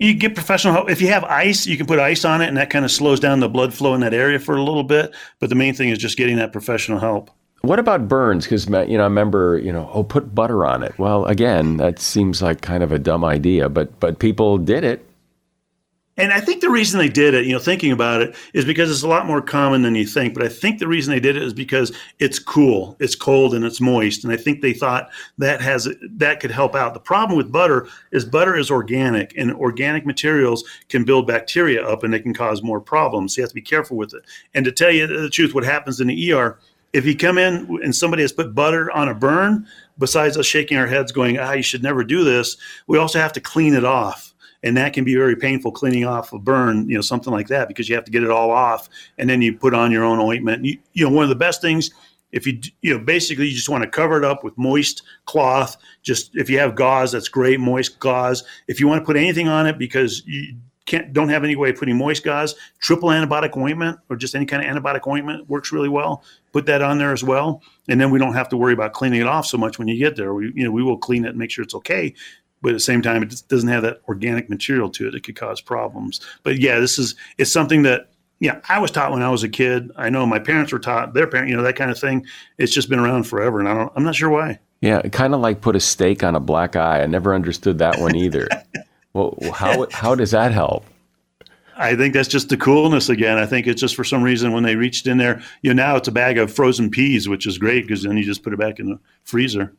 You 0.00 0.14
get 0.14 0.34
professional 0.34 0.74
help. 0.74 0.90
If 0.90 1.00
you 1.00 1.08
have 1.08 1.24
ice 1.24 1.66
you 1.66 1.76
can 1.76 1.86
put 1.86 1.98
ice 1.98 2.24
on 2.24 2.42
it 2.42 2.48
and 2.48 2.56
that 2.56 2.70
kind 2.70 2.84
of 2.84 2.90
slows 2.90 3.18
down 3.18 3.40
the 3.40 3.48
blood 3.48 3.72
flow 3.72 3.94
in 3.94 4.00
that 4.02 4.14
area 4.14 4.38
for 4.38 4.56
a 4.56 4.62
little 4.62 4.84
bit 4.84 5.14
but 5.40 5.48
the 5.48 5.56
main 5.56 5.74
thing 5.74 5.88
is 5.88 5.98
just 5.98 6.16
getting 6.16 6.36
that 6.36 6.52
professional 6.52 6.98
help 6.98 7.30
what 7.62 7.78
about 7.78 8.08
burns? 8.08 8.44
Because 8.44 8.66
you 8.66 8.98
know, 8.98 9.04
I 9.04 9.06
remember 9.06 9.58
you 9.58 9.72
know, 9.72 9.88
oh, 9.92 10.04
put 10.04 10.34
butter 10.34 10.66
on 10.66 10.82
it. 10.82 10.98
Well, 10.98 11.24
again, 11.26 11.78
that 11.78 11.98
seems 11.98 12.42
like 12.42 12.60
kind 12.60 12.82
of 12.82 12.92
a 12.92 12.98
dumb 12.98 13.24
idea, 13.24 13.68
but 13.68 13.98
but 14.00 14.18
people 14.18 14.58
did 14.58 14.84
it. 14.84 15.06
And 16.18 16.30
I 16.30 16.40
think 16.40 16.60
the 16.60 16.68
reason 16.68 16.98
they 16.98 17.08
did 17.08 17.32
it, 17.32 17.46
you 17.46 17.52
know, 17.52 17.58
thinking 17.58 17.90
about 17.90 18.20
it, 18.20 18.36
is 18.52 18.66
because 18.66 18.90
it's 18.90 19.02
a 19.02 19.08
lot 19.08 19.24
more 19.24 19.40
common 19.40 19.80
than 19.80 19.94
you 19.94 20.06
think. 20.06 20.34
But 20.34 20.42
I 20.42 20.48
think 20.48 20.78
the 20.78 20.86
reason 20.86 21.10
they 21.10 21.20
did 21.20 21.36
it 21.36 21.42
is 21.42 21.54
because 21.54 21.90
it's 22.18 22.38
cool, 22.38 22.96
it's 23.00 23.14
cold, 23.14 23.54
and 23.54 23.64
it's 23.64 23.80
moist. 23.80 24.22
And 24.22 24.32
I 24.32 24.36
think 24.36 24.60
they 24.60 24.74
thought 24.74 25.08
that 25.38 25.62
has 25.62 25.88
that 26.02 26.40
could 26.40 26.50
help 26.50 26.74
out. 26.74 26.92
The 26.92 27.00
problem 27.00 27.38
with 27.38 27.50
butter 27.50 27.88
is 28.10 28.26
butter 28.26 28.54
is 28.54 28.70
organic, 28.70 29.34
and 29.38 29.54
organic 29.54 30.04
materials 30.04 30.64
can 30.90 31.04
build 31.04 31.26
bacteria 31.26 31.82
up, 31.82 32.02
and 32.02 32.12
they 32.12 32.20
can 32.20 32.34
cause 32.34 32.62
more 32.62 32.80
problems. 32.80 33.34
So 33.34 33.40
you 33.40 33.44
have 33.44 33.50
to 33.50 33.54
be 33.54 33.62
careful 33.62 33.96
with 33.96 34.12
it. 34.12 34.22
And 34.52 34.66
to 34.66 34.72
tell 34.72 34.90
you 34.90 35.06
the 35.06 35.30
truth, 35.30 35.54
what 35.54 35.64
happens 35.64 35.98
in 35.98 36.08
the 36.08 36.32
ER 36.32 36.58
if 36.92 37.06
you 37.06 37.16
come 37.16 37.38
in 37.38 37.80
and 37.82 37.94
somebody 37.94 38.22
has 38.22 38.32
put 38.32 38.54
butter 38.54 38.90
on 38.90 39.08
a 39.08 39.14
burn, 39.14 39.66
besides 39.98 40.36
us 40.36 40.46
shaking 40.46 40.76
our 40.76 40.86
heads 40.86 41.12
going, 41.12 41.38
ah, 41.38 41.52
you 41.52 41.62
should 41.62 41.82
never 41.82 42.04
do 42.04 42.24
this, 42.24 42.56
we 42.86 42.98
also 42.98 43.18
have 43.18 43.32
to 43.32 43.40
clean 43.40 43.74
it 43.74 43.84
off. 43.84 44.34
And 44.64 44.76
that 44.76 44.92
can 44.92 45.02
be 45.02 45.16
very 45.16 45.34
painful 45.34 45.72
cleaning 45.72 46.04
off 46.04 46.32
a 46.32 46.38
burn, 46.38 46.88
you 46.88 46.94
know, 46.94 47.00
something 47.00 47.32
like 47.32 47.48
that, 47.48 47.66
because 47.66 47.88
you 47.88 47.96
have 47.96 48.04
to 48.04 48.12
get 48.12 48.22
it 48.22 48.30
all 48.30 48.50
off. 48.50 48.88
And 49.18 49.28
then 49.28 49.42
you 49.42 49.56
put 49.56 49.74
on 49.74 49.90
your 49.90 50.04
own 50.04 50.20
ointment. 50.20 50.64
You, 50.64 50.78
you 50.92 51.04
know, 51.04 51.14
one 51.14 51.24
of 51.24 51.30
the 51.30 51.34
best 51.34 51.60
things, 51.60 51.90
if 52.30 52.46
you, 52.46 52.60
you 52.80 52.96
know, 52.96 53.04
basically 53.04 53.48
you 53.48 53.54
just 53.56 53.68
want 53.68 53.82
to 53.82 53.90
cover 53.90 54.16
it 54.18 54.24
up 54.24 54.44
with 54.44 54.56
moist 54.56 55.02
cloth. 55.24 55.76
Just 56.02 56.36
if 56.36 56.48
you 56.48 56.60
have 56.60 56.76
gauze, 56.76 57.10
that's 57.10 57.28
great, 57.28 57.58
moist 57.58 57.98
gauze. 57.98 58.44
If 58.68 58.78
you 58.78 58.86
want 58.86 59.00
to 59.00 59.04
put 59.04 59.16
anything 59.16 59.48
on 59.48 59.66
it 59.66 59.78
because 59.78 60.22
you, 60.26 60.54
can't 60.86 61.12
don't 61.12 61.28
have 61.28 61.44
any 61.44 61.56
way 61.56 61.70
of 61.70 61.76
putting 61.76 61.96
moist 61.96 62.24
gauze, 62.24 62.54
triple 62.80 63.10
antibiotic 63.10 63.56
ointment 63.56 63.98
or 64.10 64.16
just 64.16 64.34
any 64.34 64.44
kind 64.44 64.64
of 64.64 64.82
antibiotic 64.82 65.06
ointment 65.06 65.48
works 65.48 65.72
really 65.72 65.88
well. 65.88 66.24
Put 66.52 66.66
that 66.66 66.82
on 66.82 66.98
there 66.98 67.12
as 67.12 67.24
well, 67.24 67.62
and 67.88 68.00
then 68.00 68.10
we 68.10 68.18
don't 68.18 68.34
have 68.34 68.48
to 68.50 68.56
worry 68.56 68.72
about 68.72 68.92
cleaning 68.92 69.20
it 69.20 69.26
off 69.26 69.46
so 69.46 69.56
much 69.56 69.78
when 69.78 69.88
you 69.88 69.98
get 69.98 70.16
there. 70.16 70.34
We 70.34 70.52
you 70.54 70.64
know 70.64 70.70
we 70.70 70.82
will 70.82 70.98
clean 70.98 71.24
it 71.24 71.30
and 71.30 71.38
make 71.38 71.50
sure 71.50 71.62
it's 71.62 71.74
okay, 71.74 72.14
but 72.60 72.70
at 72.70 72.74
the 72.74 72.80
same 72.80 73.02
time 73.02 73.22
it 73.22 73.42
doesn't 73.48 73.68
have 73.68 73.82
that 73.82 74.00
organic 74.08 74.48
material 74.50 74.90
to 74.90 75.08
it 75.08 75.12
that 75.12 75.24
could 75.24 75.36
cause 75.36 75.60
problems. 75.60 76.20
But 76.42 76.58
yeah, 76.58 76.78
this 76.78 76.98
is 76.98 77.14
it's 77.38 77.52
something 77.52 77.82
that 77.82 78.10
yeah 78.38 78.60
I 78.68 78.78
was 78.78 78.90
taught 78.90 79.12
when 79.12 79.22
I 79.22 79.30
was 79.30 79.42
a 79.42 79.48
kid. 79.48 79.90
I 79.96 80.10
know 80.10 80.26
my 80.26 80.38
parents 80.38 80.72
were 80.72 80.78
taught 80.78 81.14
their 81.14 81.26
parent 81.26 81.48
you 81.48 81.56
know 81.56 81.62
that 81.62 81.76
kind 81.76 81.90
of 81.90 81.98
thing. 81.98 82.26
It's 82.58 82.72
just 82.72 82.88
been 82.88 82.98
around 82.98 83.24
forever, 83.24 83.58
and 83.58 83.68
I 83.68 83.74
don't 83.74 83.92
I'm 83.96 84.04
not 84.04 84.14
sure 84.14 84.30
why. 84.30 84.58
Yeah, 84.80 85.00
kind 85.02 85.32
of 85.32 85.40
like 85.40 85.60
put 85.60 85.76
a 85.76 85.80
steak 85.80 86.24
on 86.24 86.34
a 86.34 86.40
black 86.40 86.76
eye. 86.76 87.02
I 87.02 87.06
never 87.06 87.34
understood 87.34 87.78
that 87.78 87.98
one 87.98 88.14
either. 88.16 88.48
Well, 89.14 89.36
how 89.52 89.86
how 89.92 90.14
does 90.14 90.30
that 90.30 90.52
help? 90.52 90.86
I 91.82 91.96
think 91.96 92.14
that's 92.14 92.28
just 92.28 92.48
the 92.48 92.56
coolness 92.56 93.08
again. 93.08 93.38
I 93.38 93.46
think 93.46 93.66
it's 93.66 93.80
just 93.80 93.96
for 93.96 94.04
some 94.04 94.22
reason 94.22 94.52
when 94.52 94.62
they 94.62 94.76
reached 94.76 95.06
in 95.06 95.18
there, 95.18 95.42
you 95.62 95.74
know, 95.74 95.82
now 95.82 95.96
it's 95.96 96.08
a 96.08 96.12
bag 96.12 96.38
of 96.38 96.52
frozen 96.52 96.90
peas, 96.90 97.28
which 97.28 97.46
is 97.46 97.58
great 97.58 97.86
because 97.86 98.02
then 98.02 98.16
you 98.16 98.24
just 98.24 98.42
put 98.42 98.52
it 98.52 98.58
back 98.58 98.78
in 98.78 98.86
the 98.86 98.98
freezer. 99.24 99.72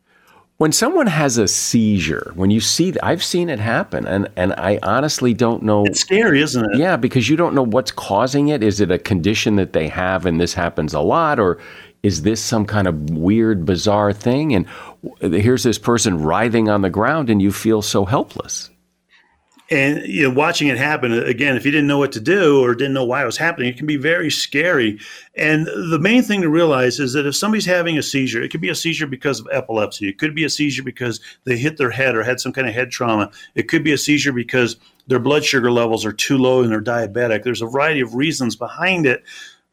When 0.58 0.72
someone 0.72 1.08
has 1.08 1.38
a 1.40 1.48
seizure, 1.48 2.32
when 2.36 2.52
you 2.52 2.60
see, 2.60 2.94
I've 3.02 3.24
seen 3.24 3.50
it 3.50 3.60
happen, 3.60 4.06
and 4.06 4.30
and 4.36 4.54
I 4.54 4.80
honestly 4.84 5.34
don't 5.34 5.64
know. 5.64 5.84
It's 5.86 6.00
scary, 6.00 6.42
isn't 6.42 6.74
it? 6.74 6.78
Yeah, 6.78 6.96
because 6.96 7.28
you 7.28 7.36
don't 7.36 7.56
know 7.56 7.66
what's 7.66 7.92
causing 7.92 8.50
it. 8.50 8.62
Is 8.62 8.80
it 8.80 8.92
a 8.92 9.00
condition 9.00 9.56
that 9.56 9.74
they 9.74 9.88
have, 9.88 10.28
and 10.28 10.40
this 10.40 10.54
happens 10.54 10.94
a 10.94 11.02
lot, 11.02 11.40
or 11.40 11.60
is 12.04 12.22
this 12.22 12.40
some 12.40 12.66
kind 12.66 12.88
of 12.88 13.10
weird, 13.10 13.66
bizarre 13.66 14.14
thing? 14.14 14.54
And 14.54 14.68
here's 15.34 15.64
this 15.64 15.80
person 15.80 16.22
writhing 16.22 16.70
on 16.70 16.82
the 16.82 16.90
ground, 16.90 17.32
and 17.32 17.42
you 17.42 17.52
feel 17.52 17.82
so 17.82 18.06
helpless 18.06 18.70
and 19.72 20.06
you 20.06 20.24
know 20.24 20.34
watching 20.34 20.68
it 20.68 20.78
happen 20.78 21.12
uh, 21.12 21.22
again 21.22 21.56
if 21.56 21.66
you 21.66 21.72
didn't 21.72 21.88
know 21.88 21.98
what 21.98 22.12
to 22.12 22.20
do 22.20 22.62
or 22.62 22.76
didn't 22.76 22.94
know 22.94 23.06
why 23.06 23.22
it 23.22 23.26
was 23.26 23.38
happening 23.38 23.70
it 23.70 23.78
can 23.78 23.86
be 23.86 23.98
very 23.98 24.30
scary. 24.30 25.00
And 25.36 25.66
the 25.66 26.00
main 26.00 26.24
thing 26.24 26.42
to 26.42 26.50
realize 26.50 27.00
is 27.00 27.14
that 27.14 27.26
if 27.26 27.36
somebody's 27.36 27.66
having 27.66 27.98
a 27.98 28.04
seizure 28.04 28.42
it 28.42 28.52
could 28.52 28.62
be 28.62 28.70
a 28.70 28.76
seizure 28.76 29.08
because 29.08 29.40
of 29.40 29.48
epilepsy. 29.52 30.08
It 30.10 30.18
could 30.18 30.36
be 30.36 30.44
a 30.44 30.50
seizure 30.50 30.84
because 30.84 31.20
they 31.46 31.58
hit 31.58 31.78
their 31.78 31.92
head 31.92 32.16
or 32.16 32.24
had 32.24 32.40
some 32.40 32.54
kind 32.54 32.68
of 32.68 32.74
head 32.74 32.92
trauma. 32.92 33.32
It 33.56 33.68
could 33.68 33.84
be 33.84 33.94
a 33.94 33.98
seizure 33.98 34.34
because 34.34 34.78
their 35.08 35.20
blood 35.20 35.44
sugar 35.44 35.72
levels 35.72 36.06
are 36.06 36.14
too 36.14 36.38
low 36.38 36.62
and 36.62 36.72
they're 36.72 36.82
diabetic. 36.82 37.44
There's 37.44 37.62
a 37.62 37.68
variety 37.68 38.02
of 38.02 38.16
reasons 38.16 38.56
behind 38.56 39.06
it. 39.06 39.24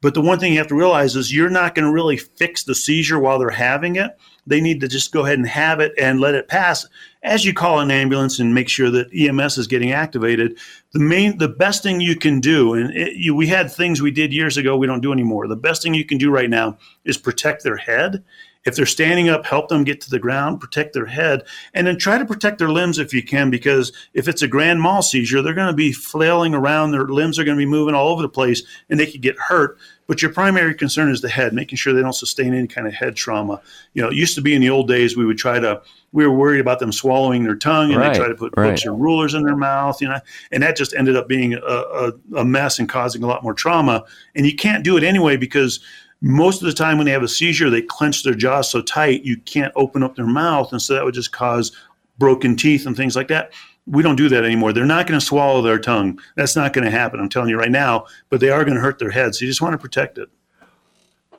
But 0.03 0.15
the 0.15 0.23
one 0.23 0.39
thing 0.39 0.53
you 0.53 0.59
have 0.59 0.69
to 0.69 0.75
realize 0.75 1.15
is 1.15 1.35
you're 1.35 1.51
not 1.51 1.75
going 1.75 1.85
to 1.85 1.93
really 1.93 2.17
fix 2.17 2.65
the 2.65 2.75
seizure 2.75 3.19
while 3.19 3.39
they're 3.39 3.51
having 3.51 3.97
it 3.97 4.17
they 4.51 4.61
need 4.61 4.81
to 4.81 4.89
just 4.89 5.13
go 5.13 5.25
ahead 5.25 5.39
and 5.39 5.49
have 5.49 5.81
it 5.81 5.93
and 5.97 6.21
let 6.21 6.35
it 6.35 6.49
pass 6.49 6.87
as 7.23 7.45
you 7.45 7.55
call 7.55 7.79
an 7.79 7.91
ambulance 7.91 8.39
and 8.39 8.53
make 8.53 8.69
sure 8.69 8.91
that 8.91 9.09
EMS 9.15 9.57
is 9.59 9.67
getting 9.67 9.93
activated. 9.93 10.59
The 10.93 10.99
main, 10.99 11.39
the 11.39 11.49
best 11.49 11.83
thing 11.83 12.01
you 12.01 12.17
can 12.17 12.41
do, 12.41 12.75
and 12.75 12.91
it, 12.95 13.15
you, 13.15 13.35
we 13.35 13.47
had 13.47 13.71
things 13.71 14.03
we 14.03 14.11
did 14.11 14.33
years 14.33 14.57
ago 14.57 14.77
we 14.77 14.89
don't 14.89 15.01
do 15.01 15.13
anymore. 15.13 15.47
The 15.47 15.57
best 15.57 15.83
thing 15.83 15.95
you 15.95 16.05
can 16.05 16.19
do 16.19 16.31
right 16.31 16.51
now 16.51 16.79
is 17.05 17.17
protect 17.17 17.63
their 17.63 17.77
head 17.77 18.25
If 18.67 18.77
they're 18.77 18.87
standing 18.87 19.29
up, 19.29 19.47
help 19.47 19.69
them 19.69 19.85
get 19.85 20.01
to 20.03 20.11
the 20.11 20.19
ground, 20.19 20.61
protect 20.61 20.93
their 20.93 21.07
head, 21.07 21.45
and 21.73 21.87
then 21.87 21.97
try 21.97 22.19
to 22.19 22.27
protect 22.27 22.59
their 22.59 22.69
limbs 22.69 22.99
if 22.99 23.15
you 23.15 23.23
can, 23.23 23.51
because 23.51 23.93
if 24.13 24.29
it's 24.29 24.43
a 24.43 24.49
grand 24.49 24.83
mal 24.83 25.03
seizure, 25.03 25.41
they're 25.41 25.55
going 25.55 25.67
to 25.71 25.73
be 25.73 25.93
flailing 25.93 26.55
around, 26.55 26.91
their 26.91 27.07
limbs 27.07 27.39
are 27.39 27.45
going 27.45 27.57
to 27.57 27.61
be 27.61 27.71
moving 27.71 27.95
all 27.95 28.09
over 28.09 28.21
the 28.21 28.29
place, 28.29 28.63
and 28.91 29.01
they 29.01 29.11
could 29.11 29.23
get 29.23 29.39
hurt. 29.39 29.79
But 30.07 30.23
your 30.23 30.33
primary 30.33 30.75
concern 30.75 31.11
is 31.11 31.21
the 31.21 31.29
head, 31.29 31.55
making 31.55 31.77
sure 31.77 31.93
they 31.93 32.03
don't 32.03 32.13
sustain 32.13 32.53
any 32.53 32.67
kind 32.67 32.87
of 32.87 32.93
head 32.93 33.15
trauma. 33.15 33.63
You 33.95 34.03
know, 34.03 34.09
it 34.09 34.17
used 34.17 34.35
to 34.35 34.43
be 34.43 34.55
in 34.55 34.61
the 34.61 34.69
old 34.69 34.89
days 34.89 35.17
we 35.17 35.25
would 35.25 35.39
try 35.39 35.61
to 35.61 35.81
we 36.13 36.27
were 36.27 36.37
worried 36.37 36.61
about 36.61 36.81
them 36.81 36.91
swallowing 36.91 37.45
their 37.45 37.55
tongue 37.55 37.93
and 37.93 38.01
right, 38.01 38.13
they 38.13 38.19
try 38.19 38.27
to 38.27 38.35
put 38.35 38.53
right. 38.57 38.71
books 38.71 38.85
or 38.85 38.93
rulers 38.93 39.35
in 39.35 39.45
their 39.45 39.57
mouth, 39.57 40.03
you 40.03 40.09
know, 40.09 40.19
and 40.51 40.65
that 40.65 40.77
just 40.77 40.95
ended 40.95 41.15
up 41.15 41.29
being 41.29 41.55
a, 41.55 41.59
a, 41.59 42.13
a 42.39 42.45
mess 42.45 42.81
and 42.81 42.89
causing 42.89 43.23
a 43.23 43.27
lot 43.29 43.45
more 43.45 43.55
trauma. 43.55 44.05
And 44.35 44.45
you 44.45 44.57
can't 44.57 44.83
do 44.83 44.97
it 44.97 45.05
anyway 45.05 45.37
because 45.37 45.79
most 46.21 46.61
of 46.63 46.67
the 46.67 46.75
time 46.75 46.99
when 46.99 47.07
they 47.07 47.13
have 47.13 47.23
a 47.23 47.29
seizure, 47.29 47.71
they 47.71 47.83
clench 47.83 48.23
their 48.23 48.35
jaws 48.35 48.71
so 48.71 48.83
tight 48.83 49.23
you 49.23 49.37
can't 49.39 49.73
open 49.77 50.03
up 50.03 50.17
their 50.17 50.27
mouth, 50.27 50.73
and 50.73 50.81
so 50.81 50.95
that 50.95 51.05
would 51.05 51.15
just 51.15 51.33
cause 51.33 51.73
broken 52.19 52.57
teeth 52.57 52.87
and 52.87 52.97
things 52.97 53.17
like 53.17 53.29
that. 53.29 53.53
We 53.87 54.03
don't 54.03 54.17
do 54.17 54.29
that 54.29 54.45
anymore. 54.45 54.73
They're 54.73 54.85
not 54.85 55.07
going 55.07 55.19
to 55.19 55.25
swallow 55.25 55.63
their 55.63 55.79
tongue. 55.79 56.21
That's 56.37 56.55
not 56.55 56.73
going 56.73 56.85
to 56.85 56.91
happen. 56.91 57.19
I'm 57.19 57.31
telling 57.31 57.49
you 57.49 57.59
right 57.59 57.71
now. 57.71 58.07
But 58.29 58.41
they 58.41 58.51
are 58.51 58.65
going 58.65 58.77
to 58.77 58.81
hurt 58.81 58.99
their 58.99 59.11
head. 59.11 59.35
So 59.35 59.45
you 59.45 59.51
just 59.51 59.63
want 59.63 59.73
to 59.73 59.79
protect 59.79 60.19
it. 60.19 60.29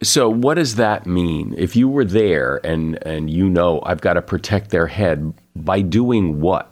So 0.04 0.28
what 0.28 0.56
does 0.56 0.76
that 0.76 1.06
mean? 1.06 1.54
If 1.58 1.76
you 1.76 1.88
were 1.88 2.04
there 2.04 2.60
and 2.66 2.98
and 3.06 3.30
you 3.30 3.48
know 3.48 3.82
I've 3.86 4.02
got 4.02 4.14
to 4.14 4.22
protect 4.22 4.72
their 4.72 4.88
head 4.88 5.34
by 5.56 5.82
doing 5.82 6.42
what? 6.42 6.72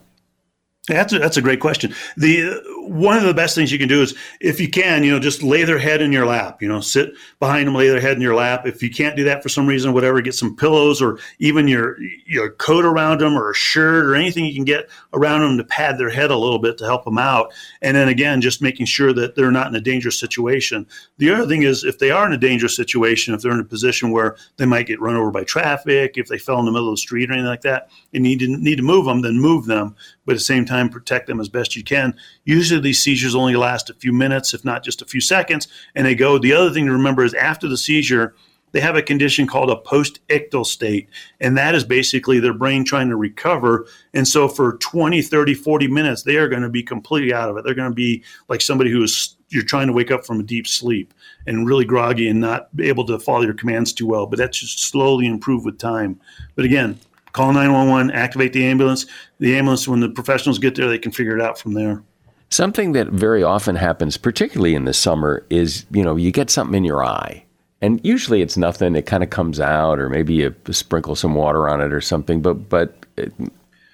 That's 0.88 1.14
a, 1.14 1.20
that's 1.20 1.38
a 1.38 1.42
great 1.42 1.60
question. 1.60 1.94
The 2.18 2.60
one 2.82 3.18
of 3.18 3.24
the 3.24 3.34
best 3.34 3.56
things 3.56 3.72
you 3.72 3.80
can 3.80 3.88
do 3.88 4.02
is 4.02 4.16
if 4.40 4.60
you 4.60 4.70
can, 4.70 5.04
you 5.04 5.12
know, 5.12 5.20
just 5.20 5.44
lay 5.44 5.64
their 5.64 5.78
head 5.78 6.02
in 6.02 6.12
your 6.12 6.26
lap. 6.26 6.62
You 6.62 6.68
know, 6.68 6.80
sit 6.80 7.14
behind 7.40 7.68
them, 7.68 7.76
lay 7.76 7.90
their 7.90 8.02
head 8.02 8.16
in 8.16 8.22
your 8.22 8.36
lap. 8.36 8.66
If 8.66 8.82
you 8.82 8.90
can't 8.90 9.16
do 9.16 9.24
that 9.26 9.44
for 9.44 9.50
some 9.50 9.68
reason, 9.68 9.94
whatever, 9.94 10.22
get 10.22 10.36
some 10.36 10.56
pillows 10.56 11.02
or 11.02 11.20
even 11.40 11.68
your 11.68 11.98
your 12.26 12.52
coat 12.52 12.86
around 12.86 13.22
them 13.22 13.38
or 13.38 13.52
a 13.52 13.56
shirt 13.56 14.06
or 14.06 14.16
anything 14.16 14.46
you 14.46 14.56
can 14.56 14.66
get 14.66 14.90
around 15.14 15.42
them 15.42 15.58
to 15.58 15.64
pad 15.64 15.98
their 15.98 16.10
head 16.10 16.32
a 16.32 16.38
little 16.38 16.60
bit 16.60 16.78
to 16.78 16.86
help 16.86 17.06
them 17.06 17.18
out. 17.18 17.54
And 17.82 17.96
then 17.96 18.08
again, 18.08 18.42
just 18.42 18.62
making 18.62 18.86
sure 18.86 19.14
that 19.14 19.36
they're 19.36 19.52
not 19.52 19.68
in 19.68 19.76
a 19.76 19.82
dangerous 19.82 20.20
situation. 20.20 20.88
The 21.18 21.32
other 21.32 21.48
thing 21.48 21.64
is 21.64 21.84
if 21.84 22.00
they 22.00 22.12
are 22.12 22.26
in 22.26 22.34
a 22.34 22.38
dangerous 22.38 22.76
situation, 22.76 23.34
if 23.34 23.42
they're 23.42 23.52
in 23.52 23.60
a 23.60 23.66
position 23.66 24.12
where 24.12 24.36
they 24.58 24.66
might 24.66 24.88
get 24.88 25.02
run 25.02 25.16
over 25.16 25.32
by 25.32 25.44
traffic, 25.44 26.18
if 26.18 26.28
they 26.28 26.38
fell 26.38 26.60
in 26.60 26.66
the 26.66 26.72
middle 26.72 26.90
of 26.90 26.94
the 26.94 27.02
street 27.02 27.30
or 27.30 27.34
anything 27.34 27.48
like 27.48 27.62
that, 27.62 27.90
and 28.14 28.26
you 28.26 28.38
need 28.38 28.40
to 28.40 28.58
need 28.58 28.78
to 28.78 28.84
move 28.84 29.06
them, 29.06 29.22
then 29.22 29.40
move 29.40 29.66
them. 29.66 29.96
But 30.30 30.34
at 30.34 30.42
the 30.42 30.44
same 30.44 30.66
time, 30.66 30.90
protect 30.90 31.26
them 31.26 31.40
as 31.40 31.50
best 31.50 31.76
you 31.76 31.84
can. 31.84 32.16
Usually 32.46 32.80
these 32.80 33.02
seizures 33.02 33.34
only 33.34 33.56
last 33.56 33.90
a 33.90 33.96
few 33.96 34.14
minutes, 34.14 34.54
if 34.54 34.64
not 34.64 34.84
just 34.84 35.02
a 35.02 35.06
few 35.06 35.22
seconds, 35.22 35.68
and 35.96 36.06
they 36.06 36.14
go. 36.14 36.38
The 36.38 36.54
other 36.54 36.70
thing 36.70 36.86
to 36.86 36.92
remember 36.92 37.24
is 37.24 37.34
after 37.34 37.68
the 37.68 37.76
seizure, 37.76 38.36
they 38.74 38.80
have 38.80 38.96
a 38.96 39.02
condition 39.02 39.48
called 39.48 39.72
a 39.72 39.76
post-ictal 39.76 40.68
state 40.68 41.10
and 41.42 41.58
that 41.58 41.74
is 41.74 41.84
basically 41.84 42.40
their 42.40 42.54
brain 42.54 42.86
trying 42.86 43.10
to 43.10 43.16
recover 43.16 43.88
and 44.14 44.28
so 44.28 44.48
for 44.48 44.78
20 44.78 45.24
30 45.24 45.56
40 45.56 45.88
minutes 45.88 46.22
they 46.22 46.36
are 46.36 46.48
going 46.48 46.62
to 46.62 46.70
be 46.70 46.84
completely 46.84 47.34
out 47.34 47.50
of 47.50 47.58
it 47.58 47.66
they're 47.66 47.74
going 47.74 47.90
to 47.90 47.96
be 47.96 48.24
like 48.50 48.62
somebody 48.62 48.92
who 48.92 49.02
is 49.02 49.36
you're 49.50 49.64
trying 49.64 49.88
to 49.88 49.94
wake 49.94 50.12
up 50.12 50.24
from 50.24 50.40
a 50.40 50.44
deep 50.44 50.68
sleep 50.68 51.16
and 51.48 51.66
really 51.66 51.84
groggy 51.84 52.30
and 52.30 52.40
not 52.40 52.70
able 52.80 53.04
to 53.06 53.18
follow 53.18 53.42
your 53.42 53.56
commands 53.56 53.92
too 53.92 54.06
well 54.06 54.28
but 54.28 54.38
that 54.38 54.54
should 54.54 54.70
slowly 54.70 55.26
improve 55.26 55.66
with 55.66 55.80
time 55.80 56.20
but 56.56 56.64
again 56.64 57.00
call 57.34 57.54
911 57.54 58.12
activate 58.12 58.54
the 58.54 58.66
ambulance 58.66 59.06
the 59.40 59.56
ambulance 59.56 59.88
when 59.88 60.00
the 60.00 60.10
professionals 60.10 60.60
get 60.60 60.76
there 60.76 60.88
they 60.88 60.98
can 60.98 61.12
figure 61.12 61.36
it 61.36 61.42
out 61.42 61.58
from 61.58 61.74
there 61.74 62.04
Something 62.52 62.94
that 62.94 63.10
very 63.10 63.44
often 63.44 63.76
happens, 63.76 64.18
particularly 64.18 64.74
in 64.74 64.86
the 64.86 64.94
summer, 64.94 65.46
is 65.52 65.86
you 65.92 66.04
know 66.04 66.16
you 66.16 66.32
get 66.32 66.50
something 66.50 66.76
in 66.76 66.84
your 66.84 67.06
eye, 67.06 67.44
and 67.80 68.04
usually 68.04 68.42
it's 68.42 68.58
nothing. 68.58 68.96
It 68.96 69.06
kind 69.06 69.24
of 69.24 69.30
comes 69.30 69.60
out, 69.60 70.00
or 70.00 70.10
maybe 70.10 70.34
you 70.34 70.56
sprinkle 70.72 71.16
some 71.16 71.36
water 71.36 71.70
on 71.70 71.80
it 71.80 71.94
or 71.94 72.02
something. 72.02 72.42
But 72.42 72.68
but 72.68 73.06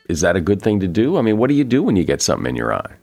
is 0.08 0.22
that 0.22 0.38
a 0.38 0.42
good 0.42 0.62
thing 0.62 0.80
to 0.80 0.88
do? 0.88 1.18
I 1.18 1.22
mean, 1.22 1.38
what 1.38 1.50
do 1.50 1.54
you 1.54 1.66
do 1.66 1.84
when 1.84 1.98
you 1.98 2.06
get 2.06 2.22
something 2.22 2.48
in 2.48 2.56
your 2.56 2.74
eye? 2.74 2.94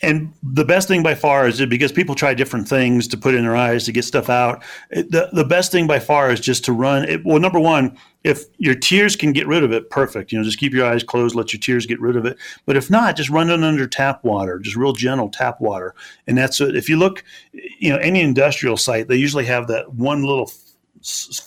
And 0.00 0.32
the 0.42 0.64
best 0.64 0.86
thing 0.86 1.02
by 1.02 1.14
far 1.14 1.48
is 1.48 1.64
because 1.66 1.90
people 1.90 2.14
try 2.14 2.32
different 2.32 2.68
things 2.68 3.08
to 3.08 3.16
put 3.16 3.34
in 3.34 3.42
their 3.42 3.56
eyes 3.56 3.84
to 3.84 3.92
get 3.92 4.04
stuff 4.04 4.30
out. 4.30 4.62
The, 4.90 5.28
the 5.32 5.44
best 5.44 5.72
thing 5.72 5.88
by 5.88 5.98
far 5.98 6.30
is 6.30 6.38
just 6.38 6.64
to 6.66 6.72
run. 6.72 7.04
It, 7.08 7.24
well, 7.24 7.40
number 7.40 7.58
one, 7.58 7.98
if 8.22 8.44
your 8.58 8.76
tears 8.76 9.16
can 9.16 9.32
get 9.32 9.48
rid 9.48 9.64
of 9.64 9.72
it, 9.72 9.90
perfect. 9.90 10.30
You 10.30 10.38
know, 10.38 10.44
just 10.44 10.58
keep 10.58 10.72
your 10.72 10.86
eyes 10.86 11.02
closed, 11.02 11.34
let 11.34 11.52
your 11.52 11.58
tears 11.60 11.84
get 11.84 12.00
rid 12.00 12.16
of 12.16 12.26
it. 12.26 12.38
But 12.64 12.76
if 12.76 12.90
not, 12.90 13.16
just 13.16 13.30
run 13.30 13.50
it 13.50 13.62
under 13.64 13.86
tap 13.88 14.22
water, 14.22 14.60
just 14.60 14.76
real 14.76 14.92
gentle 14.92 15.30
tap 15.30 15.60
water. 15.60 15.94
And 16.28 16.38
that's 16.38 16.60
it. 16.60 16.76
If 16.76 16.88
you 16.88 16.96
look, 16.96 17.24
you 17.52 17.90
know, 17.90 17.98
any 17.98 18.20
industrial 18.20 18.76
site, 18.76 19.08
they 19.08 19.16
usually 19.16 19.46
have 19.46 19.66
that 19.66 19.94
one 19.94 20.22
little 20.22 20.52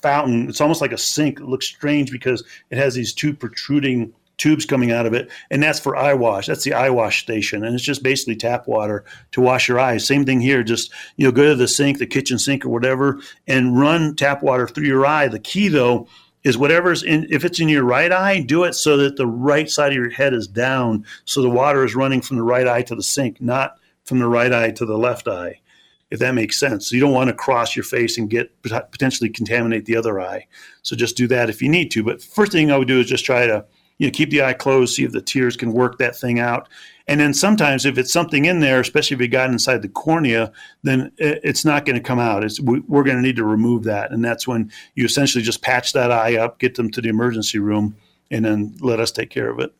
fountain. 0.02 0.50
It's 0.50 0.62
almost 0.62 0.82
like 0.82 0.92
a 0.92 0.98
sink. 0.98 1.40
It 1.40 1.46
looks 1.46 1.68
strange 1.68 2.12
because 2.12 2.44
it 2.70 2.78
has 2.78 2.96
these 2.96 3.14
two 3.14 3.34
protruding 3.34 4.14
tubes 4.42 4.66
coming 4.66 4.92
out 4.92 5.06
of 5.06 5.14
it, 5.14 5.30
and 5.52 5.62
that's 5.62 5.80
for 5.80 5.96
eye 5.96 6.16
wash. 6.16 6.48
That's 6.48 6.64
the 6.64 6.74
eye 6.74 6.90
wash 6.90 7.22
station, 7.22 7.64
and 7.64 7.76
it's 7.76 7.84
just 7.84 8.02
basically 8.02 8.36
tap 8.36 8.68
water 8.68 9.06
to 9.32 9.42
wash 9.42 9.68
your 9.68 9.80
eyes. 9.80 10.06
Same 10.06 10.26
thing 10.26 10.42
here. 10.42 10.64
Just 10.64 10.92
you 11.16 11.26
know, 11.26 11.32
go 11.32 11.50
to 11.50 11.56
the 11.56 11.68
sink, 11.68 12.00
the 12.00 12.08
kitchen 12.08 12.40
sink 12.40 12.66
or 12.66 12.70
whatever, 12.70 13.22
and 13.48 13.80
run 13.80 14.16
tap 14.16 14.42
water 14.42 14.68
through 14.68 14.88
your 14.88 15.06
eye. 15.06 15.28
The 15.28 15.40
key 15.40 15.68
though 15.68 16.08
is 16.44 16.58
whatever's 16.58 17.04
in 17.04 17.28
if 17.30 17.46
it's 17.46 17.60
in 17.60 17.70
your 17.70 17.84
right 17.84 18.12
eye 18.12 18.42
do 18.42 18.64
it 18.64 18.74
so 18.74 18.98
that 18.98 19.16
the 19.16 19.28
right 19.28 19.70
side 19.70 19.92
of 19.92 19.96
your 19.96 20.10
head 20.10 20.34
is 20.34 20.48
down 20.48 21.06
so 21.24 21.40
the 21.40 21.50
water 21.50 21.86
is 21.86 21.94
running 21.94 22.20
from 22.20 22.36
the 22.36 22.44
right 22.44 22.68
eye 22.68 22.82
to 22.82 22.96
the 22.96 23.04
sink 23.04 23.40
not 23.40 23.76
from 24.06 24.18
the 24.18 24.28
right 24.28 24.52
eye 24.52 24.72
to 24.72 24.84
the 24.84 24.98
left 24.98 25.28
eye 25.28 25.62
if 26.10 26.18
that 26.18 26.34
makes 26.34 26.60
sense 26.60 26.90
so 26.90 26.96
you 26.96 27.00
don't 27.00 27.14
want 27.14 27.28
to 27.28 27.36
cross 27.36 27.76
your 27.76 27.84
face 27.84 28.18
and 28.18 28.32
get 28.32 28.52
potentially 28.64 29.30
contaminate 29.30 29.86
the 29.86 29.96
other 29.96 30.20
eye 30.20 30.48
so 30.82 30.96
just 30.96 31.16
do 31.16 31.28
that 31.28 31.48
if 31.48 31.62
you 31.62 31.70
need 31.70 31.92
to 31.92 32.04
but 32.04 32.24
first 32.24 32.52
thing 32.52 32.72
i 32.72 32.78
would 32.78 32.88
do 32.88 33.00
is 33.00 33.06
just 33.06 33.24
try 33.24 33.46
to 33.46 33.64
you 34.02 34.08
know, 34.08 34.12
keep 34.12 34.32
the 34.32 34.42
eye 34.42 34.54
closed, 34.54 34.96
see 34.96 35.04
if 35.04 35.12
the 35.12 35.22
tears 35.22 35.56
can 35.56 35.74
work 35.74 36.00
that 36.00 36.16
thing 36.16 36.40
out. 36.40 36.68
And 37.06 37.20
then 37.20 37.36
sometimes 37.36 37.86
if 37.86 38.00
it's 38.00 38.12
something 38.12 38.46
in 38.46 38.60
there, 38.60 38.80
especially 38.80 39.14
if 39.14 39.22
it 39.22 39.28
got 39.28 39.52
inside 39.52 39.84
the 39.84 39.90
cornea, 39.90 40.52
then 40.82 41.12
it's 41.20 41.64
not 41.64 41.86
going 41.86 41.98
to 41.98 42.02
come 42.02 42.18
out. 42.18 42.44
It's, 42.44 42.60
we're 42.60 43.04
going 43.04 43.18
to 43.18 43.22
need 43.22 43.36
to 43.36 43.44
remove 43.44 43.84
that. 43.84 44.12
And 44.12 44.26
that's 44.26 44.48
when 44.48 44.72
you 44.96 45.06
essentially 45.06 45.44
just 45.44 45.62
patch 45.62 45.94
that 45.94 46.12
eye 46.12 46.38
up, 46.38 46.58
get 46.58 46.74
them 46.74 46.90
to 46.90 47.02
the 47.02 47.10
emergency 47.10 47.60
room, 47.60 47.96
and 48.32 48.44
then 48.44 48.76
let 48.80 49.00
us 49.00 49.12
take 49.12 49.30
care 49.30 49.52
of 49.52 49.60
it. 49.60 49.72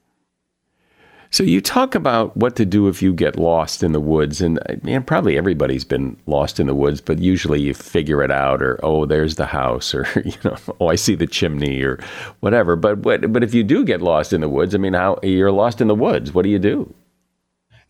So 1.34 1.44
you 1.44 1.62
talk 1.62 1.96
about 1.96 2.36
what 2.36 2.58
to 2.58 2.66
do 2.66 2.90
if 2.90 3.02
you 3.02 3.14
get 3.14 3.40
lost 3.40 3.84
in 3.84 3.94
the 3.94 4.02
woods, 4.02 4.42
and 4.42 4.60
uh, 4.70 4.76
man, 4.84 5.02
probably 5.02 5.38
everybody's 5.38 5.86
been 5.86 6.18
lost 6.26 6.60
in 6.60 6.68
the 6.68 6.76
woods, 6.76 7.00
but 7.00 7.20
usually 7.20 7.62
you 7.62 7.74
figure 7.74 8.22
it 8.22 8.32
out, 8.32 8.62
or 8.62 8.78
oh, 8.84 9.06
there's 9.06 9.36
the 9.36 9.46
house, 9.46 9.96
or 9.96 10.06
you 10.26 10.34
know, 10.44 10.58
oh, 10.82 10.88
I 10.88 10.96
see 10.96 11.16
the 11.16 11.26
chimney, 11.26 11.82
or 11.82 12.00
whatever. 12.42 12.76
But 12.76 13.02
but 13.02 13.32
but 13.32 13.44
if 13.44 13.54
you 13.54 13.64
do 13.64 13.86
get 13.86 14.02
lost 14.02 14.34
in 14.34 14.42
the 14.42 14.50
woods, 14.50 14.76
I 14.76 14.78
mean, 14.78 14.94
how 14.94 15.20
you're 15.24 15.54
lost 15.54 15.80
in 15.80 15.88
the 15.88 15.96
woods? 15.96 16.34
What 16.34 16.44
do 16.44 16.50
you 16.50 16.60
do? 16.60 16.94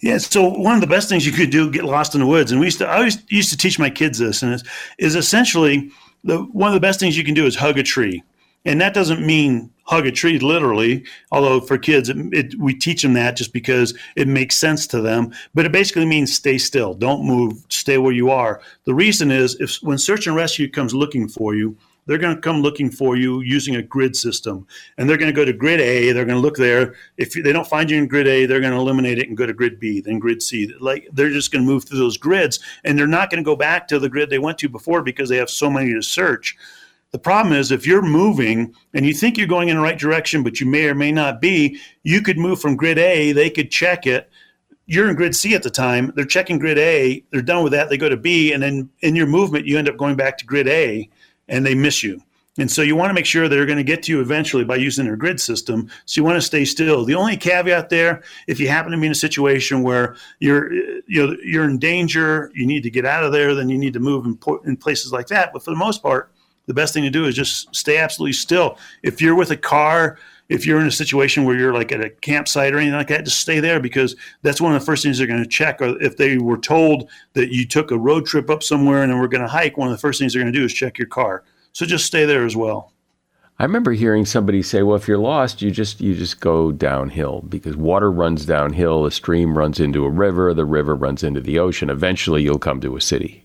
Yeah, 0.01 0.19
so 0.19 0.47
one 0.47 0.75
of 0.75 0.81
the 0.81 0.87
best 0.87 1.09
things 1.09 1.25
you 1.25 1.31
could 1.31 1.49
do 1.49 1.71
get 1.71 1.83
lost 1.83 2.13
in 2.13 2.21
the 2.21 2.27
woods, 2.27 2.51
and 2.51 2.59
we 2.59 2.67
used 2.67 2.77
to 2.77 2.87
I 2.87 2.97
always 2.97 3.23
used 3.31 3.49
to 3.49 3.57
teach 3.57 3.79
my 3.79 3.89
kids 3.89 4.19
this, 4.19 4.43
and 4.43 4.61
is 4.99 5.15
essentially 5.15 5.89
the 6.23 6.43
one 6.43 6.69
of 6.69 6.75
the 6.75 6.79
best 6.79 6.99
things 6.99 7.17
you 7.17 7.23
can 7.23 7.33
do 7.33 7.47
is 7.47 7.55
hug 7.55 7.79
a 7.79 7.83
tree. 7.83 8.21
And 8.65 8.79
that 8.81 8.93
doesn't 8.93 9.25
mean 9.25 9.71
hug 9.85 10.05
a 10.05 10.11
tree 10.11 10.39
literally, 10.39 11.03
although 11.31 11.59
for 11.59 11.77
kids, 11.77 12.09
it, 12.09 12.17
it, 12.31 12.55
we 12.59 12.73
teach 12.73 13.01
them 13.01 13.13
that 13.13 13.35
just 13.35 13.51
because 13.51 13.97
it 14.15 14.27
makes 14.27 14.55
sense 14.55 14.87
to 14.87 15.01
them. 15.01 15.33
But 15.53 15.65
it 15.65 15.71
basically 15.71 16.05
means 16.05 16.33
stay 16.33 16.57
still, 16.57 16.93
don't 16.93 17.25
move, 17.25 17.65
stay 17.69 17.97
where 17.97 18.13
you 18.13 18.29
are. 18.29 18.61
The 18.85 18.93
reason 18.93 19.31
is 19.31 19.55
if 19.59 19.77
when 19.77 19.97
search 19.97 20.27
and 20.27 20.35
rescue 20.35 20.69
comes 20.69 20.93
looking 20.93 21.27
for 21.27 21.55
you, 21.55 21.75
they're 22.05 22.17
going 22.17 22.35
to 22.35 22.41
come 22.41 22.61
looking 22.61 22.89
for 22.89 23.15
you 23.15 23.41
using 23.41 23.75
a 23.75 23.81
grid 23.81 24.15
system. 24.15 24.65
And 24.97 25.09
they're 25.09 25.17
going 25.17 25.31
to 25.31 25.35
go 25.35 25.45
to 25.45 25.53
grid 25.53 25.81
A, 25.81 26.11
they're 26.11 26.25
going 26.25 26.37
to 26.37 26.41
look 26.41 26.57
there. 26.57 26.95
If 27.17 27.33
they 27.33 27.53
don't 27.53 27.67
find 27.67 27.89
you 27.89 27.97
in 27.97 28.07
grid 28.07 28.27
A, 28.27 28.45
they're 28.45 28.59
going 28.59 28.73
to 28.73 28.79
eliminate 28.79 29.19
it 29.19 29.27
and 29.27 29.37
go 29.37 29.45
to 29.45 29.53
grid 29.53 29.79
B, 29.79 30.01
then 30.01 30.19
grid 30.19 30.41
C. 30.41 30.73
Like 30.79 31.07
they're 31.11 31.29
just 31.29 31.51
going 31.51 31.65
to 31.65 31.71
move 31.71 31.83
through 31.83 31.99
those 31.99 32.17
grids 32.17 32.59
and 32.83 32.97
they're 32.97 33.07
not 33.07 33.29
going 33.29 33.43
to 33.43 33.47
go 33.47 33.55
back 33.55 33.87
to 33.89 33.99
the 33.99 34.09
grid 34.09 34.29
they 34.29 34.39
went 34.39 34.57
to 34.59 34.69
before 34.69 35.03
because 35.03 35.29
they 35.29 35.37
have 35.37 35.49
so 35.49 35.69
many 35.69 35.93
to 35.93 36.01
search. 36.01 36.57
The 37.11 37.19
problem 37.19 37.53
is 37.53 37.71
if 37.71 37.85
you're 37.85 38.01
moving 38.01 38.73
and 38.93 39.05
you 39.05 39.13
think 39.13 39.37
you're 39.37 39.47
going 39.47 39.67
in 39.67 39.75
the 39.75 39.83
right 39.83 39.99
direction, 39.99 40.43
but 40.43 40.61
you 40.61 40.65
may 40.65 40.87
or 40.87 40.95
may 40.95 41.11
not 41.11 41.41
be, 41.41 41.77
you 42.03 42.21
could 42.21 42.37
move 42.37 42.61
from 42.61 42.77
grid 42.77 42.97
A, 42.97 43.33
they 43.33 43.49
could 43.49 43.69
check 43.69 44.07
it. 44.07 44.29
You're 44.85 45.09
in 45.09 45.15
grid 45.15 45.35
C 45.35 45.53
at 45.53 45.63
the 45.63 45.69
time, 45.69 46.11
they're 46.15 46.25
checking 46.25 46.57
grid 46.57 46.77
A, 46.77 47.23
they're 47.31 47.41
done 47.41 47.63
with 47.63 47.73
that, 47.73 47.89
they 47.89 47.97
go 47.97 48.09
to 48.09 48.17
B, 48.17 48.51
and 48.51 48.63
then 48.63 48.89
in 49.01 49.15
your 49.15 49.27
movement, 49.27 49.65
you 49.65 49.77
end 49.77 49.89
up 49.89 49.97
going 49.97 50.15
back 50.15 50.37
to 50.39 50.45
grid 50.45 50.67
A 50.67 51.09
and 51.47 51.65
they 51.65 51.75
miss 51.75 52.01
you. 52.01 52.21
And 52.57 52.69
so 52.69 52.81
you 52.81 52.97
want 52.97 53.09
to 53.09 53.13
make 53.13 53.25
sure 53.25 53.47
they're 53.47 53.65
going 53.65 53.77
to 53.77 53.83
get 53.83 54.03
to 54.03 54.11
you 54.11 54.19
eventually 54.19 54.65
by 54.65 54.75
using 54.75 55.05
their 55.05 55.15
grid 55.15 55.39
system. 55.39 55.89
So 56.05 56.19
you 56.19 56.25
want 56.25 56.35
to 56.35 56.41
stay 56.41 56.65
still. 56.65 57.05
The 57.05 57.15
only 57.15 57.37
caveat 57.37 57.89
there, 57.89 58.23
if 58.47 58.59
you 58.59 58.67
happen 58.67 58.91
to 58.91 58.97
be 58.97 59.05
in 59.05 59.11
a 59.13 59.15
situation 59.15 59.83
where 59.83 60.15
you're 60.39 60.73
you 60.73 61.27
know 61.27 61.35
you're 61.43 61.63
in 61.63 61.79
danger, 61.79 62.51
you 62.53 62.65
need 62.65 62.83
to 62.83 62.89
get 62.89 63.05
out 63.05 63.23
of 63.23 63.31
there, 63.31 63.55
then 63.55 63.69
you 63.69 63.77
need 63.77 63.93
to 63.93 63.99
move 64.01 64.25
in, 64.25 64.37
in 64.65 64.75
places 64.75 65.13
like 65.13 65.27
that. 65.27 65.53
But 65.53 65.63
for 65.63 65.71
the 65.71 65.77
most 65.77 66.01
part, 66.01 66.30
the 66.67 66.73
best 66.73 66.93
thing 66.93 67.03
to 67.03 67.09
do 67.09 67.25
is 67.25 67.35
just 67.35 67.73
stay 67.75 67.97
absolutely 67.97 68.33
still. 68.33 68.77
If 69.03 69.21
you're 69.21 69.35
with 69.35 69.51
a 69.51 69.57
car, 69.57 70.17
if 70.49 70.65
you're 70.65 70.81
in 70.81 70.87
a 70.87 70.91
situation 70.91 71.45
where 71.45 71.57
you're 71.57 71.73
like 71.73 71.91
at 71.91 72.03
a 72.03 72.09
campsite 72.09 72.73
or 72.73 72.77
anything 72.77 72.97
like 72.97 73.07
that, 73.07 73.25
just 73.25 73.39
stay 73.39 73.59
there 73.59 73.79
because 73.79 74.15
that's 74.41 74.59
one 74.59 74.75
of 74.75 74.79
the 74.81 74.85
first 74.85 75.01
things 75.03 75.17
they're 75.17 75.27
going 75.27 75.41
to 75.41 75.49
check. 75.49 75.81
Or 75.81 76.01
if 76.01 76.17
they 76.17 76.37
were 76.37 76.57
told 76.57 77.09
that 77.33 77.53
you 77.53 77.65
took 77.65 77.89
a 77.91 77.97
road 77.97 78.25
trip 78.25 78.49
up 78.49 78.61
somewhere 78.61 79.01
and 79.01 79.11
then 79.11 79.19
we're 79.19 79.27
going 79.27 79.43
to 79.43 79.47
hike, 79.47 79.77
one 79.77 79.87
of 79.87 79.93
the 79.93 80.01
first 80.01 80.19
things 80.19 80.33
they're 80.33 80.41
going 80.41 80.51
to 80.51 80.59
do 80.59 80.65
is 80.65 80.73
check 80.73 80.97
your 80.97 81.07
car. 81.07 81.43
So 81.71 81.85
just 81.85 82.05
stay 82.05 82.25
there 82.25 82.45
as 82.45 82.55
well. 82.55 82.91
I 83.59 83.63
remember 83.63 83.91
hearing 83.91 84.25
somebody 84.25 84.63
say, 84.63 84.81
"Well, 84.81 84.97
if 84.97 85.07
you're 85.07 85.19
lost, 85.19 85.61
you 85.61 85.69
just 85.69 86.01
you 86.01 86.15
just 86.15 86.39
go 86.39 86.71
downhill 86.71 87.41
because 87.47 87.77
water 87.77 88.11
runs 88.11 88.43
downhill, 88.43 89.05
a 89.05 89.11
stream 89.11 89.55
runs 89.55 89.79
into 89.79 90.03
a 90.03 90.09
river, 90.09 90.51
the 90.53 90.65
river 90.65 90.95
runs 90.95 91.23
into 91.23 91.41
the 91.41 91.59
ocean. 91.59 91.89
Eventually, 91.89 92.41
you'll 92.41 92.57
come 92.57 92.81
to 92.81 92.95
a 92.95 93.01
city." 93.01 93.40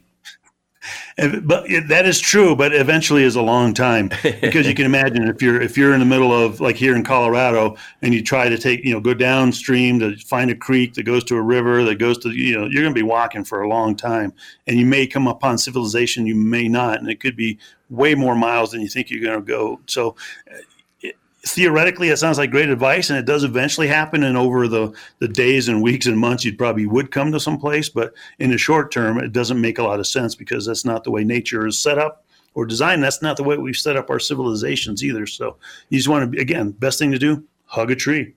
But 1.42 1.66
that 1.88 2.04
is 2.06 2.20
true 2.20 2.54
but 2.54 2.74
eventually 2.74 3.22
is 3.22 3.36
a 3.36 3.42
long 3.42 3.74
time. 3.74 4.10
Because 4.22 4.66
you 4.66 4.74
can 4.74 4.86
imagine 4.94 5.28
if 5.28 5.42
you're 5.42 5.60
if 5.60 5.76
you're 5.76 5.94
in 5.94 6.00
the 6.00 6.06
middle 6.06 6.32
of 6.32 6.60
like 6.60 6.76
here 6.76 6.94
in 6.94 7.04
colorado 7.04 7.76
and 8.02 8.14
you 8.14 8.22
try 8.22 8.48
to 8.48 8.58
take 8.58 8.84
you 8.84 8.92
know 8.92 9.00
go 9.00 9.14
downstream 9.14 9.98
to 10.00 10.16
find 10.16 10.50
a 10.50 10.56
creek 10.56 10.94
that 10.94 11.04
goes 11.04 11.24
to 11.24 11.36
a 11.36 11.42
river 11.42 11.84
that 11.84 11.96
goes 11.96 12.18
to 12.18 12.30
you 12.30 12.58
know 12.58 12.66
you're 12.66 12.82
going 12.82 12.94
to 12.94 12.98
be 12.98 13.02
walking 13.02 13.44
for 13.44 13.62
a 13.62 13.68
long 13.68 13.96
time. 13.96 14.32
And 14.66 14.78
you 14.78 14.86
may 14.86 15.06
come 15.06 15.26
upon 15.26 15.58
civilization 15.58 16.26
you 16.26 16.34
may 16.34 16.68
not 16.68 16.98
and 16.98 17.08
it 17.08 17.20
could 17.20 17.36
be 17.36 17.58
way 17.88 18.14
more 18.14 18.34
miles 18.34 18.72
than 18.72 18.80
you 18.80 18.88
think 18.88 19.10
you're 19.10 19.22
going 19.22 19.38
to 19.38 19.46
go. 19.46 19.80
So 19.86 20.16
theoretically 21.46 22.08
it 22.08 22.16
sounds 22.16 22.38
like 22.38 22.50
great 22.50 22.68
advice 22.68 23.08
and 23.08 23.18
it 23.18 23.24
does 23.24 23.44
eventually 23.44 23.86
happen 23.86 24.24
and 24.24 24.36
over 24.36 24.66
the, 24.66 24.92
the 25.20 25.28
days 25.28 25.68
and 25.68 25.80
weeks 25.80 26.06
and 26.06 26.18
months 26.18 26.44
you 26.44 26.54
probably 26.54 26.86
would 26.86 27.10
come 27.10 27.30
to 27.30 27.38
some 27.38 27.56
place 27.56 27.88
but 27.88 28.12
in 28.40 28.50
the 28.50 28.58
short 28.58 28.90
term 28.90 29.18
it 29.18 29.32
doesn't 29.32 29.60
make 29.60 29.78
a 29.78 29.82
lot 29.82 30.00
of 30.00 30.06
sense 30.06 30.34
because 30.34 30.66
that's 30.66 30.84
not 30.84 31.04
the 31.04 31.10
way 31.10 31.22
nature 31.22 31.66
is 31.66 31.78
set 31.78 31.98
up 31.98 32.26
or 32.56 32.66
designed. 32.66 33.04
That's 33.04 33.22
not 33.22 33.36
the 33.36 33.44
way 33.44 33.56
we've 33.56 33.76
set 33.76 33.96
up 33.96 34.10
our 34.10 34.18
civilizations 34.18 35.04
either. 35.04 35.26
So 35.26 35.56
you 35.90 35.98
just 35.98 36.08
want 36.08 36.32
to 36.32 36.40
again 36.40 36.72
best 36.72 36.98
thing 36.98 37.12
to 37.12 37.18
do 37.18 37.44
hug 37.66 37.92
a 37.92 37.94
tree. 37.94 38.34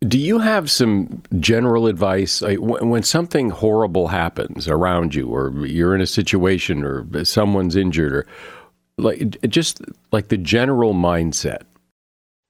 Do 0.00 0.18
you 0.18 0.38
have 0.38 0.70
some 0.70 1.22
general 1.38 1.86
advice? 1.86 2.40
When 2.40 3.02
something 3.02 3.50
horrible 3.50 4.08
happens 4.08 4.68
around 4.68 5.14
you 5.14 5.28
or 5.28 5.52
you're 5.66 5.94
in 5.94 6.00
a 6.00 6.06
situation 6.06 6.84
or 6.84 7.24
someone's 7.24 7.76
injured 7.76 8.12
or 8.12 8.26
like 8.96 9.40
just 9.48 9.82
like 10.12 10.28
the 10.28 10.36
general 10.36 10.94
mindset 10.94 11.62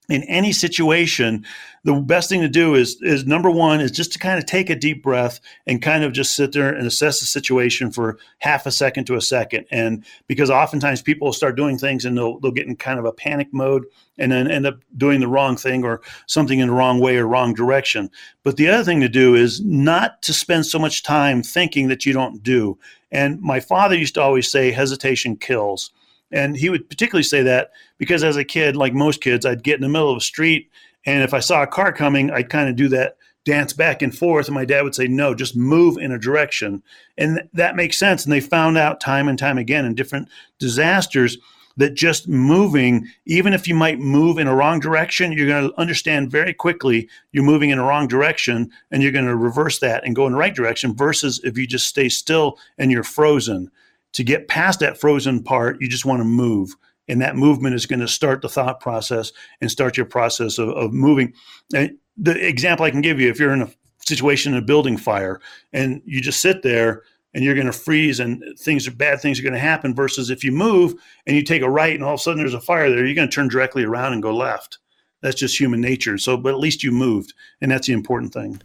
in 0.09 0.23
any 0.25 0.53
situation, 0.53 1.45
the 1.85 1.95
best 1.95 2.29
thing 2.29 2.41
to 2.41 2.49
do 2.49 2.75
is 2.75 3.01
is 3.03 3.27
number 3.27 3.51
one 3.51 3.81
is 3.81 3.91
just 3.91 4.13
to 4.13 4.19
kind 4.19 4.39
of 4.39 4.47
take 4.47 4.71
a 4.71 4.75
deep 4.75 5.03
breath 5.03 5.39
and 5.67 5.83
kind 5.83 6.03
of 6.03 6.13
just 6.13 6.35
sit 6.35 6.53
there 6.53 6.73
and 6.73 6.87
assess 6.87 7.21
the 7.21 7.27
situation 7.27 7.91
for 7.91 8.19
half 8.39 8.67
a 8.67 8.71
second 8.71 9.05
to 9.05 9.17
a 9.17 9.21
second. 9.21 9.67
And 9.71 10.05
because 10.27 10.51
oftentimes 10.51 11.03
people 11.03 11.27
will 11.27 11.33
start 11.33 11.57
doing 11.57 11.79
things 11.79 12.05
and 12.05 12.17
they'll 12.17 12.41
they'll 12.41 12.51
get 12.51 12.67
in 12.67 12.77
kind 12.77 12.99
of 12.99 13.05
a 13.05 13.13
panic 13.13 13.49
mode 13.53 13.85
and 14.17 14.33
then 14.33 14.51
end 14.51 14.67
up 14.67 14.79
doing 14.97 15.21
the 15.21 15.29
wrong 15.29 15.57
thing 15.57 15.85
or 15.85 16.01
something 16.27 16.59
in 16.59 16.69
the 16.69 16.75
wrong 16.75 17.01
way 17.01 17.17
or 17.17 17.27
wrong 17.27 17.53
direction. 17.55 18.11
But 18.43 18.57
the 18.57 18.69
other 18.69 18.85
thing 18.85 19.01
to 19.01 19.09
do 19.09 19.35
is 19.35 19.61
not 19.63 20.23
to 20.23 20.33
spend 20.33 20.67
so 20.67 20.79
much 20.79 21.03
time 21.03 21.43
thinking 21.43 21.89
that 21.89 22.07
you 22.07 22.13
don't 22.13 22.43
do. 22.43 22.79
And 23.13 23.41
my 23.41 23.61
father 23.61 23.95
used 23.95 24.15
to 24.15 24.23
always 24.23 24.51
say 24.51 24.71
hesitation 24.71 25.37
kills. 25.37 25.91
And 26.31 26.57
he 26.57 26.68
would 26.68 26.89
particularly 26.89 27.22
say 27.22 27.43
that 27.43 27.70
because 27.97 28.22
as 28.22 28.37
a 28.37 28.45
kid, 28.45 28.76
like 28.76 28.93
most 28.93 29.20
kids, 29.20 29.47
I'd 29.47 29.62
get 29.62 29.76
in 29.76 29.83
the 29.83 29.89
middle 29.89 30.11
of 30.11 30.16
a 30.16 30.20
street. 30.20 30.70
And 31.07 31.22
if 31.22 31.33
I 31.33 31.41
saw 31.41 31.62
a 31.62 31.66
car 31.66 31.93
coming, 31.93 32.31
I'd 32.31 32.51
kind 32.51 32.68
of 32.68 32.76
do 32.76 32.89
that 32.89 33.16
dance 33.45 33.72
back 33.72 34.03
and 34.03 34.16
forth. 34.16 34.47
And 34.47 34.55
my 34.55 34.66
dad 34.66 34.83
would 34.83 34.95
say, 34.95 35.09
no, 35.09 35.35
just 35.35 35.57
move 35.57 35.97
in 35.97 36.12
a 36.12 36.18
direction. 36.18 36.83
And 37.16 37.37
th- 37.37 37.49
that 37.55 37.76
makes 37.76 37.97
sense. 37.99 38.24
And 38.24 38.33
they 38.33 38.41
found 38.41 38.76
out 38.76 39.01
time 39.01 39.26
and 39.26 39.39
time 39.39 39.57
again 39.57 39.87
in 39.87 39.95
different 39.95 40.29
disasters 40.59 41.39
that 41.79 41.95
just 41.95 42.29
moving, 42.29 43.07
even 43.24 43.55
if 43.55 43.66
you 43.66 43.74
might 43.74 44.01
move 44.01 44.37
in 44.37 44.49
a 44.49 44.55
wrong 44.55 44.81
direction, 44.81 45.33
you're 45.33 45.47
going 45.47 45.70
to 45.70 45.81
understand 45.81 46.31
very 46.31 46.53
quickly 46.53 47.09
you're 47.33 47.45
moving 47.45 47.70
in 47.70 47.79
a 47.79 47.85
wrong 47.85 48.09
direction 48.09 48.70
and 48.91 49.03
you're 49.03 49.12
going 49.12 49.24
to 49.24 49.37
reverse 49.37 49.79
that 49.79 50.05
and 50.05 50.16
go 50.16 50.26
in 50.26 50.33
the 50.33 50.39
right 50.39 50.55
direction 50.55 50.95
versus 50.95 51.41
if 51.45 51.57
you 51.57 51.66
just 51.66 51.87
stay 51.87 52.09
still 52.09 52.59
and 52.76 52.91
you're 52.91 53.05
frozen 53.05 53.70
to 54.13 54.25
get 54.25 54.49
past 54.49 54.81
that 54.81 55.01
frozen 55.01 55.43
part, 55.43 55.81
you 55.81 55.89
just 55.89 56.05
want 56.05 56.21
to 56.21 56.25
move. 56.25 56.75
And 57.09 57.23
that 57.23 57.37
movement 57.37 57.75
is 57.75 57.87
going 57.87 58.01
to 58.01 58.09
start 58.09 58.43
the 58.43 58.49
thought 58.49 58.81
process 58.81 59.33
and 59.61 59.71
start 59.71 59.97
your 59.97 60.07
process 60.07 60.59
of, 60.59 60.69
of 60.71 60.93
moving. 60.93 61.33
And 61.75 61.97
the 62.17 62.47
example 62.47 62.85
I 62.85 62.91
can 62.91 63.01
give 63.01 63.21
you 63.21 63.31
if 63.31 63.39
you're 63.39 63.53
in 63.53 63.63
a 63.63 63.71
situation 64.01 64.53
in 64.53 64.59
a 64.59 64.67
building 64.67 64.97
fire 64.97 65.41
and 65.73 66.03
you 66.05 66.21
just 66.21 66.41
sit 66.41 66.63
there 66.63 67.03
and 67.35 67.45
you're 67.45 67.55
going 67.55 67.67
to 67.67 67.73
freeze 67.73 68.21
and 68.21 68.43
things 68.59 68.89
are 68.89 68.93
bad 68.93 69.21
things 69.21 69.39
are 69.39 69.43
going 69.43 69.53
to 69.53 69.59
happen 69.59 69.95
versus 69.95 70.31
if 70.31 70.43
you 70.43 70.51
move 70.51 70.95
and 71.27 71.37
you 71.37 71.43
take 71.43 71.63
a 71.63 71.71
right 71.71 71.95
and 71.95 72.03
all 72.03 72.15
of 72.15 72.21
a 72.21 72.23
sudden 72.23 72.39
there's 72.39 72.55
a 72.55 72.61
fire 72.61 72.89
there 72.89 73.05
you're 73.05 73.15
going 73.15 73.29
to 73.29 73.35
turn 73.35 73.49
directly 73.49 73.85
around 73.85 74.13
and 74.13 74.23
go 74.23 74.35
left 74.35 74.79
that's 75.21 75.37
just 75.37 75.59
human 75.59 75.81
nature 75.81 76.17
so 76.19 76.37
but 76.37 76.55
at 76.55 76.59
least 76.59 76.83
you 76.83 76.91
moved 76.91 77.35
and 77.61 77.71
that's 77.71 77.87
the 77.87 77.93
important 77.93 78.33
thing 78.33 78.61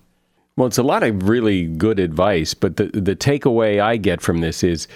well 0.56 0.68
it's 0.68 0.78
a 0.78 0.84
lot 0.84 1.04
of 1.04 1.28
really 1.28 1.66
good 1.68 2.00
advice 2.00 2.54
but 2.54 2.78
the 2.78 2.86
the 2.88 3.16
takeaway 3.16 3.82
i 3.82 3.98
get 3.98 4.22
from 4.22 4.40
this 4.40 4.64
is 4.64 4.88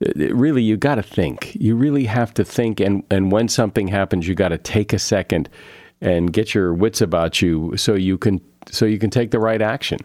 really 0.00 0.62
you 0.62 0.76
got 0.76 0.96
to 0.96 1.02
think. 1.02 1.56
You 1.58 1.76
really 1.76 2.04
have 2.04 2.34
to 2.34 2.44
think, 2.44 2.80
and 2.80 3.02
and 3.10 3.32
when 3.32 3.48
something 3.48 3.88
happens, 3.88 4.28
you 4.28 4.34
got 4.34 4.48
to 4.48 4.58
take 4.58 4.92
a 4.92 4.98
second 4.98 5.48
and 6.00 6.32
get 6.32 6.54
your 6.54 6.74
wits 6.74 7.00
about 7.00 7.40
you 7.40 7.76
so 7.76 7.94
you 7.94 8.18
can 8.18 8.40
so 8.70 8.84
you 8.84 8.98
can 8.98 9.10
take 9.10 9.30
the 9.30 9.38
right 9.38 9.62
action. 9.62 9.98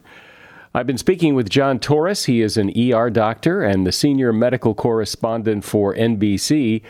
I've 0.73 0.87
been 0.87 0.97
speaking 0.97 1.35
with 1.35 1.49
John 1.49 1.79
Torres. 1.79 2.25
He 2.25 2.41
is 2.41 2.55
an 2.55 2.71
ER 2.79 3.09
doctor 3.09 3.61
and 3.61 3.85
the 3.85 3.91
senior 3.91 4.31
medical 4.31 4.73
correspondent 4.73 5.65
for 5.65 5.93
NBC. 5.93 6.81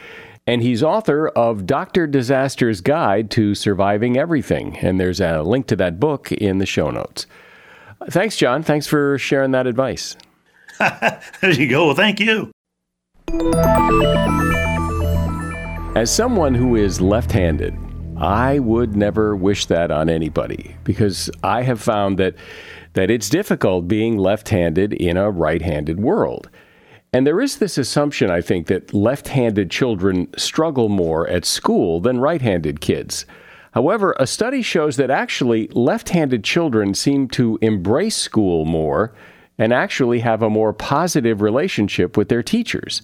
And 0.46 0.62
he's 0.62 0.84
author 0.84 1.30
of 1.30 1.66
Dr. 1.66 2.06
Disaster's 2.06 2.82
Guide 2.82 3.32
to 3.32 3.56
Surviving 3.56 4.18
Everything. 4.18 4.78
And 4.78 5.00
there's 5.00 5.20
a 5.20 5.42
link 5.42 5.66
to 5.68 5.76
that 5.78 6.00
book 6.00 6.32
in 6.32 6.60
the 6.60 6.66
show 6.66 6.92
notes. 6.92 7.26
Thanks, 8.10 8.38
John. 8.38 8.62
Thanks 8.62 8.86
for 8.86 9.18
sharing 9.18 9.52
that 9.52 9.68
advice. 9.68 10.16
there 10.80 11.52
you 11.52 11.68
go. 11.68 11.88
Well, 11.88 11.96
thank 11.96 12.20
you. 12.20 12.52
As 15.96 16.14
someone 16.14 16.54
who 16.54 16.76
is 16.76 17.00
left 17.00 17.32
handed, 17.32 17.78
I 18.18 18.60
would 18.60 18.96
never 18.96 19.36
wish 19.36 19.68
that 19.68 19.90
on 19.90 20.10
anybody 20.10 20.76
because 20.84 21.30
I 21.42 21.62
have 21.62 21.82
found 21.82 22.18
that, 22.20 22.36
that 22.94 23.10
it's 23.10 23.30
difficult 23.30 23.88
being 23.88 24.18
left 24.18 24.50
handed 24.50 24.92
in 24.94 25.16
a 25.16 25.32
right 25.32 25.62
handed 25.62 26.00
world. 26.00 26.50
And 27.14 27.26
there 27.26 27.40
is 27.40 27.58
this 27.58 27.78
assumption, 27.78 28.30
I 28.30 28.42
think, 28.42 28.68
that 28.68 28.94
left 28.94 29.30
handed 29.30 29.72
children 29.72 30.28
struggle 30.38 30.90
more 30.90 31.28
at 31.28 31.46
school 31.46 32.02
than 32.02 32.20
right 32.20 32.42
handed 32.42 32.82
kids. 32.82 33.26
However, 33.72 34.14
a 34.20 34.28
study 34.28 34.62
shows 34.62 34.98
that 34.98 35.10
actually 35.10 35.68
left 35.70 36.10
handed 36.10 36.44
children 36.44 36.94
seem 36.94 37.30
to 37.30 37.58
embrace 37.62 38.18
school 38.18 38.66
more 38.66 39.14
and 39.58 39.72
actually 39.72 40.20
have 40.20 40.42
a 40.42 40.50
more 40.50 40.74
positive 40.74 41.42
relationship 41.42 42.18
with 42.18 42.30
their 42.30 42.44
teachers. 42.44 43.02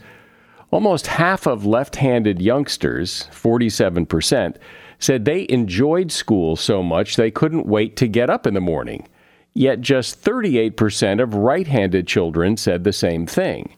Almost 0.70 1.08
half 1.08 1.48
of 1.48 1.66
left 1.66 1.96
handed 1.96 2.42
youngsters, 2.42 3.30
47%, 3.32 4.58
said 5.00 5.24
they 5.24 5.46
enjoyed 5.50 6.12
school 6.12 6.56
so 6.56 6.84
much 6.84 7.16
they 7.16 7.32
couldn't 7.32 7.68
wait 7.68 7.96
to 7.98 8.08
get 8.08 8.30
up 8.30 8.46
in 8.46 8.54
the 8.54 8.62
morning. 8.62 9.08
Yet 9.54 9.82
just 9.82 10.24
38% 10.24 11.22
of 11.22 11.34
right 11.34 11.68
handed 11.68 12.06
children 12.06 12.58
said 12.58 12.84
the 12.84 12.94
same 12.94 13.26
thing. 13.26 13.74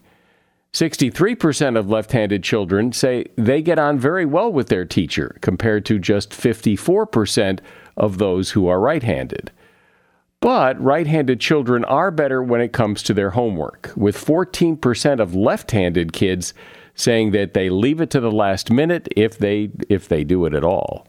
63% 0.72 1.78
of 1.78 1.88
left 1.88 2.12
handed 2.12 2.42
children 2.42 2.92
say 2.92 3.24
they 3.36 3.62
get 3.62 3.78
on 3.78 3.98
very 3.98 4.24
well 4.24 4.52
with 4.52 4.68
their 4.68 4.84
teacher, 4.84 5.36
compared 5.40 5.84
to 5.86 5.98
just 5.98 6.30
54% 6.30 7.60
of 7.96 8.18
those 8.18 8.50
who 8.50 8.66
are 8.68 8.80
right 8.80 9.02
handed. 9.02 9.50
But 10.40 10.80
right 10.80 11.06
handed 11.06 11.40
children 11.40 11.84
are 11.84 12.10
better 12.10 12.42
when 12.42 12.60
it 12.60 12.72
comes 12.72 13.02
to 13.04 13.14
their 13.14 13.30
homework, 13.30 13.92
with 13.96 14.16
14% 14.16 15.20
of 15.20 15.34
left 15.34 15.72
handed 15.72 16.12
kids 16.12 16.54
saying 16.94 17.32
that 17.32 17.54
they 17.54 17.70
leave 17.70 18.00
it 18.00 18.10
to 18.10 18.20
the 18.20 18.32
last 18.32 18.70
minute 18.70 19.08
if 19.16 19.38
they 19.38 19.70
if 19.88 20.08
they 20.08 20.24
do 20.24 20.44
it 20.46 20.54
at 20.54 20.64
all. 20.64 21.06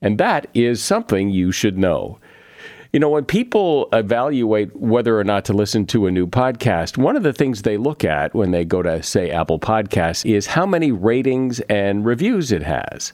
And 0.00 0.18
that 0.18 0.46
is 0.54 0.82
something 0.82 1.30
you 1.30 1.50
should 1.50 1.78
know. 1.78 2.18
You 2.92 3.00
know, 3.00 3.08
when 3.08 3.24
people 3.24 3.88
evaluate 3.92 4.76
whether 4.76 5.18
or 5.18 5.24
not 5.24 5.44
to 5.46 5.52
listen 5.52 5.84
to 5.86 6.06
a 6.06 6.12
new 6.12 6.28
podcast, 6.28 6.96
one 6.96 7.16
of 7.16 7.24
the 7.24 7.32
things 7.32 7.62
they 7.62 7.76
look 7.76 8.04
at 8.04 8.34
when 8.34 8.52
they 8.52 8.64
go 8.64 8.82
to, 8.82 9.02
say, 9.02 9.30
Apple 9.30 9.58
Podcasts 9.58 10.24
is 10.24 10.46
how 10.46 10.64
many 10.64 10.92
ratings 10.92 11.58
and 11.62 12.04
reviews 12.04 12.52
it 12.52 12.62
has. 12.62 13.12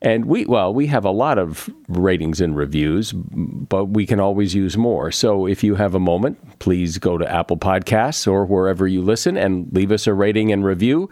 And 0.00 0.26
we, 0.26 0.44
well, 0.44 0.72
we 0.72 0.86
have 0.86 1.04
a 1.04 1.10
lot 1.10 1.38
of 1.38 1.68
ratings 1.88 2.40
and 2.40 2.56
reviews, 2.56 3.12
but 3.12 3.86
we 3.86 4.06
can 4.06 4.20
always 4.20 4.54
use 4.54 4.76
more. 4.76 5.10
So 5.10 5.46
if 5.46 5.64
you 5.64 5.74
have 5.74 5.96
a 5.96 5.98
moment, 5.98 6.60
please 6.60 6.98
go 6.98 7.18
to 7.18 7.28
Apple 7.28 7.56
Podcasts 7.56 8.30
or 8.30 8.44
wherever 8.44 8.86
you 8.86 9.02
listen 9.02 9.36
and 9.36 9.72
leave 9.72 9.90
us 9.90 10.06
a 10.06 10.14
rating 10.14 10.52
and 10.52 10.64
review 10.64 11.10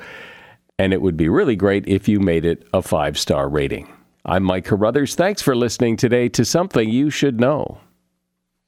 and 0.79 0.93
it 0.93 1.03
would 1.03 1.17
be 1.17 1.29
really 1.29 1.57
great 1.57 1.87
if 1.87 2.09
you 2.09 2.21
made 2.21 2.45
it 2.45 2.67
a 2.73 2.83
five 2.83 3.19
star 3.19 3.49
rating. 3.49 3.93
I'm 4.25 4.43
Mike 4.43 4.65
Carruthers. 4.65 5.15
Thanks 5.15 5.43
for 5.43 5.55
listening 5.55 5.97
today 5.97 6.29
to 6.31 6.45
Something 6.45 6.89
You 6.89 7.11
Should 7.11 7.39
Know. 7.39 7.79